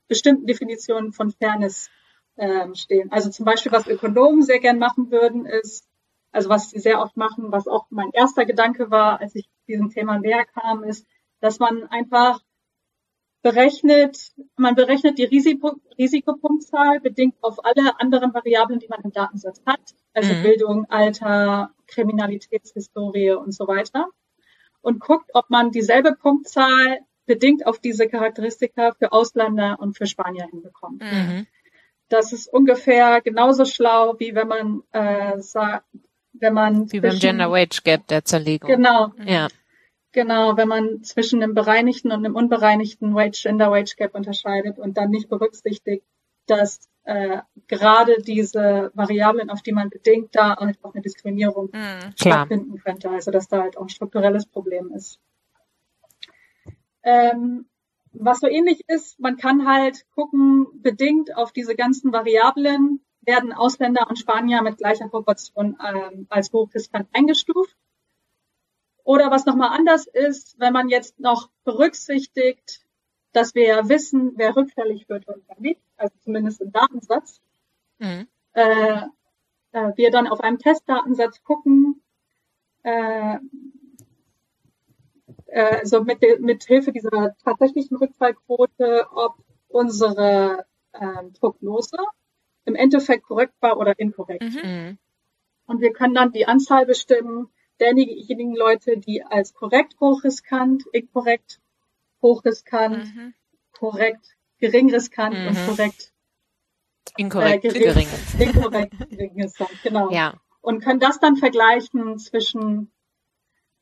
[0.07, 1.90] bestimmten Definitionen von Fairness
[2.38, 3.11] ähm, stehen.
[3.11, 5.88] Also zum Beispiel, was Ökonomen sehr gern machen würden, ist,
[6.31, 9.90] also was sie sehr oft machen, was auch mein erster Gedanke war, als ich diesem
[9.90, 11.06] Thema näher kam, ist,
[11.40, 12.41] dass man einfach
[13.41, 19.61] berechnet, man berechnet die Risiko, Risikopunktzahl bedingt auf alle anderen Variablen, die man im Datensatz
[19.65, 20.44] hat, also mhm.
[20.44, 24.09] Bildung, Alter, Kriminalitätshistorie und so weiter
[24.81, 30.47] und guckt, ob man dieselbe Punktzahl bedingt auf diese Charakteristika für Ausländer und für Spanier
[30.49, 31.01] hinbekommt.
[31.01, 31.47] Mhm.
[32.07, 35.85] Das ist ungefähr genauso schlau, wie wenn man äh, sagt,
[36.33, 38.67] wenn man wie beim Gender Wage Gap der Zerlegung.
[38.67, 39.11] Genau.
[39.23, 39.47] Ja.
[40.11, 44.97] Genau, wenn man zwischen einem bereinigten und einem unbereinigten Wage Gender Wage Gap unterscheidet und
[44.97, 46.03] dann nicht berücksichtigt,
[46.47, 52.11] dass äh, gerade diese Variablen, auf die man bedingt, da halt auch eine Diskriminierung mhm,
[52.15, 53.10] stattfinden könnte.
[53.10, 55.19] Also dass da halt auch ein strukturelles Problem ist.
[57.02, 57.65] Ähm,
[58.11, 64.07] was so ähnlich ist, man kann halt gucken, bedingt auf diese ganzen Variablen werden Ausländer
[64.07, 67.76] und Spanier mit gleicher Proportion ähm, als hochriskant eingestuft.
[69.03, 72.81] Oder was nochmal anders ist, wenn man jetzt noch berücksichtigt,
[73.31, 77.41] dass wir ja wissen, wer rückfällig wird und wer nicht, also zumindest im Datensatz,
[77.99, 78.27] mhm.
[78.53, 79.01] äh,
[79.72, 82.01] äh, wir dann auf einem Testdatensatz gucken,
[82.84, 83.38] äh,
[85.47, 89.35] äh, also mit, mit Hilfe dieser tatsächlichen Rückfallquote, ob
[89.68, 91.97] unsere ähm, Prognose
[92.65, 94.43] im Endeffekt korrekt war oder inkorrekt.
[94.43, 94.69] Mhm.
[94.69, 94.97] mhm.
[95.65, 101.60] Und wir können dann die Anzahl bestimmen derjenigen Leute, die als korrekt hochriskant, inkorrekt
[102.21, 103.33] hochriskant, mhm.
[103.71, 105.47] korrekt geringriskant mhm.
[105.47, 106.13] und korrekt
[107.17, 108.07] inkorrekt äh, gering, gering.
[108.39, 110.11] inkorrekt geringriskant, genau.
[110.11, 110.39] Ja.
[110.61, 112.91] Und können das dann vergleichen zwischen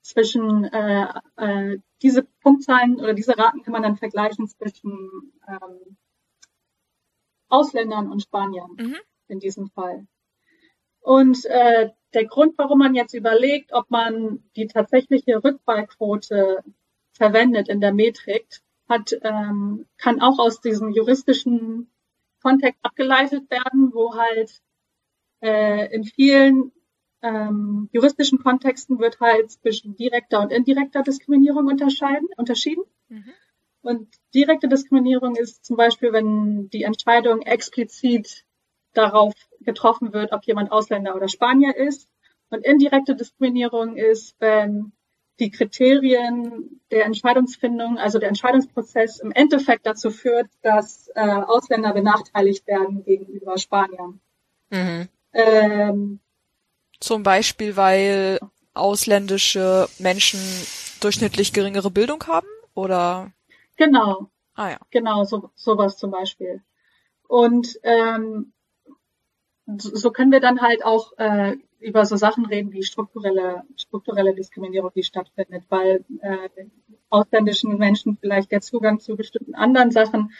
[0.07, 5.97] zwischen äh, äh, diese Punktzahlen oder diese Raten kann man dann vergleichen zwischen ähm,
[7.49, 8.95] Ausländern und Spaniern mhm.
[9.27, 10.07] in diesem Fall.
[11.01, 16.63] Und äh, der Grund, warum man jetzt überlegt, ob man die tatsächliche Rückfallquote
[17.17, 18.47] verwendet in der Metrik,
[18.87, 21.91] hat, ähm, kann auch aus diesem juristischen
[22.41, 24.61] Kontext abgeleitet werden, wo halt
[25.41, 26.71] äh, in vielen
[27.21, 32.83] ähm, juristischen Kontexten wird halt zwischen direkter und indirekter Diskriminierung unterscheiden, unterschieden.
[33.09, 33.33] Mhm.
[33.81, 38.45] Und direkte Diskriminierung ist zum Beispiel, wenn die Entscheidung explizit
[38.93, 42.09] darauf getroffen wird, ob jemand Ausländer oder Spanier ist.
[42.49, 44.93] Und indirekte Diskriminierung ist, wenn
[45.39, 52.65] die Kriterien der Entscheidungsfindung, also der Entscheidungsprozess im Endeffekt dazu führt, dass äh, Ausländer benachteiligt
[52.67, 54.19] werden gegenüber Spaniern.
[54.69, 55.07] Mhm.
[55.33, 56.19] Ähm,
[56.99, 58.39] Zum Beispiel, weil
[58.73, 60.39] ausländische Menschen
[61.01, 63.31] durchschnittlich geringere Bildung haben, oder?
[63.75, 64.29] Genau.
[64.55, 64.77] Ah ja.
[64.89, 66.61] Genau, so, sowas zum Beispiel.
[67.27, 68.53] Und ähm,
[69.77, 74.91] so können wir dann halt auch äh, über so Sachen reden wie strukturelle, strukturelle Diskriminierung,
[74.95, 76.49] die stattfindet, weil äh,
[77.09, 80.33] ausländischen Menschen vielleicht der Zugang zu bestimmten anderen Sachen,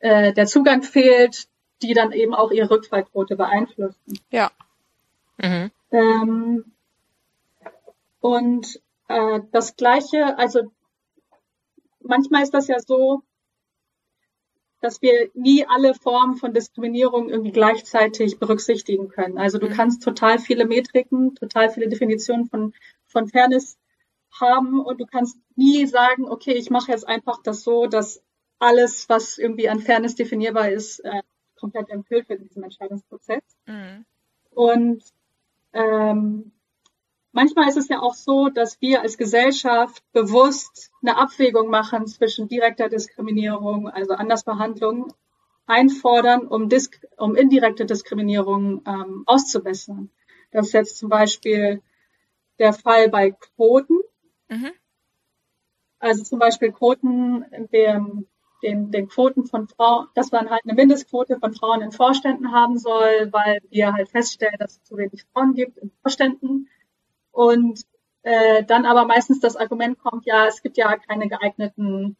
[0.00, 1.48] äh, der Zugang fehlt,
[1.82, 4.18] die dann eben auch ihre Rückfallquote beeinflussen.
[4.30, 4.50] Ja.
[5.38, 5.70] Mhm.
[5.90, 6.64] Ähm,
[8.20, 10.72] und äh, das Gleiche, also
[12.00, 13.22] manchmal ist das ja so,
[14.84, 19.38] dass wir nie alle Formen von Diskriminierung irgendwie gleichzeitig berücksichtigen können.
[19.38, 19.72] Also du mhm.
[19.72, 22.74] kannst total viele Metriken, total viele Definitionen von,
[23.06, 23.78] von Fairness
[24.38, 28.22] haben und du kannst nie sagen, okay, ich mache jetzt einfach das so, dass
[28.58, 31.22] alles, was irgendwie an Fairness definierbar ist, äh,
[31.56, 33.42] komplett erfüllt wird in diesem Entscheidungsprozess.
[33.64, 34.04] Mhm.
[34.50, 35.02] Und
[35.72, 36.52] ähm,
[37.34, 42.48] manchmal ist es ja auch so, dass wir als Gesellschaft bewusst eine Abwägung machen zwischen
[42.48, 45.12] direkter Diskriminierung, also Andersbehandlung,
[45.66, 50.10] einfordern, um, Disk um indirekte Diskriminierung ähm, auszubessern.
[50.50, 51.82] Das ist jetzt zum Beispiel
[52.58, 53.98] der Fall bei Quoten.
[54.48, 54.72] Mhm.
[55.98, 58.26] Also zum Beispiel Quoten, dem,
[58.62, 62.78] den, den Quoten von Frauen, dass man halt eine Mindestquote von Frauen in Vorständen haben
[62.78, 66.68] soll, weil wir halt feststellen, dass es zu wenig Frauen gibt in Vorständen
[67.34, 67.80] und
[68.22, 72.16] äh, dann aber meistens das Argument kommt, ja, es gibt ja keine geeigneten,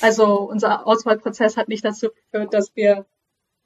[0.00, 3.06] also unser Auswahlprozess hat nicht dazu geführt, dass wir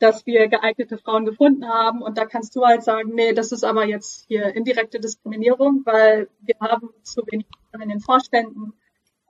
[0.00, 2.02] dass wir geeignete Frauen gefunden haben.
[2.02, 6.28] Und da kannst du halt sagen, nee, das ist aber jetzt hier indirekte Diskriminierung, weil
[6.40, 8.74] wir haben zu wenig schon in den Vorständen,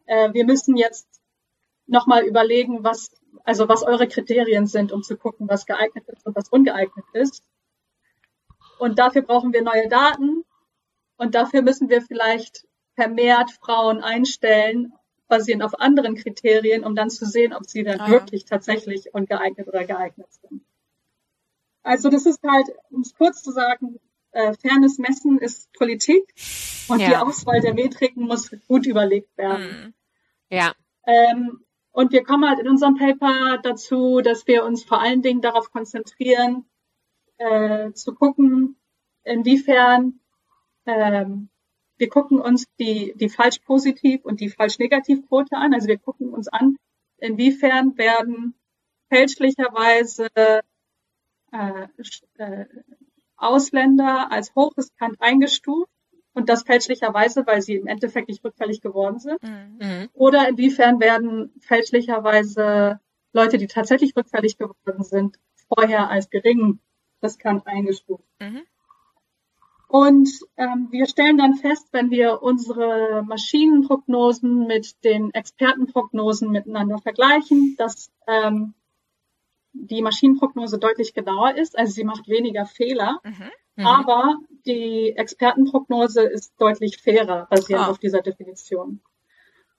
[0.05, 1.09] äh, wir müssen jetzt
[1.87, 3.13] nochmal überlegen, was,
[3.45, 7.43] also was eure Kriterien sind, um zu gucken, was geeignet ist und was ungeeignet ist.
[8.79, 10.45] Und dafür brauchen wir neue Daten
[11.19, 14.93] und dafür müssen wir vielleicht vermehrt Frauen einstellen,
[15.29, 18.49] basierend auf anderen Kriterien, um dann zu sehen, ob sie dann ah, wirklich ja.
[18.49, 20.63] tatsächlich ungeeignet oder geeignet sind.
[21.83, 24.01] Also das ist halt, um es kurz zu sagen,
[24.33, 26.35] äh, fairness Messen ist Politik
[26.89, 27.09] und ja.
[27.09, 29.67] die Auswahl der Metriken muss gut überlegt werden.
[29.67, 29.95] Mhm.
[30.51, 30.73] Ja.
[31.07, 31.61] Ähm,
[31.93, 35.71] und wir kommen halt in unserem Paper dazu, dass wir uns vor allen Dingen darauf
[35.73, 36.65] konzentrieren,
[37.39, 38.77] äh, zu gucken,
[39.25, 40.21] inwiefern
[40.89, 41.49] ähm,
[41.97, 45.75] wir gucken uns die, die falsch-positiv und die falsch-negativ-Quote an.
[45.75, 46.77] Also wir gucken uns an,
[47.19, 48.55] inwiefern werden
[49.09, 50.29] fälschlicherweise
[51.53, 51.87] äh,
[52.39, 52.67] äh,
[53.37, 55.91] Ausländer als hochriskant eingestuft
[56.35, 59.43] und das fälschlicherweise, weil sie im Endeffekt nicht rückfällig geworden sind.
[59.43, 60.09] Mhm.
[60.13, 63.01] Oder inwiefern werden fälschlicherweise
[63.33, 65.39] Leute, die tatsächlich rückfällig geworden sind,
[65.69, 66.81] vorher als gering
[67.23, 68.25] riskant eingestuft.
[68.41, 68.63] Mhm.
[69.89, 70.29] Und
[70.59, 78.13] ähm, wir stellen dann fest, wenn wir unsere Maschinenprognosen mit den Expertenprognosen miteinander vergleichen, dass
[78.27, 78.75] ähm,
[79.73, 83.51] die Maschinenprognose deutlich genauer ist, also sie macht weniger Fehler, mhm.
[83.77, 83.87] Mhm.
[83.87, 84.37] aber
[84.67, 87.91] die Expertenprognose ist deutlich fairer, basierend ah.
[87.91, 89.01] auf dieser Definition.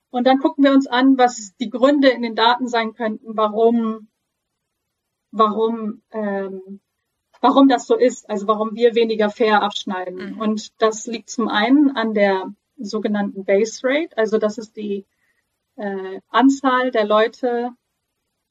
[0.10, 4.08] Und dann gucken wir uns an, was die Gründe in den Daten sein könnten, warum,
[5.30, 6.80] warum ähm,
[7.42, 10.34] warum das so ist, also warum wir weniger fair abschneiden.
[10.34, 10.42] Mhm.
[10.42, 15.06] Und das liegt zum einen an der sogenannten Base Rate, also das ist die
[15.76, 17.72] äh, Anzahl der Leute,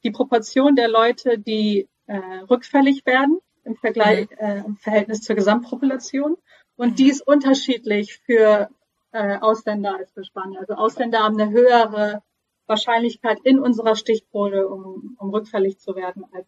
[0.04, 2.18] die Proportion der Leute, die äh,
[2.50, 4.36] rückfällig werden im Vergleich, mhm.
[4.38, 6.36] äh, im Verhältnis zur Gesamtpopulation.
[6.76, 6.94] Und mhm.
[6.96, 8.70] die ist unterschiedlich für
[9.12, 10.60] äh, Ausländer als für Spanier.
[10.60, 12.22] Also Ausländer haben eine höhere
[12.66, 16.46] Wahrscheinlichkeit in unserer Stichprobe, um, um rückfällig zu werden als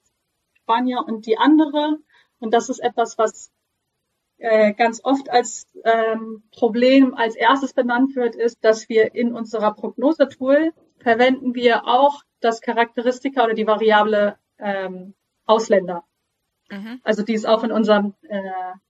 [0.54, 1.04] Spanier.
[1.06, 1.98] Und die andere
[2.40, 3.50] und das ist etwas, was
[4.38, 9.74] äh, ganz oft als ähm, Problem als erstes benannt wird, ist, dass wir in unserer
[9.74, 15.14] Prognosetool verwenden wir auch das Charakteristika oder die Variable ähm,
[15.44, 16.04] Ausländer.
[16.70, 17.00] Mhm.
[17.02, 18.40] Also die ist auch in unserem, äh,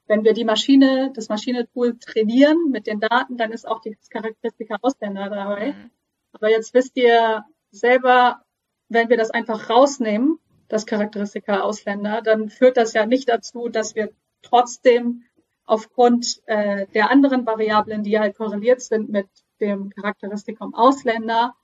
[0.06, 4.76] wenn wir die Maschine, das Maschinetool trainieren mit den Daten, dann ist auch die Charakteristika
[4.82, 5.72] Ausländer dabei.
[5.72, 5.90] Mhm.
[6.32, 8.44] Aber jetzt wisst ihr selber,
[8.88, 10.38] wenn wir das einfach rausnehmen,
[10.70, 14.10] das Charakteristika Ausländer, dann führt das ja nicht dazu, dass wir
[14.42, 15.24] trotzdem
[15.64, 19.28] aufgrund äh, der anderen Variablen, die halt korreliert sind mit
[19.60, 21.54] dem Charakteristikum Ausländer,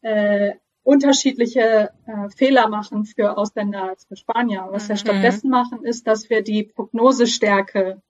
[0.00, 4.68] äh, unterschiedliche äh, Fehler machen für Ausländer als für Spanier.
[4.70, 5.00] Was wir mhm.
[5.00, 8.00] stattdessen machen, ist, dass wir die Prognosestärke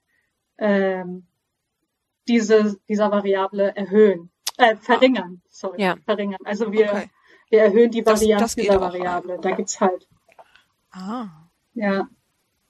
[0.58, 1.26] ähm,
[2.28, 5.96] diese, dieser Variable erhöhen, äh, verringern, sorry, ja.
[6.04, 6.40] verringern.
[6.44, 7.10] Also wir, okay.
[7.50, 9.38] wir erhöhen die Varianz dieser Variable.
[9.40, 10.06] Da gibt's halt
[10.90, 11.28] Ah.
[11.74, 12.08] Ja.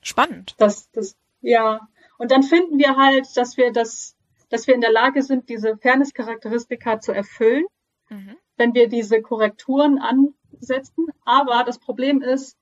[0.03, 0.55] Spannend.
[0.59, 1.89] Das, das, ja.
[2.19, 4.17] Und dann finden wir halt, dass wir das,
[4.49, 7.65] dass wir in der Lage sind, diese Fairness-Charakteristika zu erfüllen,
[8.09, 8.37] mhm.
[8.57, 11.07] wenn wir diese Korrekturen ansetzen.
[11.25, 12.57] Aber das Problem ist,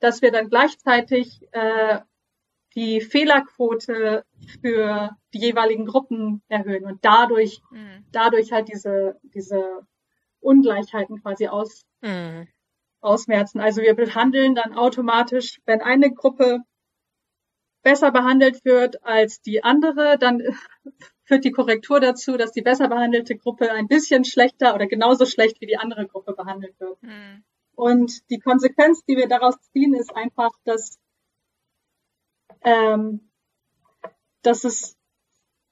[0.00, 2.00] dass wir dann gleichzeitig äh,
[2.74, 4.24] die Fehlerquote
[4.60, 8.06] für die jeweiligen Gruppen erhöhen und dadurch, mhm.
[8.12, 9.86] dadurch halt diese, diese
[10.40, 12.48] Ungleichheiten quasi aus, mhm
[13.02, 13.60] ausmerzen.
[13.60, 16.60] Also wir behandeln dann automatisch, wenn eine Gruppe
[17.82, 20.42] besser behandelt wird als die andere, dann
[21.24, 25.60] führt die Korrektur dazu, dass die besser behandelte Gruppe ein bisschen schlechter oder genauso schlecht
[25.60, 27.02] wie die andere Gruppe behandelt wird.
[27.02, 27.44] Mhm.
[27.74, 30.98] Und die Konsequenz, die wir daraus ziehen, ist einfach, dass,
[32.62, 33.30] ähm,
[34.42, 34.96] dass es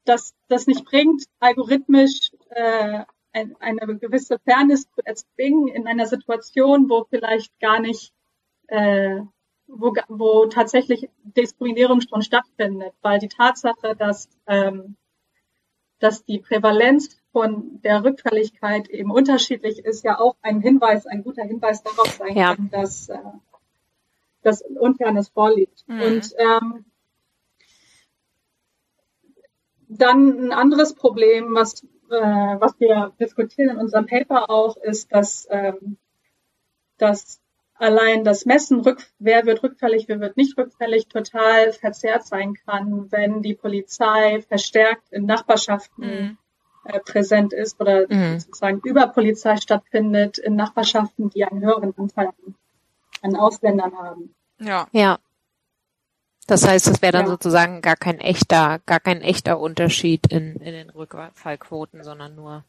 [0.05, 6.89] dass das nicht bringt, algorithmisch äh, ein, eine gewisse Fairness zu erzwingen in einer Situation,
[6.89, 8.13] wo vielleicht gar nicht,
[8.69, 9.21] äh,
[9.67, 14.97] wo, wo tatsächlich Diskriminierung schon stattfindet, weil die Tatsache, dass, ähm,
[15.99, 21.45] dass die Prävalenz von der Rückfälligkeit eben unterschiedlich ist, ja auch ein Hinweis, ein guter
[21.45, 22.57] Hinweis darauf sein ja.
[22.57, 23.19] kann, dass, äh,
[24.43, 25.85] dass Unfairness vorliegt.
[25.87, 26.03] Mhm.
[26.03, 26.85] Und ähm,
[29.89, 35.47] dann ein anderes Problem, was äh, was wir diskutieren in unserem Paper auch, ist, dass,
[35.51, 35.97] ähm,
[36.99, 37.41] dass
[37.75, 43.11] allein das Messen, rück, wer wird rückfällig, wer wird nicht rückfällig, total verzerrt sein kann,
[43.11, 46.39] wenn die Polizei verstärkt in Nachbarschaften mhm.
[46.85, 48.39] äh, präsent ist oder mhm.
[48.39, 52.55] sozusagen über Polizei stattfindet in Nachbarschaften, die einen höheren Anteil an,
[53.23, 54.35] an Ausländern haben.
[54.59, 54.87] Ja.
[54.93, 55.19] Ja.
[56.51, 57.31] Das heißt, es wäre dann ja.
[57.31, 62.65] sozusagen gar kein echter, gar kein echter Unterschied in, in den Rückfallquoten, sondern nur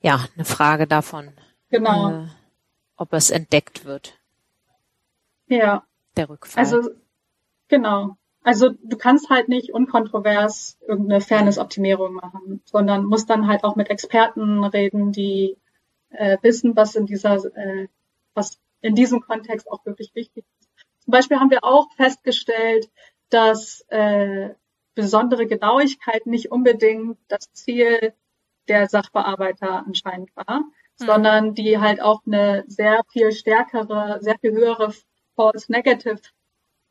[0.00, 1.32] ja eine Frage davon,
[1.70, 2.10] Genau.
[2.10, 2.26] äh,
[2.96, 4.18] ob es entdeckt wird,
[5.46, 5.84] Ja.
[6.16, 6.64] der Rückfall.
[6.64, 6.90] Also,
[7.68, 8.16] genau.
[8.42, 13.88] Also du kannst halt nicht unkontrovers irgendeine Fairness-Optimierung machen, sondern musst dann halt auch mit
[13.88, 15.56] Experten reden, die
[16.10, 17.86] äh, wissen, was in dieser, äh,
[18.34, 20.63] was in diesem Kontext auch wirklich wichtig ist.
[21.04, 22.90] Zum Beispiel haben wir auch festgestellt,
[23.30, 24.50] dass äh,
[24.94, 28.12] besondere Genauigkeit nicht unbedingt das Ziel
[28.68, 30.60] der Sachbearbeiter anscheinend war,
[31.00, 31.06] Mhm.
[31.06, 34.94] sondern die halt auch eine sehr viel stärkere, sehr viel höhere
[35.34, 36.20] False Negative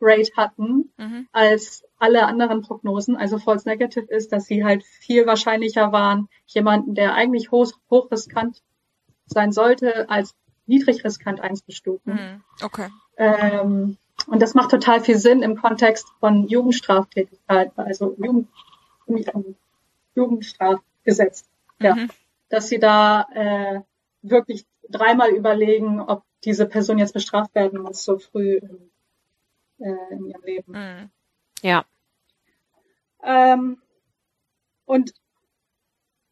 [0.02, 1.27] Rate hatten Mhm.
[1.31, 3.15] als alle anderen Prognosen.
[3.15, 8.61] Also False Negative ist, dass sie halt viel wahrscheinlicher waren, jemanden, der eigentlich hoch, hochriskant
[9.26, 10.35] sein sollte, als
[10.65, 12.14] niedrig riskant einzustufen.
[12.14, 12.44] Mhm.
[12.61, 12.90] Okay.
[13.15, 13.98] Ähm,
[14.28, 18.50] und das macht total viel Sinn im Kontext von Jugendstraftätigkeit, also Jugend,
[20.16, 21.50] Jugendstrafgesetz.
[21.80, 22.10] Ja, Mhm.
[22.50, 23.82] dass sie da äh,
[24.22, 28.91] wirklich dreimal überlegen, ob diese Person jetzt bestraft werden muss so früh in,
[29.80, 30.72] äh, in ihrem Leben.
[30.72, 31.10] Mhm.
[31.62, 31.86] ja,
[33.24, 33.82] Ähm,
[34.86, 35.14] und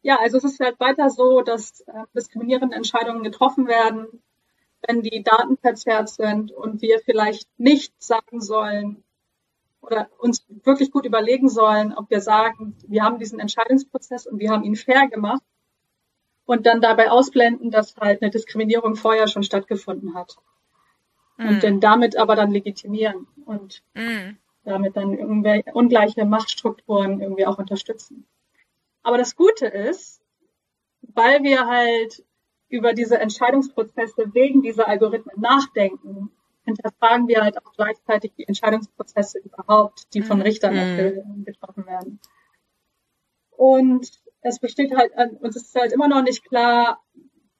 [0.02, 4.22] ja, also es ist halt weiter so, dass äh, diskriminierende Entscheidungen getroffen werden,
[4.86, 9.02] wenn die Daten verzerrt sind und wir vielleicht nicht sagen sollen
[9.80, 14.50] oder uns wirklich gut überlegen sollen, ob wir sagen, wir haben diesen Entscheidungsprozess und wir
[14.50, 15.42] haben ihn fair gemacht
[16.44, 20.36] und dann dabei ausblenden, dass halt eine Diskriminierung vorher schon stattgefunden hat
[21.36, 21.48] Mhm.
[21.48, 24.38] und dann damit aber dann legitimieren und Mhm.
[24.64, 28.26] damit dann irgendwelche ungleiche Machtstrukturen irgendwie auch unterstützen.
[29.02, 30.20] Aber das Gute ist,
[31.02, 32.24] weil wir halt
[32.72, 36.30] über diese Entscheidungsprozesse wegen dieser Algorithmen nachdenken,
[36.64, 40.42] hinterfragen wir halt auch gleichzeitig die Entscheidungsprozesse überhaupt, die von Mhm.
[40.42, 40.96] Richtern Mhm.
[40.96, 42.18] ge- getroffen werden.
[43.50, 47.02] Und es besteht halt, uns ist halt immer noch nicht klar,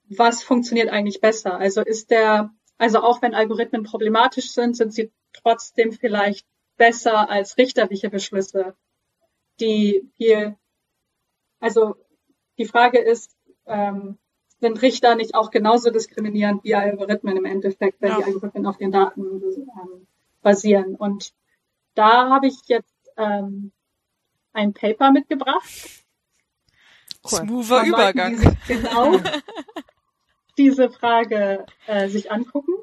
[0.09, 1.57] was funktioniert eigentlich besser.
[1.57, 6.45] Also ist der, also auch wenn Algorithmen problematisch sind, sind sie trotzdem vielleicht
[6.77, 8.75] besser als richterliche Beschlüsse,
[9.59, 10.57] die viel,
[11.59, 11.95] also
[12.57, 13.35] die Frage ist,
[13.65, 14.17] ähm,
[14.63, 18.17] sind Richter nicht auch genauso diskriminierend wie Algorithmen im Endeffekt, wenn Ja.
[18.19, 20.07] die Algorithmen auf den Daten ähm,
[20.41, 20.95] basieren?
[20.95, 21.33] Und
[21.95, 23.73] da habe ich jetzt ähm,
[24.53, 25.67] ein Paper mitgebracht.
[27.23, 27.39] Cool.
[27.39, 28.31] Smoother Leuten, Übergang.
[28.31, 29.19] Die sich genau
[30.57, 32.73] diese Frage äh, sich angucken.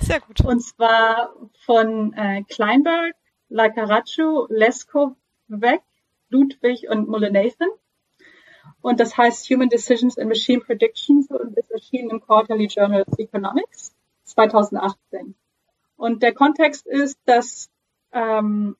[0.00, 0.40] Sehr gut.
[0.40, 1.34] Und zwar
[1.66, 3.14] von äh, Kleinberg,
[3.48, 5.82] Lacaraccio, Leskovec,
[6.30, 7.68] Ludwig und Mullenathan.
[8.86, 13.18] Und das heißt Human Decisions and Machine Predictions und ist erschienen im Quarterly Journal of
[13.18, 13.92] Economics
[14.22, 15.34] 2018.
[15.96, 17.68] Und der Kontext ist, dass
[18.12, 18.76] ähm,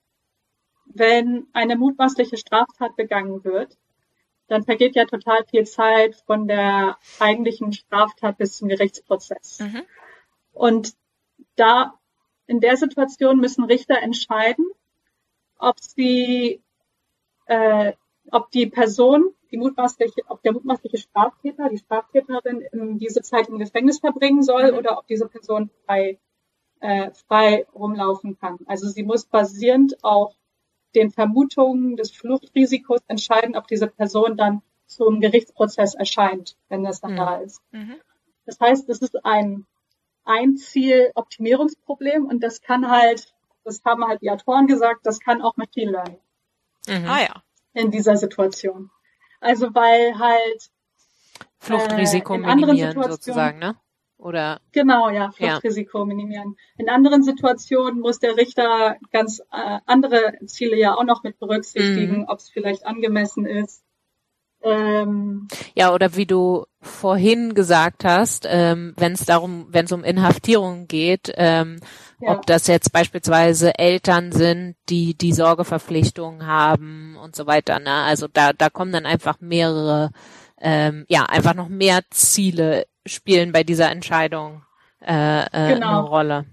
[0.85, 3.77] wenn eine mutmaßliche Straftat begangen wird,
[4.47, 9.59] dann vergeht ja total viel Zeit von der eigentlichen Straftat bis zum Gerichtsprozess.
[9.59, 9.83] Mhm.
[10.53, 10.95] Und
[11.57, 11.99] da,
[12.47, 14.67] in der Situation müssen Richter entscheiden,
[15.59, 16.63] ob sie,
[17.47, 17.95] äh,
[18.33, 23.59] ob die Person, die mutmaßliche, ob der mutmaßliche Straftäter, die Straftäterin in diese Zeit im
[23.59, 24.79] Gefängnis verbringen soll Mhm.
[24.79, 26.19] oder ob diese Person frei,
[26.81, 28.59] äh, frei rumlaufen kann.
[28.67, 30.35] Also sie muss basierend auf
[30.95, 37.13] den Vermutungen des Fluchtrisikos entscheiden, ob diese Person dann zum Gerichtsprozess erscheint, wenn das dann
[37.13, 37.17] Mhm.
[37.17, 37.61] da ist.
[37.73, 37.97] Mhm.
[38.47, 39.67] Das heißt, es ist ein
[40.29, 43.33] ein Ziel Optimierungsproblem und das kann halt,
[43.63, 46.19] das haben halt die Autoren gesagt, das kann auch Machine Learning
[46.89, 47.09] Mhm.
[47.09, 47.43] Ah ja.
[47.77, 48.91] In dieser Situation.
[49.41, 50.71] Also weil halt
[51.59, 53.77] Fluchtrisiko äh, minimieren sozusagen, ne?
[54.19, 56.57] Oder genau ja Fluchtrisiko minimieren.
[56.79, 62.21] In anderen Situationen muss der Richter ganz äh, andere Ziele ja auch noch mit berücksichtigen,
[62.21, 62.25] Mhm.
[62.29, 63.83] ob es vielleicht angemessen ist.
[64.63, 70.03] Ähm, ja, oder wie du vorhin gesagt hast, ähm, wenn es darum, wenn es um
[70.03, 71.79] Inhaftierung geht, ähm,
[72.21, 72.33] ja.
[72.33, 77.79] ob das jetzt beispielsweise Eltern sind, die die Sorgeverpflichtungen haben und so weiter.
[77.79, 77.93] Ne?
[77.93, 80.11] Also da, da kommen dann einfach mehrere,
[80.59, 84.63] ähm, ja, einfach noch mehr Ziele spielen bei dieser Entscheidung
[85.01, 85.99] äh, äh, Genau.
[86.01, 86.47] eine Rolle.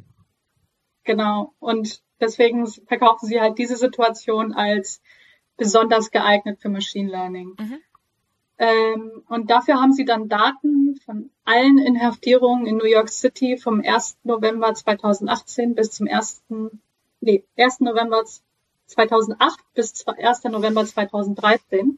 [1.04, 1.54] Genau.
[1.60, 5.02] Und deswegen verkaufen sie halt diese Situation als
[5.58, 7.56] besonders geeignet für Machine Learning.
[7.60, 7.80] Mhm.
[8.58, 13.82] Ähm, und dafür haben sie dann Daten von allen Inhaftierungen in New York City vom
[13.84, 14.18] 1.
[14.24, 16.44] November 2018 bis zum 1.
[17.20, 17.82] Nee, 1.
[17.82, 18.24] November
[18.86, 20.44] 2008 bis 1.
[20.46, 21.98] November 2013.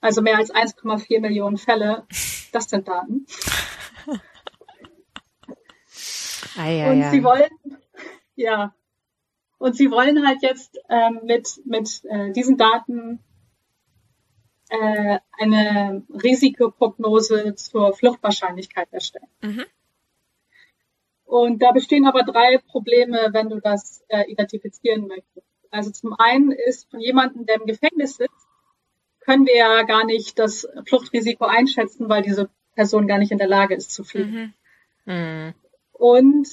[0.00, 2.04] Also mehr als 1,4 Millionen Fälle.
[2.52, 3.26] Das sind Daten.
[6.58, 7.50] Ei, und sie wollen,
[8.34, 8.74] ja,
[9.58, 13.20] und sie wollen halt jetzt ähm, mit mit äh, diesen Daten
[14.68, 19.28] äh, eine Risikoprognose zur Fluchtwahrscheinlichkeit erstellen.
[19.42, 19.64] Mhm.
[21.24, 25.46] Und da bestehen aber drei Probleme, wenn du das äh, identifizieren möchtest.
[25.70, 28.46] Also zum einen ist von jemandem, der im Gefängnis sitzt,
[29.20, 33.48] können wir ja gar nicht das Fluchtrisiko einschätzen, weil diese Person gar nicht in der
[33.48, 34.54] Lage ist zu fliehen.
[35.04, 35.12] Mhm.
[35.12, 35.54] Mhm.
[35.92, 36.48] Und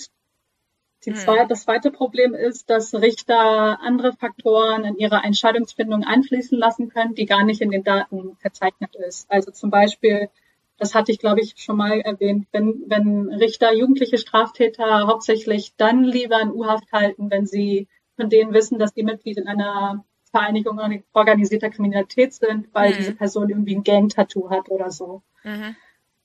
[1.06, 1.18] die Hm.
[1.18, 7.16] zwei, das zweite Problem ist, dass Richter andere Faktoren in ihre Entscheidungsfindung einfließen lassen können,
[7.16, 9.30] die gar nicht in den Daten verzeichnet ist.
[9.30, 10.30] Also zum Beispiel,
[10.78, 16.04] das hatte ich glaube ich schon mal erwähnt, wenn, wenn Richter jugendliche Straftäter hauptsächlich dann
[16.04, 20.80] lieber in U-Haft halten, wenn sie von denen wissen, dass die Mitglied in einer Vereinigung
[21.14, 22.98] organisierter Kriminalität sind, weil Hm.
[22.98, 25.22] diese Person irgendwie ein Gang-Tattoo hat oder so.
[25.44, 25.76] Mhm.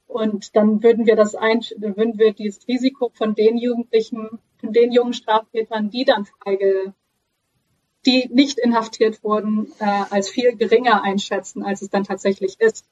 [0.08, 4.90] Und dann würden wir das ein, würden wir dieses Risiko von den Jugendlichen, von den
[4.90, 6.94] jungen Straftätern, die dann freige,
[8.06, 12.86] die nicht inhaftiert wurden, äh, als viel geringer einschätzen, als es dann tatsächlich ist.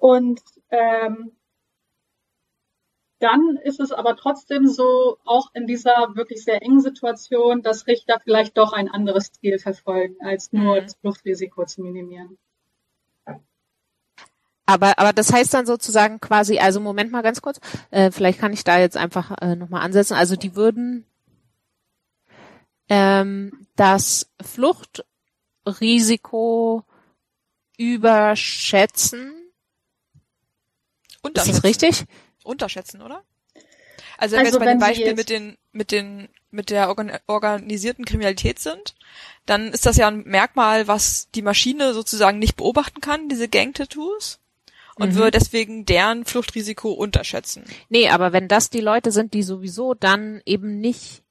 [0.00, 1.32] Und ähm,
[3.18, 8.20] dann ist es aber trotzdem so, auch in dieser wirklich sehr engen Situation, dass Richter
[8.24, 10.82] vielleicht doch ein anderes Ziel verfolgen, als nur Mhm.
[10.84, 12.38] das Fluchtrisiko zu minimieren.
[14.72, 18.52] Aber, aber das heißt dann sozusagen quasi, also Moment mal ganz kurz, äh, vielleicht kann
[18.52, 20.14] ich da jetzt einfach äh, nochmal ansetzen.
[20.14, 21.04] Also die würden
[22.88, 26.84] ähm, das Fluchtrisiko
[27.76, 29.34] überschätzen.
[31.10, 31.54] Ist Unterschätzen.
[31.54, 32.04] das richtig?
[32.44, 33.22] Unterschätzen, oder?
[34.18, 37.18] Also wenn wir Also jetzt bei dem Beispiel mit den, mit den, mit der organ
[37.26, 38.94] organisierten Kriminalität sind,
[39.46, 44.38] dann ist das ja ein Merkmal, was die Maschine sozusagen nicht beobachten kann, diese Gang-Tattoos,
[44.96, 45.14] und Mhm.
[45.16, 47.64] würde deswegen deren Fluchtrisiko unterschätzen.
[47.88, 51.22] Nee, aber wenn das die Leute sind, die sowieso dann eben nicht,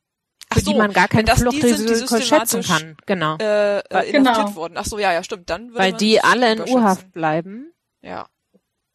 [0.49, 2.97] Ach für so, die man gar kein Fluchtrisiko schätzen kann.
[3.05, 3.37] Genau.
[3.37, 4.55] Äh, äh, Weil- Genau.
[4.55, 4.77] wurden.
[4.77, 5.49] Ach so, ja, ja, stimmt.
[5.49, 6.61] Dann würde Weil man die alle in.
[6.61, 7.71] U-Haft bleiben,
[8.01, 8.27] Ja.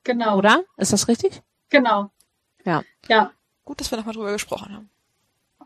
[0.04, 0.36] Genau.
[0.38, 0.64] oder?
[0.76, 1.42] Ist das richtig?
[1.70, 2.10] Genau.
[2.64, 2.82] Ja.
[3.08, 3.32] Ja.
[3.64, 4.90] Gut, dass wir nochmal drüber gesprochen haben.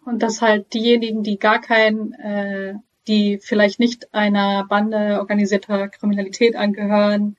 [0.06, 2.74] Und dass halt diejenigen, die gar kein, äh,
[3.06, 7.36] die vielleicht nicht einer Bande organisierter Kriminalität angehören,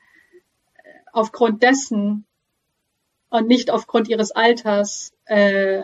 [1.13, 2.25] aufgrund dessen
[3.29, 5.83] und nicht aufgrund ihres Alters äh,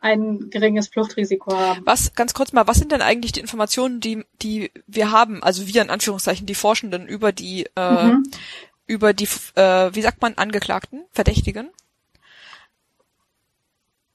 [0.00, 1.82] ein geringes Fluchtrisiko haben.
[1.84, 5.66] Was, ganz kurz mal, was sind denn eigentlich die Informationen, die, die wir haben, also
[5.68, 8.24] wir in Anführungszeichen, die Forschenden über die, äh, Mhm.
[8.86, 11.70] über die, äh, wie sagt man, Angeklagten, Verdächtigen?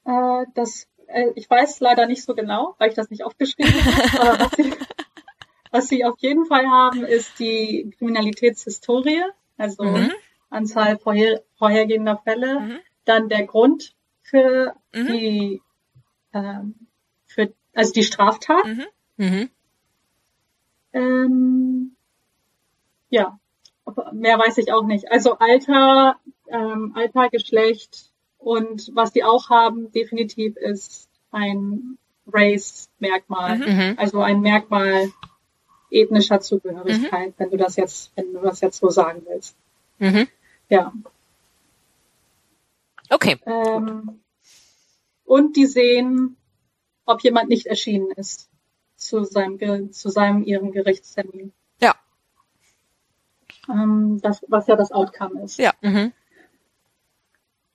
[0.06, 4.12] Äh, das, äh, ich weiß leider nicht so genau, weil ich das nicht aufgeschrieben habe.
[4.20, 4.74] Aber was sie,
[5.72, 9.24] was sie auf jeden Fall haben, ist die Kriminalitätshistorie,
[9.58, 10.12] also Mhm.
[10.50, 12.80] Anzahl vorher, vorhergehender Fälle, Mhm.
[13.06, 15.08] dann der Grund für Mhm.
[15.08, 15.62] die,
[16.34, 16.76] ähm,
[17.26, 18.66] für, also die Straftat.
[18.66, 18.86] Mhm.
[19.18, 19.50] Mhm.
[20.94, 21.96] Ähm,
[23.10, 23.40] ja,
[24.14, 25.12] mehr weiß ich auch nicht.
[25.12, 26.18] Also Alter,
[26.48, 31.98] ähm, Alter, Geschlecht und was die auch haben, definitiv ist ein
[32.28, 33.58] Race-Merkmal.
[33.60, 33.66] Mhm.
[33.66, 33.94] Mhm.
[33.98, 35.10] Also ein Merkmal
[35.90, 39.56] ethnischer Zugehörigkeit, wenn du das jetzt, wenn du das jetzt so sagen willst.
[40.00, 40.28] Mhm.
[40.70, 40.94] Ja.
[43.10, 43.38] Okay.
[43.46, 44.20] Ähm,
[45.24, 46.38] und die sehen,
[47.06, 48.50] ob jemand nicht erschienen ist
[48.96, 51.54] zu seinem, zu seinem, ihrem Gerichtstermin.
[51.82, 51.96] Ja.
[53.70, 55.58] Ähm, das, was ja das Outcome ist.
[55.58, 55.74] Ja.
[55.82, 56.12] Mhm.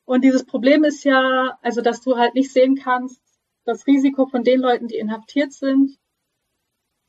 [0.05, 3.21] Und dieses Problem ist ja, also, dass du halt nicht sehen kannst,
[3.65, 5.99] das Risiko von den Leuten, die inhaftiert sind.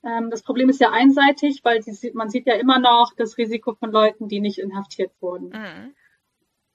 [0.04, 3.74] Ähm, das Problem ist ja einseitig, weil die, man sieht ja immer noch das Risiko
[3.74, 5.50] von Leuten, die nicht inhaftiert wurden.
[5.50, 5.94] Mhm.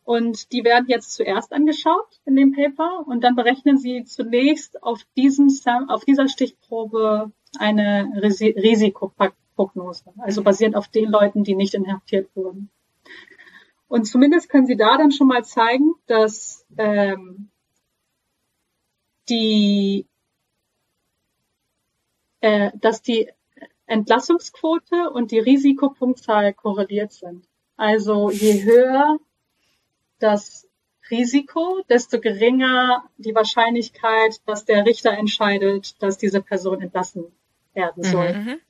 [0.05, 5.03] Und die werden jetzt zuerst angeschaut in dem Paper und dann berechnen sie zunächst auf
[5.19, 5.51] diesem
[5.89, 12.71] auf dieser Stichprobe eine Risi Risikoprognose, also basierend auf den Leuten, die nicht inhaftiert wurden.
[13.87, 17.51] Und zumindest können sie da dann schon mal zeigen, dass ähm,
[19.29, 20.07] die
[22.41, 23.29] äh, dass die
[23.87, 27.47] Entlassungsquote und die Risikopunktzahl korreliert sind.
[27.77, 29.19] Also je höher
[30.19, 30.69] das
[31.11, 37.33] Risiko, desto geringer die Wahrscheinlichkeit, dass der Richter entscheidet, dass diese Person entlassen
[37.73, 38.35] werden soll.
[38.35, 38.61] Mhm.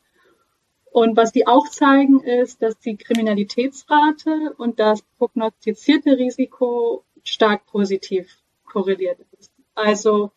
[0.91, 8.39] Und was die auch zeigen, ist, dass die Kriminalitätsrate und das prognostizierte Risiko stark positiv
[8.65, 9.53] korreliert ist.
[9.75, 10.33] Also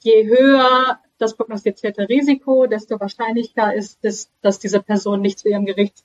[0.00, 5.66] je höher das prognostizierte Risiko, desto wahrscheinlicher ist es, dass diese Person nicht zu ihrem
[5.66, 6.04] Gerichtsprozess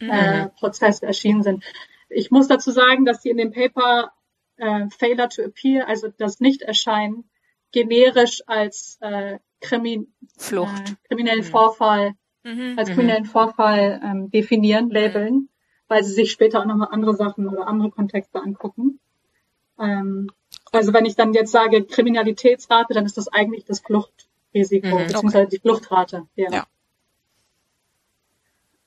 [0.00, 1.64] äh, Prozess erschienen sind.
[2.08, 4.12] Ich muss dazu sagen, dass sie in dem Paper
[4.56, 7.24] äh, Failure to Appear, also das Nicht-Erscheinen,
[7.72, 10.06] generisch als äh, Krimi
[10.36, 10.90] Flucht.
[10.90, 11.50] äh, kriminellen Mhm.
[11.50, 12.74] Vorfall mhm.
[12.78, 14.92] als kriminellen Vorfall ähm, definieren, mhm.
[14.92, 15.48] labeln,
[15.88, 19.00] weil sie sich später auch nochmal andere Sachen oder andere Kontexte angucken.
[19.78, 20.30] Ähm,
[20.72, 23.82] also wenn ich dann jetzt sage Kriminalitätsrate, dann ist das eigentlich das
[24.50, 25.56] Fluchtrisiko, mhm, beziehungsweise okay.
[25.56, 26.26] die Fluchtrate.
[26.34, 26.50] Ja.
[26.50, 26.66] ja.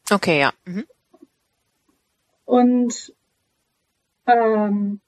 [0.10, 0.54] Okay, ja.
[0.66, 0.86] Mhm.
[2.46, 3.14] Und
[4.28, 5.00] ähm,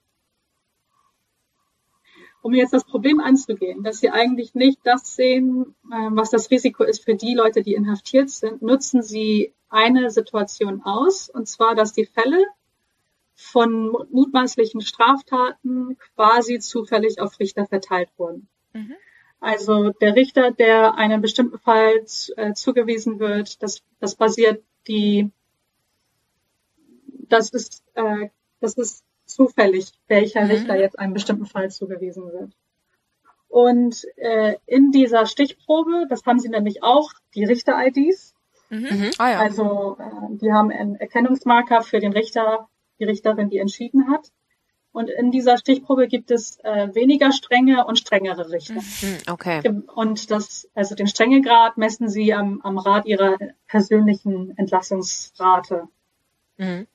[2.41, 6.84] um jetzt das Problem anzugehen, dass sie eigentlich nicht das sehen, äh, was das Risiko
[6.84, 11.91] ist für die Leute, die inhaftiert sind, nutzen sie eine Situation aus, und zwar, dass
[11.91, 12.45] die Fälle
[13.34, 18.48] von mutmaßlichen Straftaten quasi zufällig auf Richter verteilt wurden.
[18.72, 18.95] Mhm.
[19.40, 22.06] Also der Richter, der einem bestimmten Fall
[22.38, 25.30] äh, zugewiesen wird, das, das basiert die,
[27.30, 28.30] das ist, äh,
[28.60, 30.52] das ist zufällig, welcher mhm.
[30.52, 32.52] Richter jetzt einem bestimmten Fall zugewiesen wird.
[33.48, 38.34] Und äh, in dieser Stichprobe, das haben sie nämlich auch, die Richter-IDs.
[38.70, 38.80] Mhm.
[38.80, 39.12] mhm.
[39.18, 39.40] Ah, ja.
[39.40, 42.68] Also äh, die haben einen Erkennungsmarker für den Richter,
[42.99, 44.32] die Richterin, die entschieden hat.
[44.95, 48.76] Und in dieser Stichprobe gibt es äh, weniger strenge und strengere Richter.
[48.76, 49.61] Mhm, okay.
[49.93, 55.89] Und das, also den Strengegrad messen sie am, am Rat ihrer persönlichen Entlassungsrate.
[56.55, 56.88] Mhm.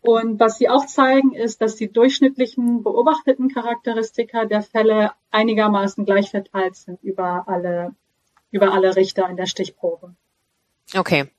[0.00, 6.30] Und was sie auch zeigen, ist, dass die durchschnittlichen beobachteten Charakteristika der Fälle einigermaßen gleich
[6.30, 7.94] verteilt sind über alle,
[8.50, 10.14] über alle Richter in der Stichprobe.
[10.96, 11.30] Okay.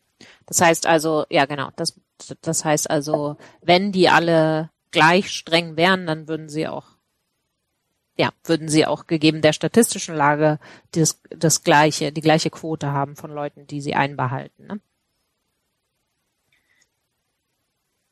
[0.46, 2.00] Das heißt also, ja genau, das,
[2.42, 6.86] das heißt also, wenn die alle gleich streng wären, dann würden sie auch,
[8.16, 10.60] ja, würden sie auch gegeben der statistischen Lage
[10.92, 14.68] das, das gleiche, die gleiche Quote haben von Leuten, die sie einbehalten.
[14.68, 14.80] Ne?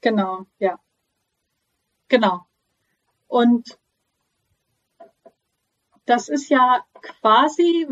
[0.01, 0.79] Genau, ja.
[2.09, 2.45] Genau.
[3.27, 3.79] Und
[6.05, 7.87] das ist ja quasi,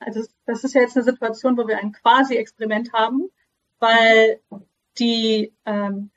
[0.00, 3.30] also das ist ja jetzt eine Situation, wo wir ein quasi Experiment haben,
[3.78, 4.40] weil
[4.98, 6.10] die, ähm,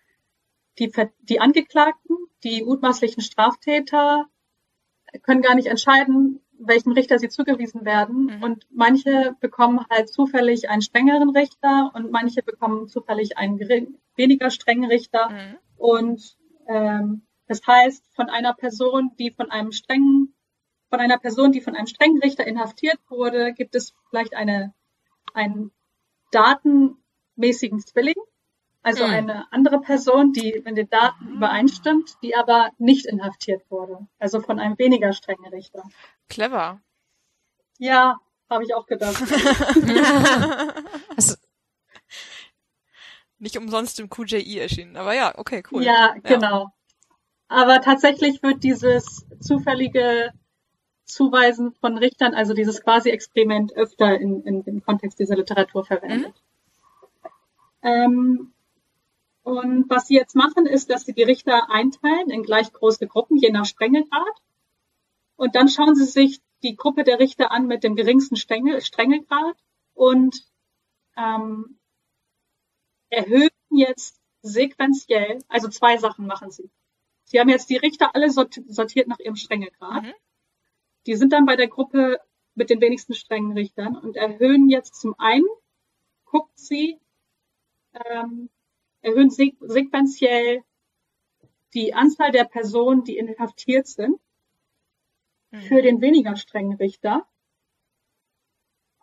[0.80, 4.26] die, die Angeklagten, die mutmaßlichen Straftäter
[5.24, 8.38] können gar nicht entscheiden, welchem Richter sie zugewiesen werden.
[8.38, 8.44] Mhm.
[8.44, 14.50] Und manche bekommen halt zufällig einen strengeren Richter und manche bekommen zufällig einen gering, weniger
[14.50, 15.30] strengen Richter.
[15.30, 15.58] Mhm.
[15.78, 16.38] Und
[16.68, 20.34] ähm, das heißt, von einer Person, die von einem strengen,
[20.90, 24.74] von einer Person, die von einem strengen Richter inhaftiert wurde, gibt es vielleicht eine,
[25.34, 25.72] einen
[26.32, 28.16] datenmäßigen Zwilling.
[28.86, 29.14] Also mhm.
[29.14, 34.06] eine andere Person, die mit den Daten übereinstimmt, die aber nicht inhaftiert wurde.
[34.20, 35.82] Also von einem weniger strengen Richter.
[36.30, 36.80] Clever.
[37.80, 39.20] Ja, habe ich auch gedacht.
[41.18, 41.34] also,
[43.40, 45.84] nicht umsonst im QJI erschienen, aber ja, okay, cool.
[45.84, 46.66] Ja, genau.
[46.66, 46.74] Ja.
[47.48, 50.32] Aber tatsächlich wird dieses zufällige
[51.06, 56.36] Zuweisen von Richtern, also dieses Quasi-Experiment öfter in, in, im Kontext dieser Literatur verwendet.
[57.24, 57.30] Mhm.
[57.82, 58.52] Ähm,
[59.46, 63.38] und was sie jetzt machen, ist, dass sie die Richter einteilen in gleich große Gruppen,
[63.38, 64.42] je nach Strengegrad.
[65.36, 69.56] Und dann schauen sie sich die Gruppe der Richter an mit dem geringsten Strenge, Strengegrad
[69.94, 70.36] und
[71.16, 71.78] ähm,
[73.10, 76.72] erhöhen jetzt sequenziell, also zwei Sachen machen sie.
[77.26, 80.06] Sie haben jetzt die Richter alle sortiert nach ihrem Strengegrad.
[80.06, 80.14] Mhm.
[81.06, 82.20] Die sind dann bei der Gruppe
[82.56, 85.46] mit den wenigsten strengen Richtern und erhöhen jetzt zum einen,
[86.24, 87.00] guckt sie,
[87.94, 88.50] ähm,
[89.06, 90.64] erhöhen sequenziell
[91.74, 94.20] die Anzahl der Personen, die inhaftiert sind,
[95.52, 95.62] mhm.
[95.62, 97.28] für den weniger strengen Richter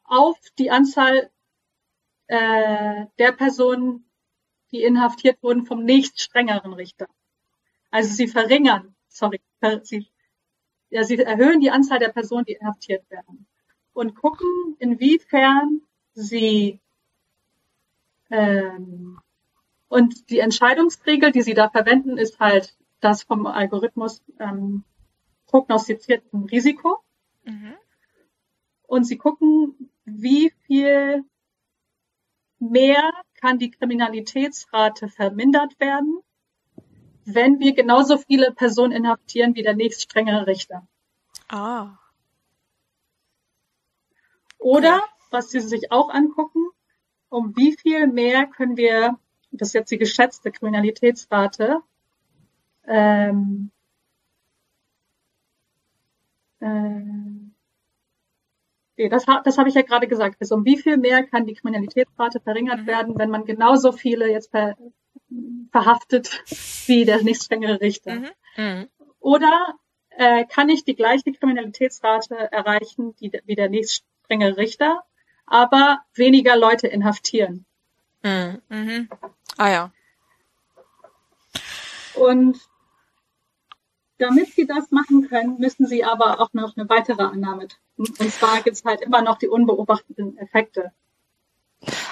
[0.05, 1.31] auf die Anzahl
[2.27, 4.05] äh, der Personen,
[4.73, 7.09] die inhaftiert wurden vom nächst strengeren Richter.
[7.91, 9.41] Also sie verringern, sorry,
[9.83, 10.09] sie,
[10.91, 13.47] ja, sie erhöhen die Anzahl der Personen, die inhaftiert werden
[13.93, 15.83] und gucken, inwiefern
[16.15, 16.81] sie
[18.31, 19.21] ähm,
[19.93, 24.85] und die Entscheidungsregel, die Sie da verwenden, ist halt das vom Algorithmus ähm,
[25.49, 27.05] prognostizierten Risiko.
[27.45, 27.75] Mhm.
[28.85, 31.25] Und Sie gucken, wie viel
[32.59, 36.21] mehr kann die Kriminalitätsrate vermindert werden,
[37.27, 40.89] wenn wir genauso viele Personen inhaftieren wie der nächst strengere Richter.
[41.51, 41.99] Ah.
[44.57, 46.67] Oder, was Sie sich auch angucken,
[47.29, 49.19] um wie viel mehr können wir
[49.53, 51.81] das ist jetzt die geschätzte Kriminalitätsrate,
[52.87, 53.71] ähm,
[56.61, 57.03] äh,
[59.09, 60.37] das, das habe ich ja gerade gesagt.
[60.41, 62.87] Also um wie viel mehr kann die Kriminalitätsrate verringert mhm.
[62.87, 64.77] werden, wenn man genauso viele jetzt ver,
[65.71, 66.43] verhaftet
[66.87, 68.15] wie der nächst strengere Richter?
[68.15, 68.31] Mhm.
[68.57, 68.89] Mhm.
[69.21, 69.75] Oder
[70.11, 75.03] äh, kann ich die gleiche Kriminalitätsrate erreichen die, wie der nächst strengere Richter,
[75.47, 77.65] aber weniger Leute inhaftieren.
[78.23, 79.09] Mhm.
[79.57, 79.93] Ah ja.
[82.15, 82.59] Und
[84.19, 88.15] damit sie das machen können, müssen sie aber auch noch eine weitere Annahme treffen.
[88.19, 90.93] Und zwar gibt es halt immer noch die unbeobachteten Effekte.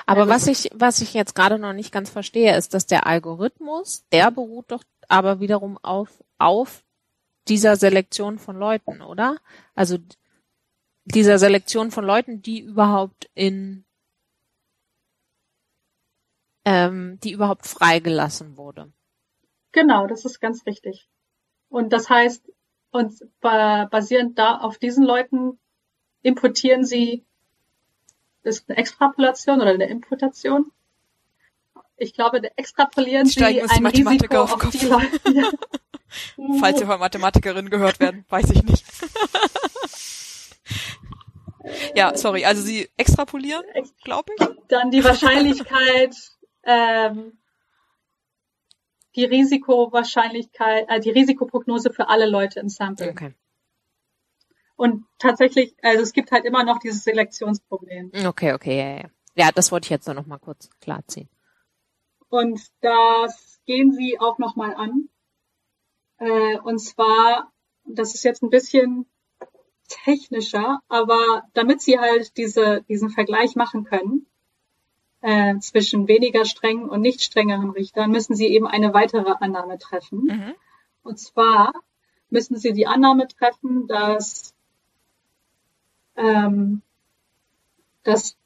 [0.06, 3.06] Aber also, was ich, was ich jetzt gerade noch nicht ganz verstehe, ist, dass der
[3.06, 6.08] Algorithmus, der beruht doch aber wiederum auf,
[6.38, 6.82] auf
[7.48, 9.36] dieser Selektion von Leuten, oder?
[9.74, 9.98] Also
[11.04, 13.84] dieser Selektion von Leuten, die überhaupt in
[16.64, 18.92] ähm, die überhaupt freigelassen wurde.
[19.72, 21.08] Genau, das ist ganz richtig.
[21.68, 22.50] Und das heißt,
[22.90, 25.58] und basierend da auf diesen Leuten
[26.22, 27.24] importieren sie,
[28.42, 30.72] ist eine Extrapolation oder eine Imputation?
[31.96, 35.20] Ich glaube, extrapolieren sie ein Risiko auf, auf die Leute.
[35.32, 35.50] Ja.
[36.60, 38.84] Falls Sie von Mathematikerin gehört werden, weiß ich nicht.
[41.94, 43.64] ja, sorry, also Sie extrapolieren,
[44.02, 44.46] glaube ich.
[44.68, 46.14] Dann die Wahrscheinlichkeit,
[46.64, 47.38] ähm,
[49.16, 53.10] die Risikowahrscheinlichkeit, äh, die Risikoprognose für alle Leute im Sample.
[53.10, 53.34] Okay.
[54.76, 58.12] Und tatsächlich, also es gibt halt immer noch dieses Selektionsproblem.
[58.26, 59.10] Okay, okay, ja, ja.
[59.34, 61.28] Ja, das wollte ich jetzt noch mal kurz klarziehen.
[62.28, 65.08] Und das gehen sie auch noch mal an.
[66.18, 67.52] Äh, und zwar,
[67.84, 69.06] das ist jetzt ein bisschen
[69.88, 74.26] technischer, aber damit sie halt diese, diesen Vergleich machen können,
[75.22, 80.24] äh, zwischen weniger strengen und nicht strengeren Richtern, müssen sie eben eine weitere Annahme treffen.
[80.24, 80.54] Mhm.
[81.02, 81.72] Und zwar
[82.30, 84.54] müssen sie die Annahme treffen, dass,
[86.16, 86.82] ähm,
[88.02, 88.36] dass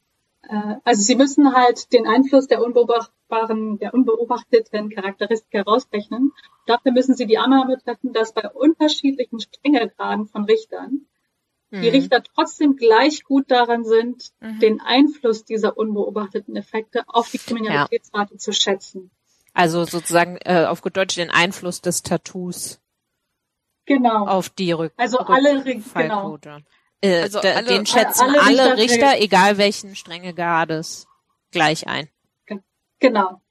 [0.49, 6.33] äh, also sie müssen halt den Einfluss der unbeobachtbaren, der unbeobachteten Charakteristika rausrechnen.
[6.65, 11.05] Dafür müssen sie die Annahme treffen, dass bei unterschiedlichen Strängegraden von Richtern
[11.81, 11.95] die mhm.
[11.95, 14.59] Richter trotzdem gleich gut daran sind, mhm.
[14.59, 18.39] den Einfluss dieser unbeobachteten Effekte auf die Kriminalitätsrate ja.
[18.39, 19.11] zu schätzen.
[19.53, 22.81] Also sozusagen äh, auf gut Deutsch den Einfluss des Tattoos.
[23.85, 24.27] Genau.
[24.27, 26.37] Auf die Rück Also alle genau.
[27.01, 31.07] Äh, also alle, den schätzen alle, alle Richter, Richter egal welchen strenge Grades,
[31.51, 32.09] gleich ein.
[32.99, 33.41] Genau.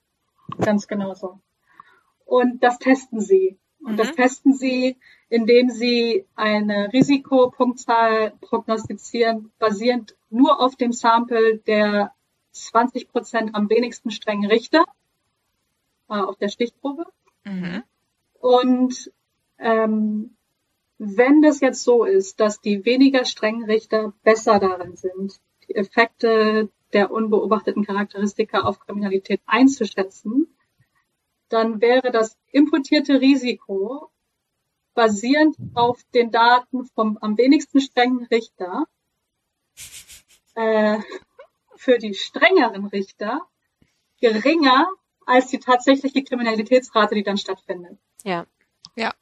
[0.58, 1.40] Ganz genau so.
[2.24, 3.58] Und das testen sie.
[3.84, 3.96] Und mhm.
[3.96, 4.98] das testen sie
[5.34, 12.12] indem sie eine Risikopunktzahl prognostizieren, basierend nur auf dem Sample der
[12.52, 14.84] 20 Prozent am wenigsten strengen Richter
[16.08, 17.06] äh, auf der Stichprobe.
[17.42, 17.82] Mhm.
[18.38, 19.10] Und
[19.58, 20.36] ähm,
[20.98, 26.68] wenn das jetzt so ist, dass die weniger strengen Richter besser darin sind, die Effekte
[26.92, 30.46] der unbeobachteten Charakteristika auf Kriminalität einzuschätzen,
[31.48, 34.12] dann wäre das importierte Risiko
[34.94, 38.84] basierend auf den Daten vom am wenigsten strengen Richter
[40.54, 40.98] äh,
[41.76, 43.40] für die strengeren Richter
[44.20, 44.88] geringer
[45.26, 47.98] als die tatsächliche Kriminalitätsrate, die dann stattfindet.
[48.24, 48.46] Ja.
[48.96, 49.12] Ja.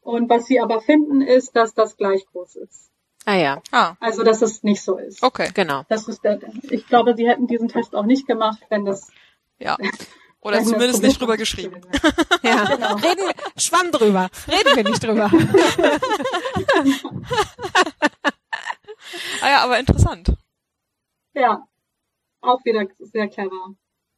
[0.00, 2.90] Und was sie aber finden, ist, dass das gleich groß ist.
[3.26, 3.62] Ah ja.
[3.70, 3.94] Ah.
[4.00, 5.22] Also dass es nicht so ist.
[5.22, 5.84] Okay, genau.
[5.88, 6.40] Das ist der,
[6.70, 9.12] ich glaube, sie hätten diesen Test auch nicht gemacht, wenn das
[9.58, 9.76] ja.
[10.42, 11.80] Oder zumindest nicht drüber geschrieben.
[12.42, 12.94] Ja, genau.
[12.94, 14.30] reden wir, schwamm drüber.
[14.48, 15.30] Reden wir nicht drüber.
[19.42, 20.32] ah ja, aber interessant.
[21.34, 21.68] Ja,
[22.40, 23.74] auch wieder sehr clever.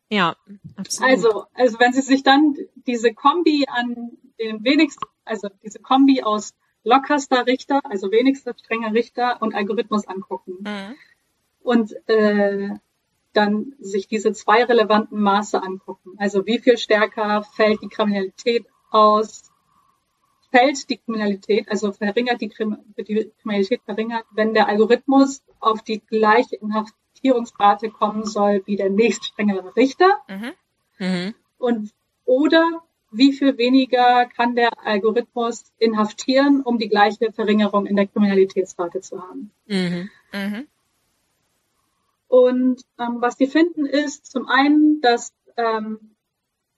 [0.09, 0.37] Ja,
[0.77, 1.11] absolut.
[1.11, 2.55] Also, also wenn Sie sich dann
[2.87, 6.55] diese Kombi an den wenigsten, also diese Kombi aus
[6.85, 10.95] lockerster Richter, also wenigster strenger Richter und Algorithmus angucken mhm.
[11.63, 12.71] und äh,
[13.33, 16.13] dann sich diese zwei relevanten Maße angucken.
[16.19, 19.51] Also wie viel stärker fällt die Kriminalität aus,
[20.51, 26.01] fällt die Kriminalität, also verringert die, Krim die Kriminalität verringert, wenn der Algorithmus auf die
[26.01, 30.19] gleiche Inhaftierungsrate kommen soll wie der nächst strengere Richter.
[30.29, 30.53] Mhm.
[30.99, 31.35] Mhm.
[31.59, 31.91] Und
[32.25, 39.01] oder wie viel weniger kann der Algorithmus inhaftieren, um die gleiche Verringerung in der Kriminalitätsrate
[39.01, 39.51] zu haben.
[40.33, 40.69] Mhm.
[42.33, 46.17] Und ähm, was die finden ist zum einen, dass ähm,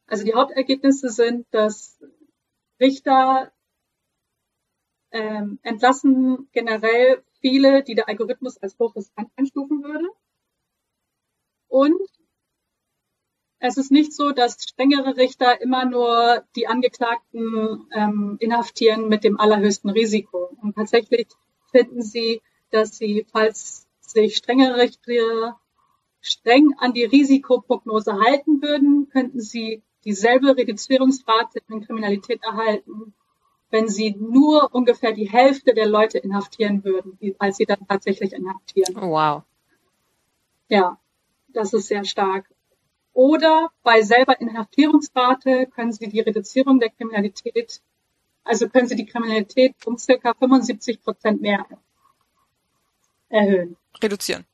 [0.08, 2.02] also die Hauptergebnisse sind, dass
[2.80, 3.52] Richter
[5.12, 10.08] ähm, entlassen generell viele, die der Algorithmus als hochriskant einstufen würde.
[11.68, 12.00] Und
[13.60, 19.38] es ist nicht so, dass strengere Richter immer nur die Angeklagten ähm, inhaftieren mit dem
[19.38, 20.50] allerhöchsten Risiko.
[20.60, 21.28] Und tatsächlich
[21.70, 24.88] finden sie, dass sie, falls sich strengere
[26.20, 33.14] streng an die Risikoprognose halten würden, könnten sie dieselbe Reduzierungsrate in Kriminalität erhalten,
[33.70, 38.96] wenn sie nur ungefähr die Hälfte der Leute inhaftieren würden, als sie dann tatsächlich inhaftieren.
[38.96, 39.42] Oh, wow.
[40.68, 40.98] Ja,
[41.48, 42.46] das ist sehr stark.
[43.12, 47.80] Oder bei selber Inhaftierungsrate können Sie die Reduzierung der Kriminalität,
[48.42, 51.64] also können Sie die Kriminalität um circa 75 Prozent mehr
[53.34, 53.76] erhöhen.
[54.02, 54.46] Reduzieren.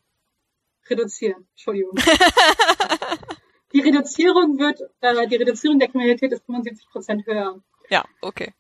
[0.89, 1.95] Reduzieren, Entschuldigung.
[3.73, 7.61] die Reduzierung wird, äh, die Reduzierung der Kriminalität ist 75 Prozent höher.
[7.91, 8.55] Ja, okay.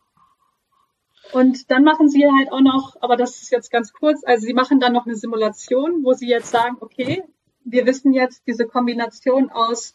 [1.32, 4.52] Und dann machen sie halt auch noch, aber das ist jetzt ganz kurz, also sie
[4.52, 7.22] machen dann noch eine Simulation, wo sie jetzt sagen, okay,
[7.64, 9.94] wir wissen jetzt diese Kombination aus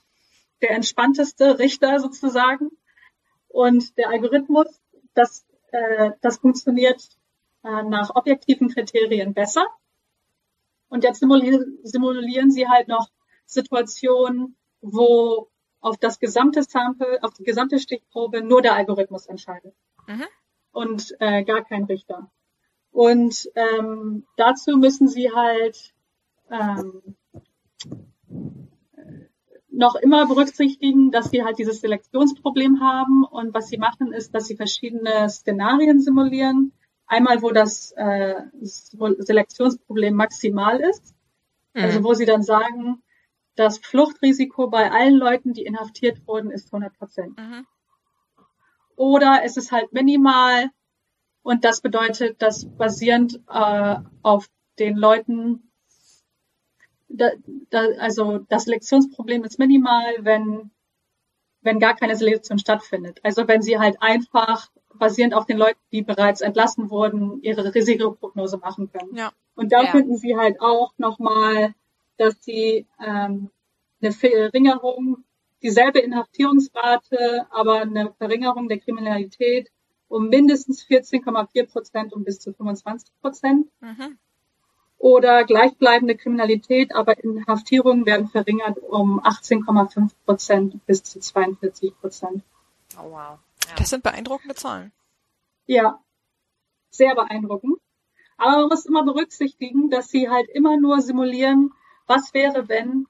[0.61, 2.71] der entspannteste Richter sozusagen
[3.47, 4.67] und der Algorithmus,
[5.13, 7.09] das, äh, das funktioniert
[7.63, 9.67] äh, nach objektiven Kriterien besser.
[10.95, 13.09] Und jetzt simulieren, simulieren sie halt noch
[13.45, 15.49] Situationen, wo
[15.81, 19.75] auf das gesamte Sample, auf die gesamte Stichprobe nur der Algorithmus entscheidet.
[20.07, 20.23] Mhm.
[20.71, 22.31] Und äh, gar kein Richter.
[22.91, 25.93] Und ähm, dazu müssen sie halt
[26.49, 27.17] ähm,
[29.69, 34.47] noch immer berücksichtigen, dass sie halt dieses Selektionsproblem haben und was sie machen ist, dass
[34.47, 36.71] sie verschiedene Szenarien simulieren.
[37.07, 41.13] Einmal, wo das äh, Selektionsproblem maximal ist,
[41.73, 41.83] mhm.
[41.83, 43.03] also wo sie dann sagen,
[43.55, 47.37] das Fluchtrisiko bei allen Leuten, die inhaftiert wurden, ist 100 Prozent.
[47.37, 47.65] Mhm.
[48.95, 50.69] Oder es ist halt minimal
[51.43, 54.49] und das bedeutet, dass basierend äh, auf
[54.79, 55.71] den Leuten,
[57.07, 57.29] da,
[57.69, 60.71] da, also das Selektionsproblem ist minimal, wenn,
[61.61, 63.19] wenn gar keine Selektion stattfindet.
[63.23, 68.57] Also wenn sie halt einfach basierend auf den Leuten, die bereits entlassen wurden, ihre Risikoprognose
[68.57, 69.15] machen können.
[69.15, 69.31] Ja.
[69.55, 69.91] Und da ja.
[69.91, 71.73] finden sie halt auch nochmal,
[72.17, 73.49] dass sie ähm,
[74.01, 75.23] eine Verringerung,
[75.61, 79.71] dieselbe Inhaftierungsrate, aber eine Verringerung der Kriminalität
[80.07, 83.67] um mindestens 14,4 Prozent und bis zu 25 Prozent.
[83.81, 84.17] Mhm
[84.97, 92.43] oder gleichbleibende Kriminalität, aber Inhaftierungen werden verringert um 18,5 Prozent bis zu 42 Prozent.
[92.97, 93.37] Oh wow.
[93.69, 93.75] Ja.
[93.77, 94.91] Das sind beeindruckende Zahlen.
[95.65, 95.99] Ja,
[96.89, 97.79] sehr beeindruckend.
[98.37, 101.71] Aber man muss immer berücksichtigen, dass sie halt immer nur simulieren,
[102.07, 103.07] was wäre, wenn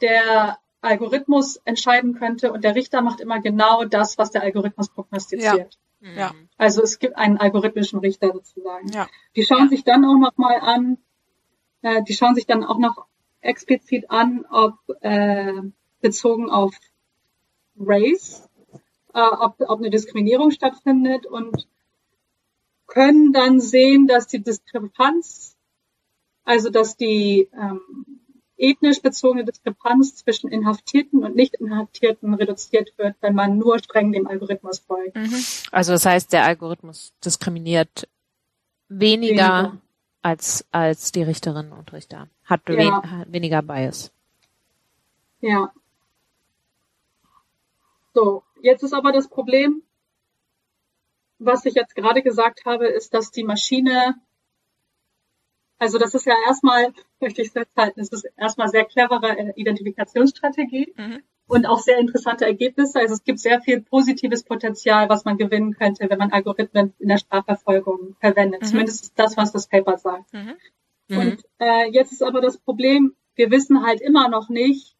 [0.00, 5.78] der Algorithmus entscheiden könnte und der Richter macht immer genau das, was der Algorithmus prognostiziert.
[6.00, 6.32] Ja.
[6.32, 6.48] Mhm.
[6.58, 8.88] Also es gibt einen algorithmischen Richter sozusagen.
[8.88, 9.08] Ja.
[9.36, 9.68] Die schauen ja.
[9.68, 10.98] sich dann auch noch mal an,
[11.82, 13.06] äh, die schauen sich dann auch noch
[13.40, 15.62] explizit an, ob äh,
[16.00, 16.74] bezogen auf
[17.78, 18.48] Race,
[19.14, 21.68] äh, ob, ob eine Diskriminierung stattfindet und
[22.86, 25.56] können dann sehen, dass die Diskrepanz,
[26.44, 27.80] also dass die ähm,
[28.56, 34.80] ethnisch bezogene Diskrepanz zwischen Inhaftierten und Nicht-Inhaftierten reduziert wird, wenn man nur streng dem Algorithmus
[34.80, 35.16] folgt.
[35.16, 35.44] Mhm.
[35.72, 38.08] Also das heißt, der Algorithmus diskriminiert
[38.88, 39.78] weniger, weniger.
[40.22, 42.76] als als die Richterinnen und Richter, hat, ja.
[42.76, 44.12] wen, hat weniger Bias.
[45.40, 45.72] Ja.
[48.14, 49.82] So, jetzt ist aber das Problem,
[51.38, 54.16] was ich jetzt gerade gesagt habe, ist, dass die Maschine
[55.78, 60.94] also das ist ja erstmal, möchte ich festhalten, es ist erstmal sehr clevere äh, Identifikationsstrategie
[60.96, 61.22] mhm.
[61.46, 63.00] und auch sehr interessante Ergebnisse.
[63.00, 67.08] Also es gibt sehr viel positives Potenzial, was man gewinnen könnte, wenn man Algorithmen in
[67.08, 68.62] der Strafverfolgung verwendet.
[68.62, 68.66] Mhm.
[68.66, 70.32] Zumindest ist das, was das Paper sagt.
[70.32, 70.54] Mhm.
[71.08, 71.18] mhm.
[71.18, 74.96] Und äh, jetzt ist aber das Problem, wir wissen halt immer noch nicht,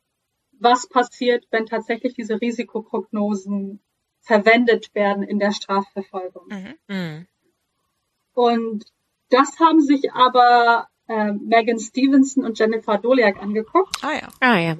[0.64, 3.80] was passiert, wenn tatsächlich diese Risikoprognosen
[4.20, 6.48] verwendet werden in der Strafverfolgung.
[6.48, 6.74] Mhm.
[6.88, 7.26] Mhm.
[8.32, 8.84] Und
[9.30, 13.96] das haben sich aber äh, Megan Stevenson und Jennifer Doliak angeguckt.
[14.02, 14.28] Ah ja.
[14.40, 14.76] Ah ja.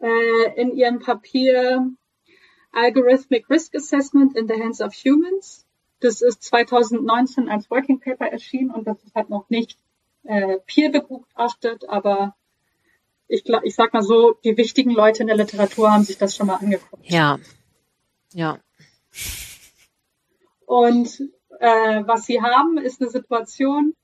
[0.00, 1.90] Äh, in ihrem Papier
[2.72, 5.66] Algorithmic Risk Assessment in the Hands of Humans.
[6.00, 9.78] Das ist 2019 als Working Paper erschienen und das ist halt noch nicht
[10.24, 12.34] äh, peer begutachtet, aber
[13.32, 16.48] ich, ich sag mal so, die wichtigen Leute in der Literatur haben sich das schon
[16.48, 17.10] mal angeguckt.
[17.10, 17.38] Ja.
[18.34, 18.58] Ja.
[20.66, 21.20] Und
[21.58, 23.94] äh, was sie haben, ist eine Situation,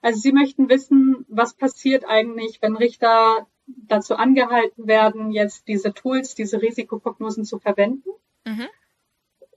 [0.00, 6.34] also sie möchten wissen, was passiert eigentlich, wenn Richter dazu angehalten werden, jetzt diese Tools,
[6.34, 8.08] diese Risikoprognosen zu verwenden.
[8.46, 8.68] Mhm.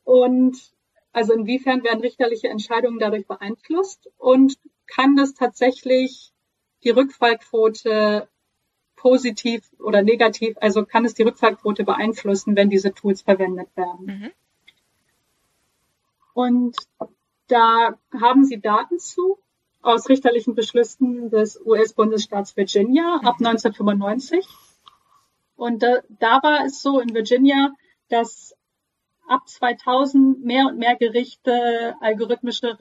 [0.04, 0.58] Und
[1.14, 4.58] also inwiefern werden richterliche Entscheidungen dadurch beeinflusst und
[4.88, 6.34] kann das tatsächlich
[6.84, 8.28] die Rückfallquote
[9.04, 14.06] positiv oder negativ, also kann es die Rückfallquote beeinflussen, wenn diese Tools verwendet werden.
[14.06, 14.32] Mhm.
[16.34, 16.78] Und
[17.48, 19.38] da haben sie Daten zu
[19.82, 24.48] aus richterlichen Beschlüssen des US-Bundesstaats Virginia ab 1995.
[25.58, 27.74] Und da, da war es so in Virginia,
[28.08, 28.56] dass
[29.28, 32.78] ab 2000 mehr und mehr Gerichte algorithmische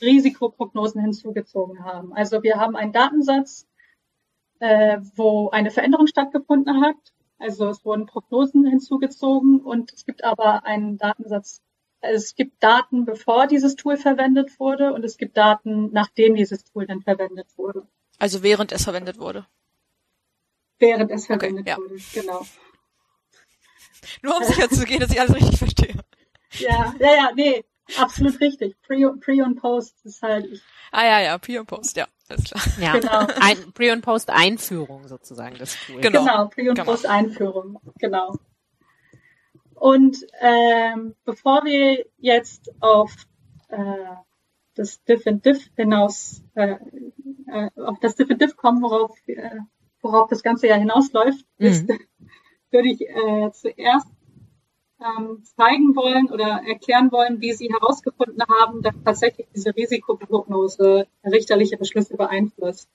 [0.00, 2.12] Risikoprognosen hinzugezogen haben.
[2.12, 3.66] Also wir haben einen Datensatz,
[4.60, 6.96] äh, wo eine Veränderung stattgefunden hat.
[7.38, 11.60] Also es wurden Prognosen hinzugezogen und es gibt aber einen Datensatz.
[12.00, 16.64] Also es gibt Daten, bevor dieses Tool verwendet wurde und es gibt Daten, nachdem dieses
[16.64, 17.86] Tool dann verwendet wurde.
[18.18, 19.46] Also während es verwendet wurde.
[20.78, 21.76] Während es verwendet okay, ja.
[21.78, 22.46] wurde, genau.
[24.22, 25.94] Nur um sicher zu gehen, dass ich alles richtig verstehe.
[26.58, 27.64] Ja, ja, ja, nee,
[27.98, 28.76] absolut richtig.
[28.82, 30.46] Pre, Pre und Post ist halt.
[30.46, 30.62] Ich,
[30.92, 32.62] ah ja, ja, Pre und Post, ja, alles klar.
[32.80, 33.26] Ja, genau.
[33.40, 36.00] Ein, Pre und Post Einführung sozusagen das Tool.
[36.00, 36.90] Genau, genau Pre und genau.
[36.90, 38.36] Post Einführung, genau.
[39.74, 43.12] Und ähm, bevor wir jetzt auf
[43.68, 44.14] äh,
[44.74, 46.76] das Diff and Diff hinaus, äh,
[47.48, 49.58] äh, auf das Diff and Diff kommen, worauf, äh,
[50.00, 51.66] worauf das Ganze ja hinausläuft, mhm.
[51.66, 51.88] ist,
[52.70, 54.08] würde ich äh, zuerst
[55.04, 61.76] ähm, zeigen wollen oder erklären wollen, wie Sie herausgefunden haben, dass tatsächlich diese Risikoprognose richterliche
[61.76, 62.88] Beschlüsse beeinflusst.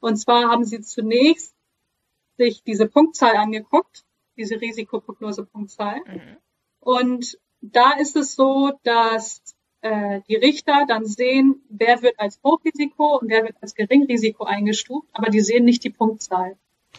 [0.00, 1.54] Und zwar haben Sie zunächst
[2.36, 4.04] sich diese Punktzahl angeguckt,
[4.36, 6.00] diese Risikoprognose-Punktzahl.
[6.06, 6.36] Mhm.
[6.80, 9.42] Und da ist es so, dass
[9.80, 15.08] äh, die Richter dann sehen, wer wird als Hochrisiko und wer wird als Geringrisiko eingestuft,
[15.12, 16.56] aber die sehen nicht die Punktzahl.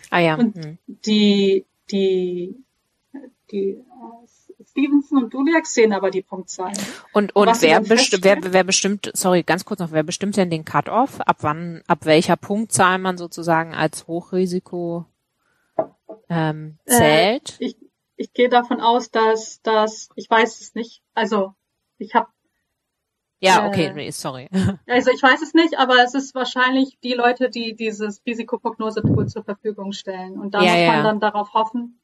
[0.09, 0.35] Ah ja.
[0.35, 0.77] Und mhm.
[0.87, 2.55] die, die,
[3.51, 3.79] die äh,
[4.75, 6.77] Stevenson und Duliak sehen aber die Punktzahlen.
[7.13, 10.65] Und, und wer, besti wer, wer bestimmt, sorry, ganz kurz noch, wer bestimmt denn den
[10.65, 11.21] Cut-off?
[11.21, 15.05] Ab wann, ab welcher Punktzahl man sozusagen als Hochrisiko
[16.29, 17.57] ähm, äh, zählt?
[17.61, 17.77] Äh, ich,
[18.17, 21.01] ich gehe davon aus, dass, dass, ich weiß es nicht.
[21.13, 21.53] Also,
[21.97, 22.27] ich habe
[23.39, 24.49] ja, okay, nee, sorry.
[24.87, 29.43] Also ich weiß es nicht, aber es ist wahrscheinlich die Leute, die dieses Risikoprognose-Tool zur
[29.43, 30.39] Verfügung stellen.
[30.39, 31.03] Und da ja, muss man ja.
[31.03, 31.99] dann darauf hoffen.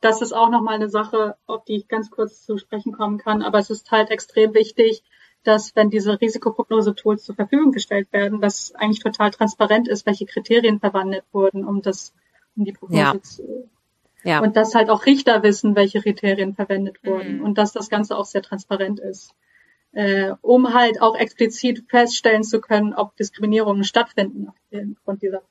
[0.00, 3.42] Das ist auch nochmal eine Sache, auf die ich ganz kurz zu sprechen kommen kann.
[3.42, 5.02] Aber es ist halt extrem wichtig,
[5.42, 10.80] dass wenn diese Risikoprognose-Tools zur Verfügung gestellt werden, dass eigentlich total transparent ist, welche Kriterien
[10.80, 12.14] verwandelt wurden, um das,
[12.56, 13.22] um die Prognose ja.
[13.22, 13.70] zu,
[14.24, 14.40] ja.
[14.40, 17.44] Und dass halt auch Richter wissen, welche Kriterien verwendet wurden mhm.
[17.44, 19.34] und dass das Ganze auch sehr transparent ist
[19.94, 24.48] äh, um halt auch explizit feststellen zu können, ob Diskriminierungen stattfinden
[24.96, 25.42] aufgrund dieser.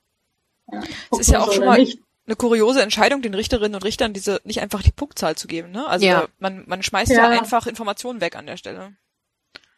[0.72, 2.00] Ja, es ist ja auch schon mal nicht.
[2.26, 5.72] Eine kuriose Entscheidung, den Richterinnen und Richtern diese nicht einfach die Punktzahl zu geben.
[5.72, 5.86] Ne?
[5.88, 6.28] Also ja.
[6.40, 7.18] man, man schmeißt ja.
[7.18, 8.96] ja einfach Informationen weg an der Stelle.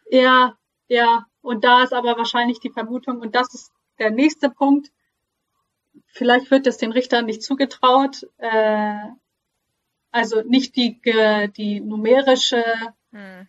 [0.10, 0.56] Ja,
[0.88, 1.26] ja.
[1.42, 4.92] Und da ist aber wahrscheinlich die Vermutung, und das ist der nächste Punkt,
[6.08, 8.96] vielleicht wird es den Richtern nicht zugetraut, äh,
[10.12, 11.02] also nicht die,
[11.58, 12.64] die numerische
[13.12, 13.48] hm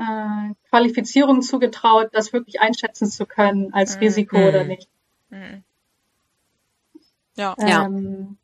[0.00, 4.02] äh, Qualifizierung zugetraut, das wirklich einschätzen zu können als mhm.
[4.02, 4.44] Risiko mhm.
[4.44, 4.88] oder nicht.
[5.30, 5.62] Mhm.
[7.36, 7.54] Ja.
[7.58, 8.36] Ähm,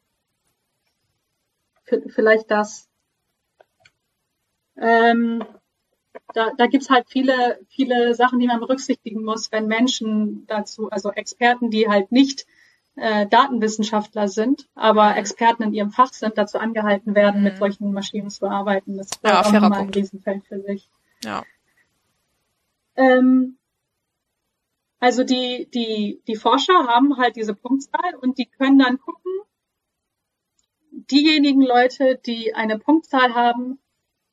[1.91, 1.99] ja.
[2.09, 2.89] Vielleicht das.
[4.77, 5.45] Ähm,
[6.35, 11.11] da, da gibt's halt viele, viele Sachen, die man berücksichtigen muss, wenn Menschen dazu, also
[11.13, 12.47] Experten, die halt nicht
[12.97, 15.17] äh, Datenwissenschaftler sind, aber.
[15.17, 17.45] Experten in ihrem Fach sind, dazu angehalten werden, mhm.
[17.45, 18.97] mit solchen Maschinen zu arbeiten.
[18.97, 20.89] Das ist ja, auch nochmal ein Riesenfeld für sich.
[21.23, 21.45] Ja.
[22.97, 23.59] Ähm,
[25.07, 29.33] also die, die, die Forscher haben halt diese Punktzahl und die können dann gucken,
[30.91, 33.79] diejenigen Leute, die eine Punktzahl haben,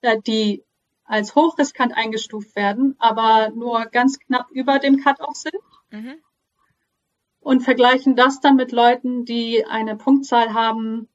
[0.01, 0.63] äh, die
[1.03, 5.53] als hochriskant eingestuft werden, aber nur ganz knapp über dem Cut-off sind.
[5.91, 6.15] Mhm.
[7.39, 11.07] Und vergleichen das dann mit Leuten, die eine Punktzahl haben,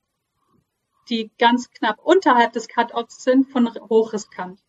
[1.08, 4.60] die ganz knapp unterhalb des Cut-offs sind von hochriskant.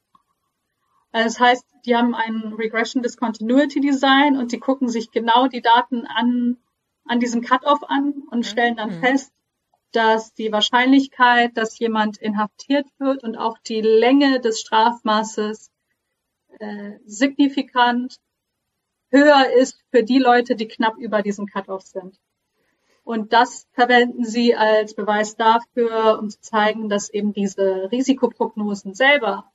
[1.12, 5.62] Also das heißt, die haben ein Regression Discontinuity Design und die gucken sich genau die
[5.62, 6.58] Daten an,
[7.06, 9.02] an diesem Cutoff an und stellen dann mhm.
[9.02, 9.34] fest,
[9.92, 15.72] dass die Wahrscheinlichkeit, dass jemand inhaftiert wird und auch die Länge des Strafmaßes
[16.60, 18.18] äh, signifikant
[19.10, 22.20] höher ist für die Leute, die knapp über diesem Cutoff sind.
[23.04, 29.52] Und das verwenden sie als Beweis dafür, um zu zeigen, dass eben diese Risikoprognosen selber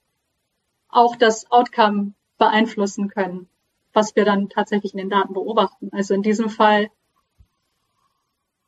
[0.94, 3.48] auch das Outcome beeinflussen können,
[3.92, 5.90] was wir dann tatsächlich in den Daten beobachten.
[5.92, 6.90] Also in diesem Fall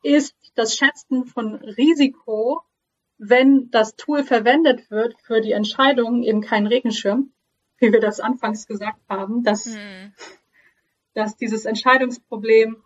[0.03, 2.63] ist das Schätzen von Risiko,
[3.19, 7.33] wenn das Tool verwendet wird für die Entscheidungen, eben kein Regenschirm,
[7.79, 10.13] wie wir das anfangs gesagt haben, dass, hm.
[11.15, 12.83] dass dieses Entscheidungsproblem,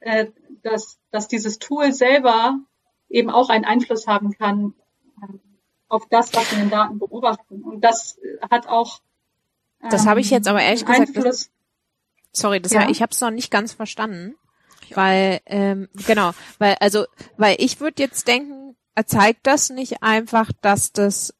[0.00, 0.26] äh,
[0.62, 2.58] dass, dass dieses Tool selber
[3.08, 4.74] eben auch einen Einfluss haben kann
[5.88, 7.62] auf das, was wir in den Daten beobachten.
[7.62, 8.18] Und das
[8.50, 9.00] hat auch.
[9.82, 11.16] Ähm, das habe ich jetzt aber ehrlich gesagt.
[11.16, 11.50] Das,
[12.32, 12.82] sorry, das ja.
[12.82, 14.36] war, ich habe es noch nicht ganz verstanden,
[14.94, 17.06] weil ähm, genau, weil also,
[17.36, 21.34] weil ich würde jetzt denken, zeigt das nicht einfach, dass das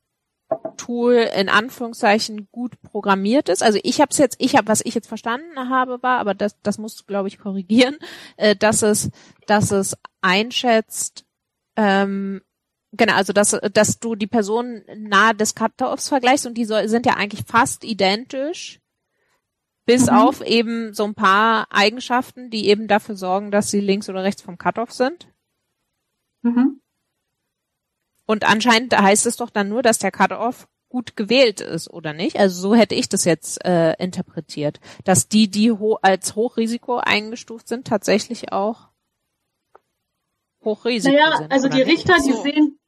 [0.76, 3.62] Tool in Anführungszeichen gut programmiert ist.
[3.62, 6.56] Also ich habe es jetzt, ich habe, was ich jetzt verstanden habe, war, aber das,
[6.62, 7.98] das musst du, glaube ich, korrigieren,
[8.36, 9.10] äh, dass es,
[9.46, 11.24] dass es einschätzt,
[11.76, 12.42] ähm,
[12.96, 17.06] genau, also dass, dass du die Personen nahe des Cut-Offs vergleichst und die so, sind
[17.06, 18.80] ja eigentlich fast identisch,
[19.86, 20.16] bis mhm.
[20.16, 24.42] auf eben so ein paar Eigenschaften, die eben dafür sorgen, dass sie links oder rechts
[24.42, 25.28] vom Cut-Off sind.
[26.42, 26.80] Mhm.
[28.26, 32.38] Und anscheinend heißt es doch dann nur, dass der Cut-Off gut gewählt ist, oder nicht?
[32.38, 37.68] Also so hätte ich das jetzt äh, interpretiert, dass die, die ho als Hochrisiko eingestuft
[37.68, 38.90] sind, tatsächlich auch
[40.64, 41.52] Hochrisiko naja, sind.
[41.52, 41.88] Also die nicht?
[41.88, 42.42] Richter, die so.
[42.42, 42.78] sehen,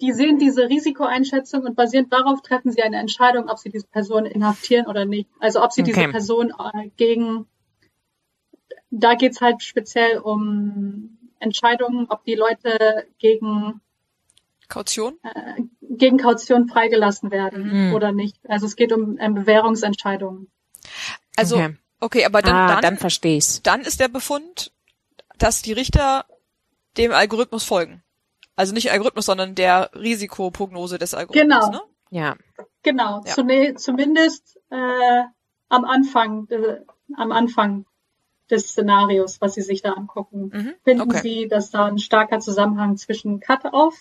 [0.00, 4.26] die sehen diese Risikoeinschätzung und basierend darauf treffen sie eine Entscheidung, ob sie diese Person
[4.26, 5.28] inhaftieren oder nicht.
[5.38, 5.92] Also ob sie okay.
[5.92, 7.46] diese Person äh, gegen,
[8.90, 13.80] da geht's halt speziell um Entscheidungen, ob die Leute gegen
[14.68, 15.18] Kaution?
[15.22, 17.94] Äh, gegen Kaution freigelassen werden mhm.
[17.94, 18.38] oder nicht.
[18.48, 20.50] Also es geht um ähm, Bewährungsentscheidungen.
[21.36, 23.60] Also, okay, okay aber dann, ah, dann, dann versteh's.
[23.62, 24.72] Dann ist der Befund,
[25.36, 26.24] dass die Richter
[26.96, 28.02] dem Algorithmus folgen.
[28.60, 31.70] Also nicht Algorithmus, sondern der Risikoprognose des Algorithmus.
[31.70, 31.70] Genau.
[31.70, 31.80] Ne?
[32.10, 32.36] Ja.
[32.82, 33.22] Genau.
[33.24, 33.76] Ja.
[33.76, 35.22] Zumindest äh,
[35.70, 36.80] am Anfang, äh,
[37.16, 37.86] am Anfang
[38.50, 40.74] des Szenarios, was Sie sich da angucken, mhm.
[40.84, 41.20] finden okay.
[41.22, 43.94] Sie, dass da ein starker Zusammenhang zwischen Cut-off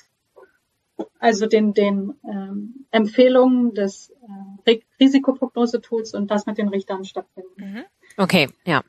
[1.20, 4.14] also den, den ähm, Empfehlungen des
[4.66, 7.54] äh, Risikoprognose-Tools und das mit den Richtern stattfinden.
[7.56, 7.86] Mhm.
[8.18, 8.84] Okay, ja.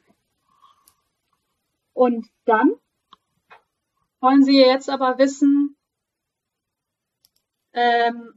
[1.92, 2.74] Und dann
[4.20, 5.76] wollen Sie jetzt aber wissen,
[7.72, 8.34] ähm,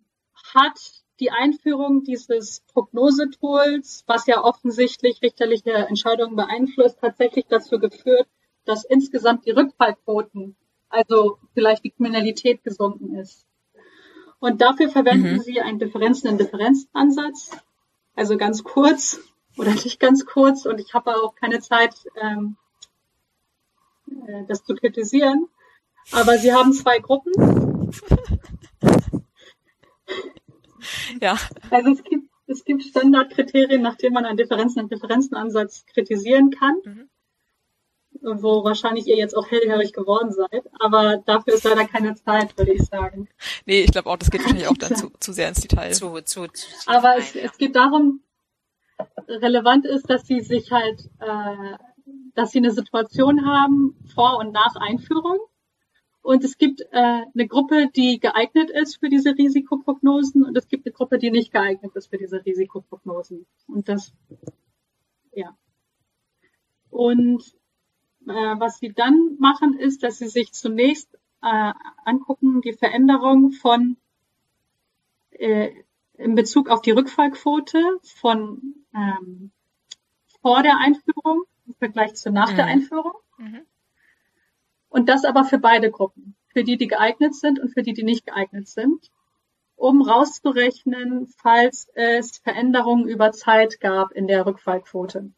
[0.53, 0.79] hat
[1.19, 8.27] die Einführung dieses Prognosetools, was ja offensichtlich richterliche Entscheidungen beeinflusst, tatsächlich dazu geführt,
[8.65, 10.55] dass insgesamt die Rückfallquoten,
[10.89, 13.45] also vielleicht die Kriminalität gesunken ist.
[14.39, 15.39] Und dafür verwenden mhm.
[15.39, 17.51] Sie einen Differenzen-in-Differenzen-Ansatz.
[18.15, 19.21] Also ganz kurz
[19.57, 20.65] oder nicht ganz kurz.
[20.65, 22.57] Und ich habe auch keine Zeit, ähm,
[24.27, 25.47] äh, das zu kritisieren.
[26.11, 27.31] Aber Sie haben zwei Gruppen.
[31.21, 31.37] ja.
[31.69, 36.75] Also es gibt, es gibt Standardkriterien, nach denen man einen Differenzen-in-Differenzen-Ansatz kritisieren kann.
[36.83, 37.09] Mhm
[38.21, 40.63] wo wahrscheinlich ihr jetzt auch hellhörig geworden seid.
[40.79, 43.27] Aber dafür ist leider keine Zeit, würde ich sagen.
[43.65, 45.91] Nee, ich glaube auch, das geht wahrscheinlich auch dann zu, zu sehr ins Detail.
[45.91, 48.21] Zu, zu, zu Aber es, es geht darum,
[49.27, 51.77] relevant ist, dass sie sich halt, äh,
[52.35, 55.39] dass sie eine Situation haben vor und nach Einführung.
[56.23, 60.85] Und es gibt äh, eine Gruppe, die geeignet ist für diese Risikoprognosen und es gibt
[60.85, 63.45] eine Gruppe, die nicht geeignet ist für diese Risikoprognosen.
[63.67, 64.13] Und das,
[65.33, 65.53] ja.
[66.89, 67.43] Und
[68.25, 71.73] äh, was sie dann machen, ist, dass sie sich zunächst äh,
[72.05, 73.97] angucken, die Veränderung von
[75.31, 75.71] äh,
[76.13, 79.51] in Bezug auf die Rückfallquote von ähm,
[80.41, 82.55] vor der Einführung im Vergleich zu nach mhm.
[82.55, 83.13] der Einführung.
[83.37, 83.65] Mhm.
[84.93, 88.03] Und das aber für beide Gruppen, für die, die geeignet sind und für die, die
[88.03, 89.09] nicht geeignet sind,
[89.75, 95.31] um rauszurechnen, falls es Veränderungen über Zeit gab in der Rückfallquote.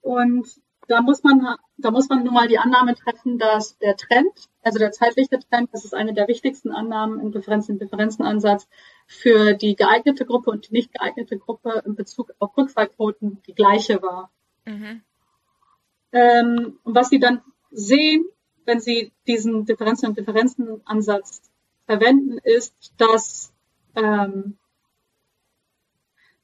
[0.00, 0.48] Und
[0.88, 4.32] da muss man, da muss man nun mal die Annahme treffen, dass der Trend,
[4.62, 8.68] also der zeitliche Trend, das ist eine der wichtigsten Annahmen im Differenzen-Differenzen-Ansatz
[9.06, 14.00] für die geeignete Gruppe und die nicht geeignete Gruppe in Bezug auf Rückfallquoten die gleiche
[14.00, 14.30] war.
[14.64, 15.02] Mhm.
[16.12, 18.24] Ähm, und was Sie dann sehen,
[18.64, 21.42] wenn Sie diesen Differenzen-Differenzen-Ansatz
[21.86, 23.52] verwenden, ist, dass
[23.94, 24.56] ähm,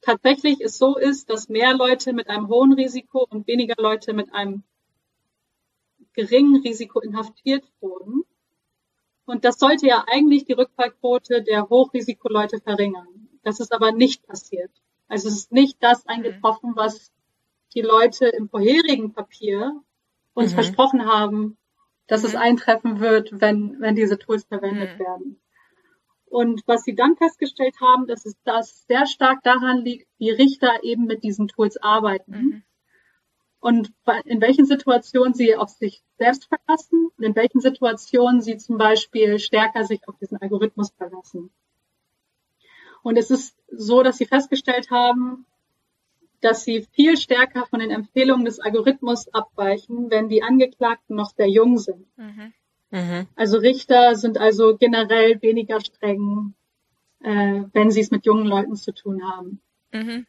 [0.01, 4.33] tatsächlich es so ist, dass mehr Leute mit einem hohen Risiko und weniger Leute mit
[4.33, 4.63] einem
[6.15, 8.23] geringen Risiko inhaftiert wurden.
[9.27, 13.29] Und das sollte ja eigentlich die Rückfallquote der Hochrisikoleute verringern.
[13.43, 14.71] Das ist aber nicht passiert.
[15.09, 16.11] Also es ist nicht das mhm.
[16.11, 17.13] eingetroffen, was
[17.75, 19.81] die Leute im vorherigen Papier
[20.35, 20.55] uns mhm.
[20.55, 21.59] versprochen haben,
[22.07, 22.29] dass mhm.
[22.29, 24.99] es eintreffen wird, wenn, wenn diese Tools verwendet mhm.
[24.99, 25.41] werden.
[26.27, 30.83] Und was sie dann festgestellt haben, dass es das sehr stark daran liegt, wie Richter
[30.83, 32.33] eben mit diesen Tools arbeiten.
[32.33, 32.63] Mhm.
[33.61, 33.93] Und
[34.25, 39.39] in welchen Situationen sie auf sich selbst verlassen und in welchen Situationen sie zum Beispiel
[39.39, 41.51] stärker sich auf diesen Algorithmus verlassen.
[43.03, 45.47] Und es ist so, dass sie festgestellt haben,
[46.41, 51.49] dass sie viel stärker von den Empfehlungen des Algorithmus abweichen, wenn die Angeklagten noch sehr
[51.49, 52.07] jung sind.
[52.17, 52.52] Mhm.
[52.91, 53.26] Mhm.
[53.36, 56.55] Also Richter sind also generell weniger streng,
[57.20, 59.60] äh, wenn sie es mit jungen Leuten zu tun haben.
[59.92, 60.26] Mhm.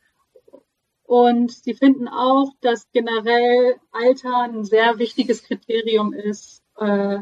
[1.03, 7.19] Und sie finden auch, dass generell Alter ein sehr wichtiges Kriterium ist, äh,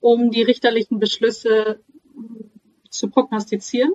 [0.00, 1.80] um die richterlichen Beschlüsse
[2.88, 3.92] zu prognostizieren.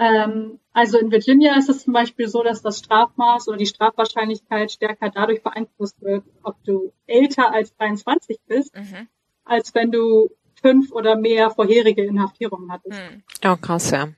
[0.00, 4.72] Ähm, also in Virginia ist es zum Beispiel so, dass das Strafmaß oder die Strafwahrscheinlichkeit
[4.72, 9.08] stärker dadurch beeinflusst wird, ob du älter als 23 bist, mhm.
[9.44, 12.98] als wenn du fünf oder mehr vorherige Inhaftierungen hattest.
[12.98, 13.22] Mhm.
[13.44, 14.08] Oh, krass, ja.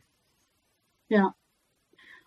[1.08, 1.34] Ja.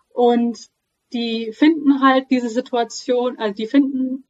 [0.10, 0.70] Und
[1.14, 4.26] die finden halt diese Situation, also die finden,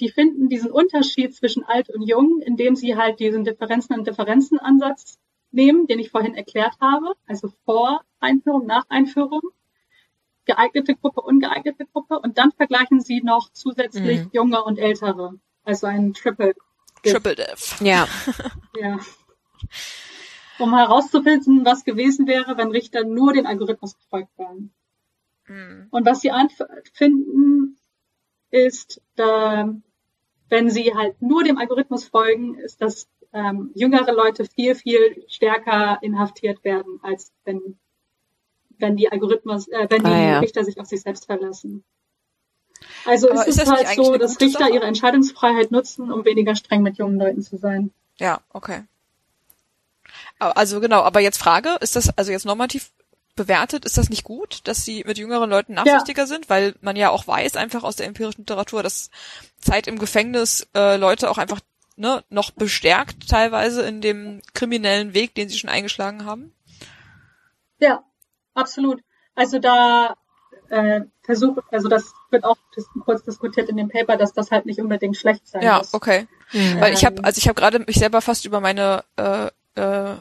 [0.00, 5.20] die finden diesen Unterschied zwischen alt und jung, indem sie halt diesen Differenzen- und Differenzenansatz
[5.50, 9.42] nehmen, den ich vorhin erklärt habe, also vor Einführung, nach Einführung,
[10.44, 14.30] geeignete Gruppe, ungeeignete Gruppe und dann vergleichen sie noch zusätzlich mhm.
[14.32, 16.54] junge und ältere, also ein Triple.
[17.02, 17.80] Triple Diff.
[17.80, 18.08] Ja.
[18.80, 18.98] ja.
[20.58, 24.72] Um herauszufinden, was gewesen wäre, wenn Richter nur den Algorithmus gefolgt wären.
[25.48, 25.88] Mhm.
[25.90, 26.32] Und was sie
[26.94, 27.78] finden,
[28.50, 29.74] ist, da,
[30.48, 35.98] wenn sie halt nur dem Algorithmus folgen, ist, dass ähm, jüngere Leute viel, viel stärker
[36.00, 37.78] inhaftiert werden, als wenn,
[38.78, 40.38] wenn die Algorithmus, äh, wenn die ah, ja.
[40.38, 41.84] Richter sich auf sich selbst verlassen.
[43.04, 44.74] Also Aber ist es halt so, dass Richter Sache?
[44.74, 47.90] ihre Entscheidungsfreiheit nutzen, um weniger streng mit jungen Leuten zu sein.
[48.18, 48.84] Ja, okay.
[50.38, 52.90] Also genau, aber jetzt Frage, ist das also jetzt normativ
[53.34, 56.26] bewertet, ist das nicht gut, dass sie mit jüngeren Leuten nachsichtiger ja.
[56.26, 59.10] sind, weil man ja auch weiß, einfach aus der empirischen Literatur, dass
[59.58, 61.60] Zeit im Gefängnis äh, Leute auch einfach
[61.96, 66.52] ne, noch bestärkt teilweise in dem kriminellen Weg, den sie schon eingeschlagen haben?
[67.78, 68.04] Ja,
[68.54, 69.02] absolut.
[69.34, 70.16] Also da
[70.68, 72.56] äh, versuche, also das wird auch
[73.04, 75.92] kurz diskutiert in dem Paper, dass das halt nicht unbedingt schlecht sein ja, muss.
[75.92, 76.26] Ja, okay.
[76.52, 76.80] Mhm.
[76.80, 80.12] Weil ich habe, also ich habe gerade mich selber fast über meine, äh, äh,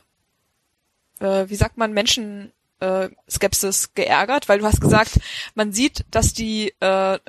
[1.19, 5.19] äh, wie sagt man, Menschen äh, Skepsis geärgert, weil du hast gesagt,
[5.53, 7.19] man sieht, dass die äh,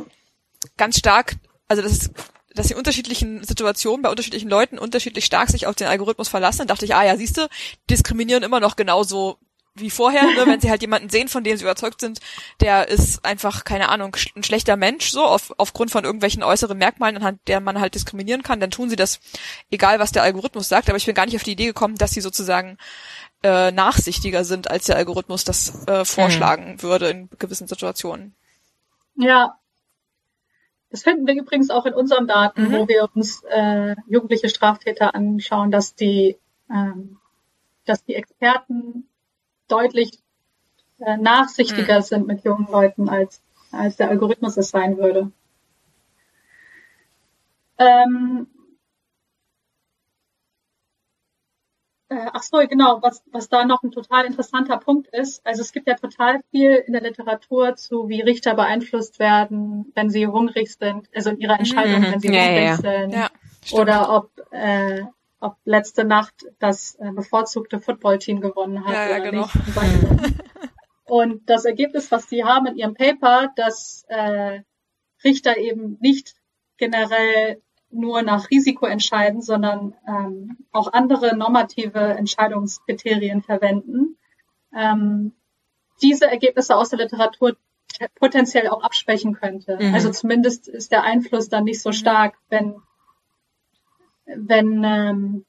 [0.77, 1.37] ganz stark,
[1.69, 2.11] also das ist
[2.57, 6.59] dass die unterschiedlichen Situationen bei unterschiedlichen Leuten unterschiedlich stark sich auf den Algorithmus verlassen.
[6.59, 7.49] Dann dachte ich, ah ja, siehst du,
[7.89, 9.39] diskriminieren immer noch genauso
[9.79, 12.21] wie vorher, ne, wenn sie halt jemanden sehen, von dem sie überzeugt sind,
[12.61, 17.17] der ist einfach, keine Ahnung, ein schlechter Mensch, so, auf, aufgrund von irgendwelchen äußeren Merkmalen,
[17.17, 19.21] anhand der man halt diskriminieren kann, dann tun sie das,
[19.71, 22.13] egal was der Algorithmus sagt, aber ich bin gar nicht auf die Idee gekommen, dass
[22.13, 22.79] sie sozusagen
[23.43, 26.83] äh, nachsichtiger sind, als der Algorithmus das äh, vorschlagen mhm.
[26.83, 28.35] würde in gewissen Situationen.
[29.17, 29.59] Ja.
[30.91, 32.73] Das finden wir übrigens auch in unseren Daten, mhm.
[32.73, 36.37] wo wir uns äh, jugendliche Straftäter anschauen, dass die,
[36.71, 37.19] ähm,
[37.85, 39.09] dass die Experten
[39.69, 40.19] deutlich
[40.99, 42.03] äh, nachsichtiger mhm.
[42.03, 43.43] sind mit jungen Leuten, als,
[43.73, 45.33] als der Algorithmus es sein würde.
[47.79, 48.47] Ähm,
[52.09, 55.45] Äh, ach so, genau, was, was da noch ein total interessanter Punkt ist.
[55.45, 60.09] Also es gibt ja total viel in der Literatur zu, wie Richter beeinflusst werden, wenn
[60.09, 62.13] sie hungrig sind, also in ihrer Entscheidung, mhm.
[62.13, 62.77] wenn sie ja, hungrig ja.
[62.77, 63.13] sind.
[63.13, 63.29] Ja,
[63.73, 65.03] oder ob, äh,
[65.41, 69.43] ob letzte Nacht das äh, bevorzugte Footballteam gewonnen hat ja, oder genau.
[69.43, 70.35] nicht.
[71.07, 74.61] Und das Ergebnis, was sie haben in ihrem Paper, dass äh,
[75.25, 76.37] Richter eben nicht
[76.77, 77.61] generell
[77.97, 84.17] nur nach Risiko entscheiden, sondern ähm, auch andere normative Entscheidungskriterien verwenden.
[84.75, 85.33] Ähm,
[86.03, 87.57] diese Ergebnisse aus der Literatur
[88.17, 89.79] potenziell auch abschwächen könnte.
[89.81, 89.95] Mhm.
[89.95, 92.77] Also zumindest ist der Einfluss dann nicht so stark, wenn
[94.27, 95.45] wenn ähm,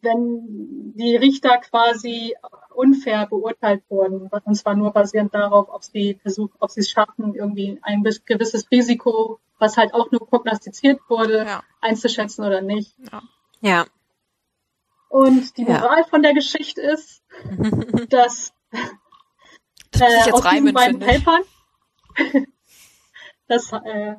[0.00, 2.34] wenn die Richter quasi
[2.78, 7.34] unfair beurteilt wurden, und zwar nur basierend darauf, ob sie versuchen, ob sie es schaffen,
[7.34, 11.62] irgendwie ein gewisses Risiko, was halt auch nur prognostiziert wurde, ja.
[11.80, 12.94] einzuschätzen oder nicht.
[13.10, 13.22] Ja.
[13.60, 13.84] ja.
[15.08, 16.06] Und die Moral ja.
[16.06, 17.24] von der Geschichte ist,
[18.10, 18.52] dass
[19.90, 21.42] das äh, aus diesen beiden Papern,
[23.48, 24.14] dass äh,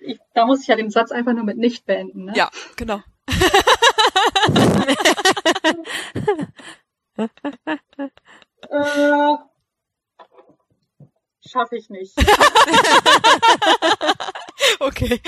[0.00, 2.24] ich, da muss ich ja den Satz einfach nur mit nicht beenden.
[2.24, 2.32] Ne?
[2.34, 3.02] Ja, genau.
[7.16, 7.28] äh,
[11.44, 12.16] Schaffe ich nicht.
[14.80, 15.20] okay.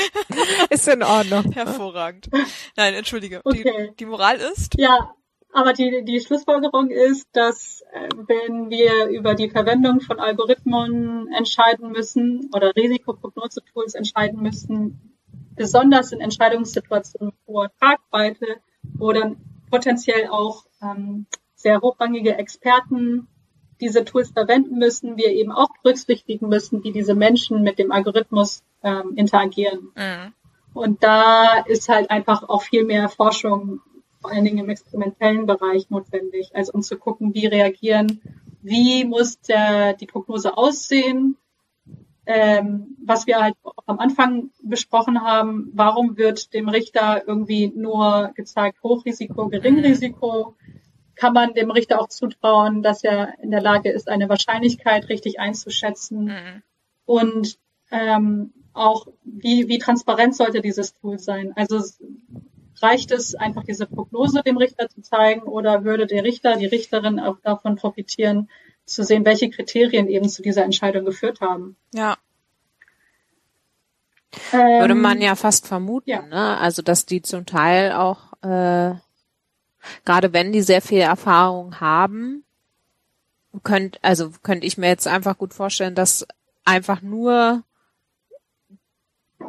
[0.71, 1.51] Ist in Ordnung.
[1.53, 2.29] Hervorragend.
[2.77, 3.41] Nein, entschuldige.
[3.45, 3.89] Okay.
[3.91, 4.75] Die, die Moral ist?
[4.79, 5.13] Ja,
[5.53, 11.91] aber die, die Schlussfolgerung ist, dass äh, wenn wir über die Verwendung von Algorithmen entscheiden
[11.91, 15.19] müssen oder Risikoprognose-Tools entscheiden müssen,
[15.57, 19.37] besonders in Entscheidungssituationen hoher Tragweite, wo dann
[19.69, 21.27] potenziell auch ähm,
[21.65, 23.27] sehr hochrangige Experten
[23.81, 28.63] diese Tools verwenden müssen, wir eben auch berücksichtigen müssen, wie diese Menschen mit dem Algorithmus
[28.83, 29.89] ähm, interagieren.
[29.97, 30.33] Mhm.
[30.75, 33.81] Und da ist halt einfach auch viel mehr Forschung,
[34.21, 38.21] vor allen Dingen im experimentellen Bereich notwendig, also um zu gucken, wie reagieren,
[38.63, 41.37] wie muss der, die Prognose aussehen,
[42.27, 48.33] ähm, was wir halt auch am Anfang besprochen haben, warum wird dem Richter irgendwie nur
[48.35, 50.57] gezeigt Hochrisiko, Geringrisiko?
[51.17, 55.39] Kann man dem Richter auch zutrauen, dass er in der Lage ist, eine Wahrscheinlichkeit richtig
[55.39, 56.25] einzuschätzen?
[56.25, 56.63] Mhm.
[57.07, 57.59] Und
[57.91, 61.53] ähm, auch, wie, wie transparent sollte dieses Tool sein?
[61.55, 61.81] Also
[62.83, 67.21] reicht es einfach diese Prognose dem Richter zu zeigen oder würde der Richter, die Richterin
[67.21, 68.49] auch davon profitieren,
[68.85, 71.77] zu sehen, welche Kriterien eben zu dieser Entscheidung geführt haben?
[71.95, 72.17] Ja.
[74.51, 76.23] Würde Ähm, man ja fast vermuten, ja.
[76.23, 76.59] ne?
[76.59, 78.95] Also dass die zum Teil auch, äh,
[80.05, 82.45] gerade wenn die sehr viel Erfahrung haben,
[83.63, 86.27] könnt, also könnte ich mir jetzt einfach gut vorstellen, dass
[86.65, 87.63] einfach nur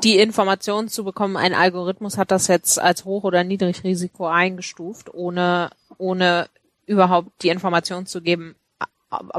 [0.04, 5.70] die Information zu bekommen, ein Algorithmus hat das jetzt als Hoch- oder Niedrigrisiko eingestuft, ohne,
[5.98, 6.50] ohne
[6.86, 8.56] überhaupt die Information zu geben,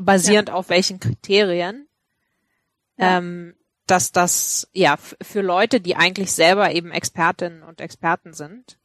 [0.00, 1.86] basierend auf welchen Kriterien.
[2.96, 3.18] Ja.
[3.18, 3.54] Ähm,
[3.86, 8.78] dass das ja für Leute, die eigentlich selber eben Expertinnen und Experten sind,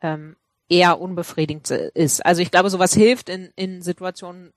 [0.00, 0.36] ähm,
[0.68, 2.24] eher unbefriedigend ist.
[2.24, 4.52] Also ich glaube, sowas hilft in, in Situationen,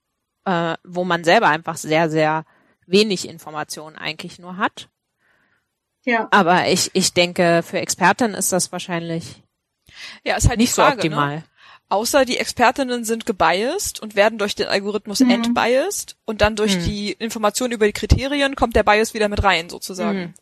[0.46, 2.46] äh, wo man selber einfach sehr, sehr
[2.86, 4.90] wenig Informationen eigentlich nur hat.
[6.04, 9.42] ja, Aber ich, ich denke, für Expertinnen ist das wahrscheinlich
[10.24, 11.38] Ja, ist halt nicht Frage, so optimal.
[11.38, 11.44] Ne?
[11.90, 15.30] Außer die Expertinnen sind gebiased und werden durch den Algorithmus Mhm.
[15.32, 16.84] entbiased und dann durch Mhm.
[16.86, 20.20] die Information über die Kriterien kommt der Bias wieder mit rein, sozusagen.
[20.20, 20.34] Mhm.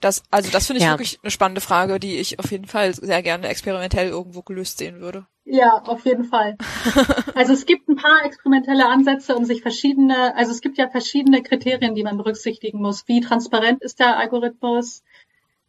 [0.00, 0.92] Das, also das finde ich Ja.
[0.92, 5.00] wirklich eine spannende Frage, die ich auf jeden Fall sehr gerne experimentell irgendwo gelöst sehen
[5.00, 5.26] würde.
[5.44, 6.56] ja, auf jeden Fall.
[7.34, 11.42] Also es gibt ein paar experimentelle Ansätze, um sich verschiedene, also es gibt ja verschiedene
[11.42, 13.06] Kriterien, die man berücksichtigen muss.
[13.08, 15.02] Wie transparent ist der Algorithmus?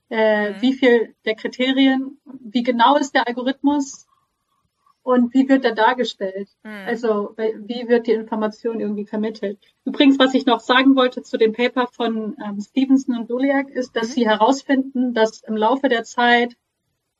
[0.10, 0.62] Äh, Mhm.
[0.62, 2.20] Wie viel der Kriterien?
[2.26, 4.07] Wie genau ist der Algorithmus?
[5.08, 6.50] Und wie wird er dargestellt?
[6.64, 6.84] Mhm.
[6.86, 9.58] Also wie wird die Information irgendwie vermittelt?
[9.86, 13.96] Übrigens, was ich noch sagen wollte zu dem Paper von ähm, Stevenson und Duliak, ist,
[13.96, 14.12] dass Mhm.
[14.12, 16.58] sie herausfinden, dass im Laufe der Zeit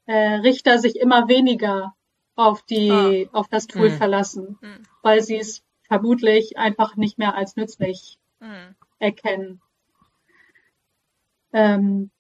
[0.06, 1.96] äh, Richter sich immer weniger
[2.36, 3.94] auf die auf das Tool Mhm.
[3.94, 4.86] verlassen, Mhm.
[5.02, 8.76] weil sie es vermutlich einfach nicht mehr als nützlich Mhm.
[9.00, 9.62] erkennen.
[11.54, 12.12] Ähm,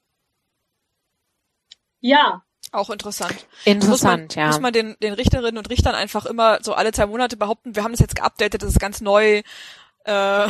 [1.99, 3.47] ja, Auch interessant.
[3.65, 3.87] Interessant,
[4.27, 4.47] muss man, ja.
[4.47, 7.83] Muss man den, den Richterinnen und Richtern einfach immer so alle zwei Monate behaupten, wir
[7.83, 9.41] haben das jetzt geupdatet, das ist ganz neu,
[10.05, 10.47] äh, ja.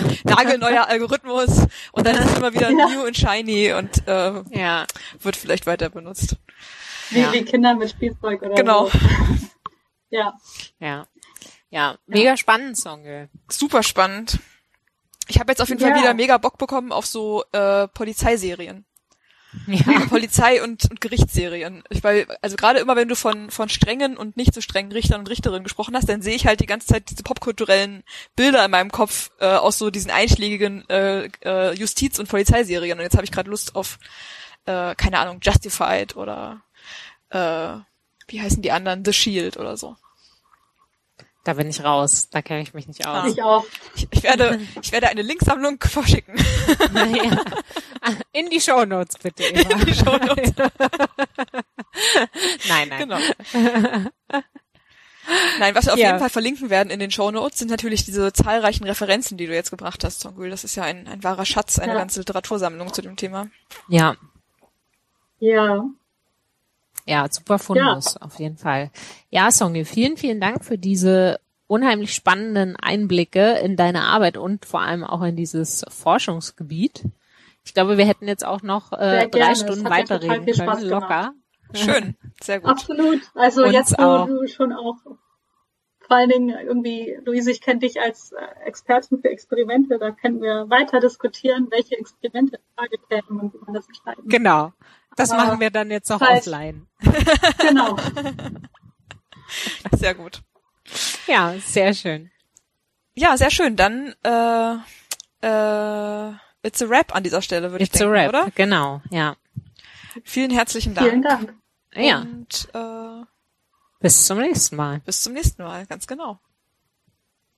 [0.24, 2.88] nagelneuer Algorithmus und dann ist es immer wieder Ja.
[2.88, 4.86] new and shiny und äh, ja.
[5.20, 6.36] wird vielleicht weiter benutzt.
[7.10, 7.32] wie, Ja.
[7.32, 8.88] wie Kinder mit Spielzeug oder Genau.
[8.88, 8.98] so.
[10.10, 10.34] Ja,
[10.78, 11.06] Ja.
[11.70, 13.30] Ja, mega spannend, Songel.
[13.48, 14.40] Super spannend.
[15.28, 18.84] Ich habe jetzt auf jeden Fall wieder mega Bock bekommen auf so äh, Polizeiserien.
[19.66, 20.06] Ja.
[20.08, 21.82] Polizei- und, und Gerichtsserien.
[21.90, 25.20] Ich, weil, also gerade immer, wenn du von, von strengen und nicht so strengen Richtern
[25.20, 28.02] und Richterinnen gesprochen hast, dann sehe ich halt die ganze Zeit diese popkulturellen
[28.34, 32.98] Bilder in meinem Kopf äh, aus so diesen einschlägigen äh, äh, Justiz- und Polizeiserien.
[32.98, 33.98] Und jetzt habe ich gerade Lust auf,
[34.64, 36.62] äh, keine Ahnung, Justified oder
[37.30, 37.76] äh,
[38.28, 39.04] wie heißen die anderen?
[39.04, 39.96] The Shield oder so.
[41.44, 42.28] Da bin ich raus.
[42.30, 43.32] Da kenne ich mich nicht aus.
[43.32, 43.64] ich auch.
[43.96, 46.36] Ich, ich werde, ich werde eine Linksammlung verschicken.
[46.94, 47.40] ja.
[48.32, 49.42] In die Shownotes bitte.
[49.44, 49.70] Eva.
[49.70, 50.52] In die Shownotes.
[52.68, 52.98] nein, nein.
[52.98, 53.18] Genau.
[55.60, 56.08] Nein, was wir auf Ja.
[56.08, 59.70] jeden Fall verlinken werden in den Shownotes, sind natürlich diese zahlreichen Referenzen, die du jetzt
[59.70, 60.50] gebracht hast, Songül.
[60.50, 61.98] Das ist ja ein, ein wahrer Schatz, eine Ja.
[61.98, 63.46] ganze Literatursammlung zu dem Thema.
[63.88, 64.16] Ja,
[65.38, 65.84] Ja,
[67.06, 68.90] ja, super Fundus, auf jeden Fall.
[69.30, 74.82] Ja, Songi, vielen, vielen Dank für diese unheimlich spannenden Einblicke in deine Arbeit und vor
[74.82, 77.04] allem auch in dieses Forschungsgebiet.
[77.64, 81.32] Ich glaube, wir hätten jetzt auch noch äh, drei Stunden weiterreden viel Spaß können, locker.
[81.72, 82.68] Schön, sehr gut.
[82.68, 83.20] absolut.
[83.34, 84.26] Also Uns jetzt, wo auch.
[84.26, 84.96] du schon auch
[86.12, 90.42] vor allen Dingen irgendwie, Luise, ich kenne dich als äh, Expertin für Experimente, da können
[90.42, 94.24] wir weiter diskutieren, welche Experimente in Frage kämen und wie man das entscheiden.
[94.26, 94.72] Genau.
[95.16, 96.40] Das Aber machen wir dann jetzt noch falsch.
[96.46, 96.86] offline.
[97.58, 97.96] Genau.
[99.92, 100.42] Sehr gut.
[101.26, 102.30] Ja, sehr schön.
[103.14, 103.76] Ja, sehr schön.
[103.76, 104.72] Dann äh,
[105.46, 106.32] äh,
[106.62, 108.28] it's a wrap an dieser Stelle, würde ich It's a denken, wrap.
[108.30, 108.50] oder?
[108.54, 109.36] Genau, ja.
[110.24, 111.08] Vielen herzlichen Dank.
[111.10, 111.54] Vielen Dank.
[111.94, 113.24] Ja, Und äh,
[114.00, 115.00] bis zum nächsten Mal.
[115.00, 116.40] bis zum nächsten Mal, ganz genau.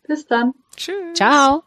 [0.07, 0.52] Bis dann.
[0.76, 1.15] Tschüss.
[1.15, 1.62] Ciao.